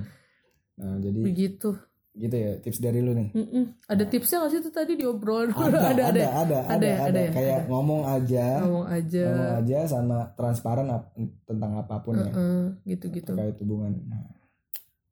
nah 0.80 0.96
jadi 0.96 1.18
begitu 1.20 1.76
gitu 2.12 2.32
ya 2.32 2.58
tips 2.58 2.78
dari 2.78 2.98
lu 2.98 3.12
nih. 3.12 3.30
Mm-mm. 3.30 3.64
ada 3.84 4.02
tipsnya 4.02 4.38
nggak 4.38 4.50
sih 4.50 4.60
tuh 4.60 4.72
tadi 4.72 4.92
diobrol 4.94 5.46
Ada 5.54 5.78
ada 5.86 6.02
ada 6.04 6.04
ada 6.10 6.26
ada, 6.34 6.58
Ada 6.68 6.84
ya, 6.84 6.96
ada 7.04 7.20
ya, 7.20 7.30
kayak 7.30 7.60
ngomong 7.66 8.02
aja 8.04 8.46
ngomong 8.60 8.86
aja 8.88 9.24
ngomong 9.26 9.52
aja 9.60 9.78
sama 9.86 10.16
transparan 10.34 10.88
ap- 10.88 11.14
tentang 11.44 11.72
apa 11.76 11.94
pun 12.00 12.18
ya 12.18 12.30
Eh, 12.30 12.66
gitu-gitu 12.88 13.30
terkait 13.30 13.56
hubungan. 13.58 13.94
Nah, 14.04 14.26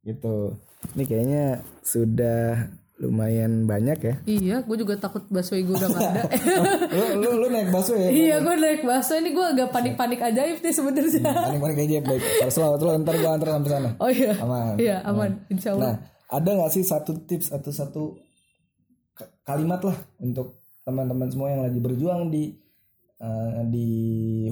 gitu. 0.00 0.58
Ini 0.90 1.04
kayaknya 1.04 1.42
sudah 1.80 2.66
lumayan 2.98 3.62
banyak 3.64 3.98
ya. 4.00 4.14
iya 4.26 4.56
gue 4.58 4.74
juga 4.76 4.98
takut 4.98 5.22
busway 5.28 5.62
gue 5.62 5.70
udah 5.70 5.86
gak 5.88 6.02
ada 6.02 6.22
lu, 7.14 7.22
lu, 7.22 7.28
lu 7.36 7.46
naik 7.48 7.70
busway 7.70 7.94
ya? 8.00 8.10
iya 8.10 8.36
gue 8.38 8.54
naik 8.56 8.82
busway 8.82 9.18
ini 9.20 9.30
gue 9.30 9.46
agak 9.48 9.70
panik-panik 9.70 10.18
ajaib 10.20 10.58
nih 10.58 10.74
sebenarnya 10.74 11.22
Panik-panik 11.22 11.78
aja 11.78 11.98
baik. 12.04 12.22
Selamat 12.48 12.78
lu 12.80 12.90
ntar 12.98 13.14
gua 13.16 13.30
antar 13.32 13.48
sampai 13.52 13.70
sana. 13.70 13.90
oh 13.96 14.10
iya 14.10 14.32
Aman. 14.36 14.74
iya 14.76 14.96
aman 15.04 15.30
insya 15.46 15.72
Allah 15.72 15.94
Nah, 15.94 16.17
ada 16.28 16.48
nggak 16.52 16.72
sih 16.72 16.84
satu 16.84 17.24
tips 17.24 17.50
atau 17.50 17.72
satu 17.72 18.02
kalimat 19.42 19.80
lah 19.80 19.96
untuk 20.20 20.60
teman-teman 20.84 21.28
semua 21.28 21.52
yang 21.52 21.64
lagi 21.64 21.80
berjuang 21.80 22.28
di 22.28 22.52
eh, 23.18 23.62
di 23.68 23.88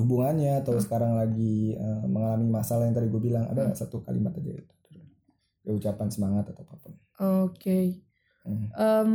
hubungannya 0.00 0.64
atau 0.64 0.76
sekarang 0.80 1.16
lagi 1.16 1.76
eh, 1.76 2.02
mengalami 2.08 2.48
masalah 2.48 2.88
yang 2.88 2.96
tadi 2.96 3.08
gue 3.12 3.22
bilang? 3.22 3.44
Ada 3.48 3.70
nggak 3.70 3.78
satu 3.78 4.02
kalimat 4.02 4.32
aja 4.36 4.52
itu 4.52 4.74
ya, 5.64 5.70
ucapan 5.76 6.08
semangat 6.08 6.50
atau 6.52 6.64
apa 6.64 6.74
pun. 6.80 6.92
Oke. 7.44 8.00
Hmm. 8.46 8.68
Em, 8.72 9.10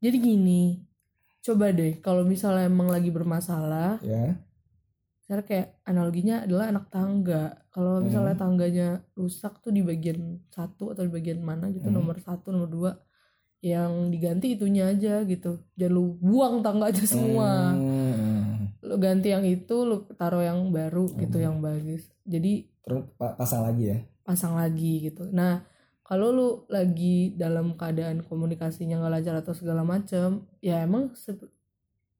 jadi 0.00 0.16
gini 0.20 0.84
coba 1.44 1.76
deh 1.76 2.00
kalau 2.00 2.24
misalnya 2.24 2.72
emang 2.72 2.88
lagi 2.88 3.12
bermasalah 3.12 4.00
ya. 4.00 4.36
Karena 5.24 5.44
kayak 5.44 5.68
analoginya 5.88 6.44
adalah 6.44 6.68
anak 6.68 6.92
tangga. 6.92 7.63
Kalau 7.74 7.98
Hmm. 7.98 8.06
misalnya 8.06 8.38
tangganya 8.38 8.88
rusak 9.12 9.58
tuh 9.58 9.74
di 9.74 9.82
bagian 9.82 10.38
satu 10.48 10.94
atau 10.94 11.02
di 11.02 11.10
bagian 11.10 11.42
mana 11.42 11.68
gitu 11.68 11.90
Hmm. 11.90 11.98
nomor 11.98 12.16
satu 12.16 12.54
nomor 12.54 12.70
dua 12.70 12.92
yang 13.58 14.08
diganti 14.08 14.54
itunya 14.54 14.88
aja 14.88 15.24
gitu. 15.24 15.58
Jangan 15.74 15.90
lu 15.90 16.04
buang 16.22 16.62
tangga 16.62 16.94
aja 16.94 17.02
semua. 17.04 17.74
Hmm. 17.74 18.70
Lu 18.78 18.94
ganti 18.96 19.28
yang 19.28 19.42
itu, 19.42 19.74
lu 19.82 20.06
taruh 20.14 20.40
yang 20.40 20.70
baru 20.70 21.10
gitu 21.18 21.36
yang 21.36 21.58
bagus. 21.58 22.06
Jadi 22.22 22.70
terus 22.80 23.10
pa- 23.16 23.34
pasang 23.34 23.64
lagi 23.64 23.84
ya 23.88 23.98
pasang 24.22 24.54
lagi 24.54 25.02
gitu. 25.02 25.28
Nah 25.28 25.64
kalau 26.00 26.28
lu 26.30 26.48
lagi 26.68 27.32
dalam 27.34 27.74
keadaan 27.74 28.22
komunikasinya 28.22 29.00
nggak 29.00 29.12
lancar 29.12 29.36
atau 29.36 29.52
segala 29.52 29.82
macam, 29.82 30.44
ya 30.60 30.80
emang 30.80 31.10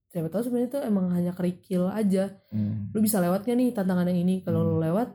siapa 0.08 0.28
tahu 0.28 0.42
sebenarnya 0.42 0.68
itu 0.68 0.80
emang 0.80 1.10
hanya 1.10 1.32
kerikil 1.32 1.88
aja 1.88 2.38
Hmm. 2.48 2.88
lu 2.90 3.02
bisa 3.02 3.18
lewat 3.18 3.42
gak 3.42 3.52
nih 3.52 3.74
tantangan 3.74 4.06
yang 4.06 4.22
ini 4.22 4.40
kalau 4.40 4.62
lu 4.62 4.78
lewat 4.78 5.10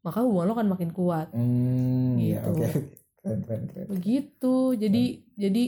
maka 0.00 0.20
hubungan 0.20 0.46
lo 0.46 0.54
akan 0.54 0.68
makin 0.68 0.90
kuat. 0.90 1.28
Hmm, 1.30 2.16
ya, 2.16 2.40
Gitu. 2.40 2.50
oke. 2.52 2.68
Keren 3.18 3.40
keren 3.42 3.62
keren. 3.66 3.86
Begitu. 3.88 4.54
Jadi 4.74 5.02
jadi 5.34 5.64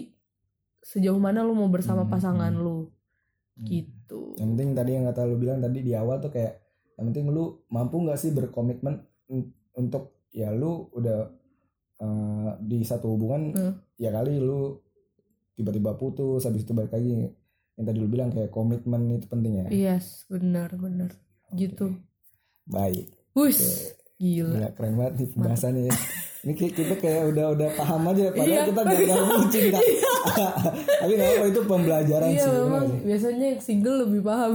sejauh 0.80 1.18
mana 1.18 1.42
lu 1.42 1.52
mau 1.52 1.66
bersama 1.66 2.02
Hmm, 2.02 2.10
pasangan 2.10 2.52
hmm. 2.52 2.62
lu 2.62 2.78
gitu. 3.60 4.32
Yang 4.34 4.48
penting 4.50 4.70
tadi 4.72 4.90
yang 4.92 5.04
kata 5.04 5.22
lu 5.24 5.36
bilang 5.36 5.58
tadi 5.58 5.78
di 5.80 5.92
awal 5.92 6.16
tuh 6.18 6.30
kayak 6.30 6.56
yang 6.94 7.10
penting 7.10 7.28
lu 7.28 7.44
mampu 7.68 7.98
nggak 7.98 8.16
sih 8.16 8.30
berkomitmen 8.30 8.96
un- 9.28 9.52
untuk 9.74 10.02
ya 10.30 10.48
lu 10.50 10.88
udah 10.90 11.28
eh, 11.98 12.50
di 12.60 12.80
satu 12.80 13.12
hubungan 13.12 13.52
Hmm. 13.52 13.74
ya 13.94 14.08
kali 14.10 14.36
lu 14.36 14.80
tiba-tiba 15.52 15.92
putus 15.94 16.40
habis 16.42 16.62
itu 16.62 16.72
balik 16.72 16.90
lagi. 16.90 17.28
Yang 17.74 17.84
tadi 17.86 17.98
lu 17.98 18.08
bilang 18.08 18.30
kayak 18.30 18.48
komitmen 18.48 19.10
itu 19.10 19.26
penting 19.26 19.52
ya. 19.58 19.66
yes 19.68 20.24
benar 20.26 20.72
benar. 20.72 21.12
Gitu. 21.50 21.92
Baik. 22.64 23.12
Wus 23.32 23.90
gila 24.20 24.52
Gila 24.52 24.68
keren 24.70 24.94
banget 24.94 25.12
nih 25.16 25.28
pembahasannya 25.32 25.82
ya. 25.82 25.94
Ini 26.40 26.52
ki- 26.54 26.72
kita 26.72 26.94
kayak 26.94 27.22
udah 27.26 27.46
udah 27.50 27.68
paham 27.74 28.00
aja 28.06 28.24
padahal 28.30 28.48
Iya. 28.50 28.62
kita 28.66 28.80
gak 28.82 29.00
ngomong 29.10 29.44
cinta. 29.52 29.78
Tapi 31.00 31.12
nggak 31.14 31.30
apa 31.30 31.44
itu 31.46 31.60
pembelajaran 31.62 32.28
iya 32.28 32.40
sih 32.42 32.52
memang 32.54 32.84
sih. 32.86 32.98
biasanya 33.02 33.46
yang 33.46 33.60
single 33.60 33.96
lebih 34.00 34.20
paham 34.22 34.52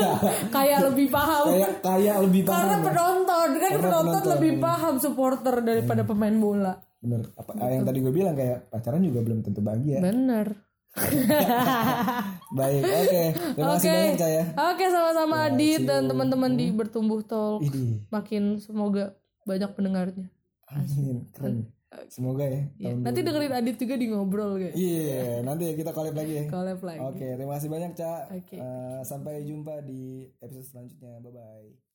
kayak 0.54 0.78
lebih 0.84 1.06
paham 1.08 1.44
Kayak 1.48 1.72
kayak 1.80 2.16
lebih 2.20 2.40
paham. 2.42 2.54
karena 2.56 2.70
ya. 2.72 2.82
penonton 2.84 3.26
kan 3.48 3.58
Karena 3.60 3.78
penonton 3.80 3.98
penonton, 4.04 4.22
Hmm. 4.22 4.32
lebih 4.32 4.52
iya. 4.52 4.60
paham 4.60 4.94
supporter 4.96 5.54
daripada 5.60 6.02
pemain 6.04 6.36
bola 6.36 6.72
Bener. 6.98 7.20
Apa 7.32 7.50
yang 7.66 7.82
tadi 7.82 7.98
gue 7.98 8.12
bilang 8.12 8.34
kayak 8.34 8.68
pacaran 8.68 9.00
juga 9.00 9.20
belum 9.20 9.40
tentu 9.40 9.60
bahagia. 9.60 9.98
bener 9.98 10.46
Baik, 12.58 12.82
oke. 12.82 13.22
Terima 13.54 13.72
kasih 13.78 13.88
Oke. 13.88 13.94
banyak 13.94 14.18
Caya. 14.18 14.42
Oke 14.74 14.84
sama-sama 14.90 15.36
Ya, 15.38 15.46
Adit 15.54 15.80
dan 15.86 16.02
teman-teman 16.10 16.52
di 16.58 16.66
bertumbuh 16.74 17.22
talk 17.22 17.62
makin 18.10 18.58
semoga 18.58 19.14
banyak 19.46 19.70
pendengarnya. 19.74 20.26
amin, 20.70 21.26
keren. 21.34 21.70
Semoga 22.06 22.46
ya. 22.46 22.62
Ya, 22.78 22.94
tahun 22.94 23.02
nanti 23.02 23.20
dengerin 23.26 23.54
Adit 23.54 23.76
juga 23.82 23.94
di 23.98 24.06
ngobrol 24.10 24.62
kayak. 24.62 24.74
Iya, 24.78 25.42
nanti 25.42 25.62
ya 25.70 25.74
kita 25.74 25.90
collab 25.90 26.14
lagi 26.14 26.32
ya. 26.38 26.44
Collab 26.46 26.80
lagi. 26.86 27.02
Oke, 27.02 27.26
terima 27.34 27.58
kasih 27.58 27.70
banyak 27.70 27.92
Cak. 27.98 28.22
Oke. 28.30 28.56
Eh, 28.62 29.00
sampai 29.02 29.42
jumpa 29.42 29.82
di 29.82 30.30
episode 30.38 30.66
selanjutnya. 30.70 31.18
Bye 31.18 31.34
bye. 31.34 31.89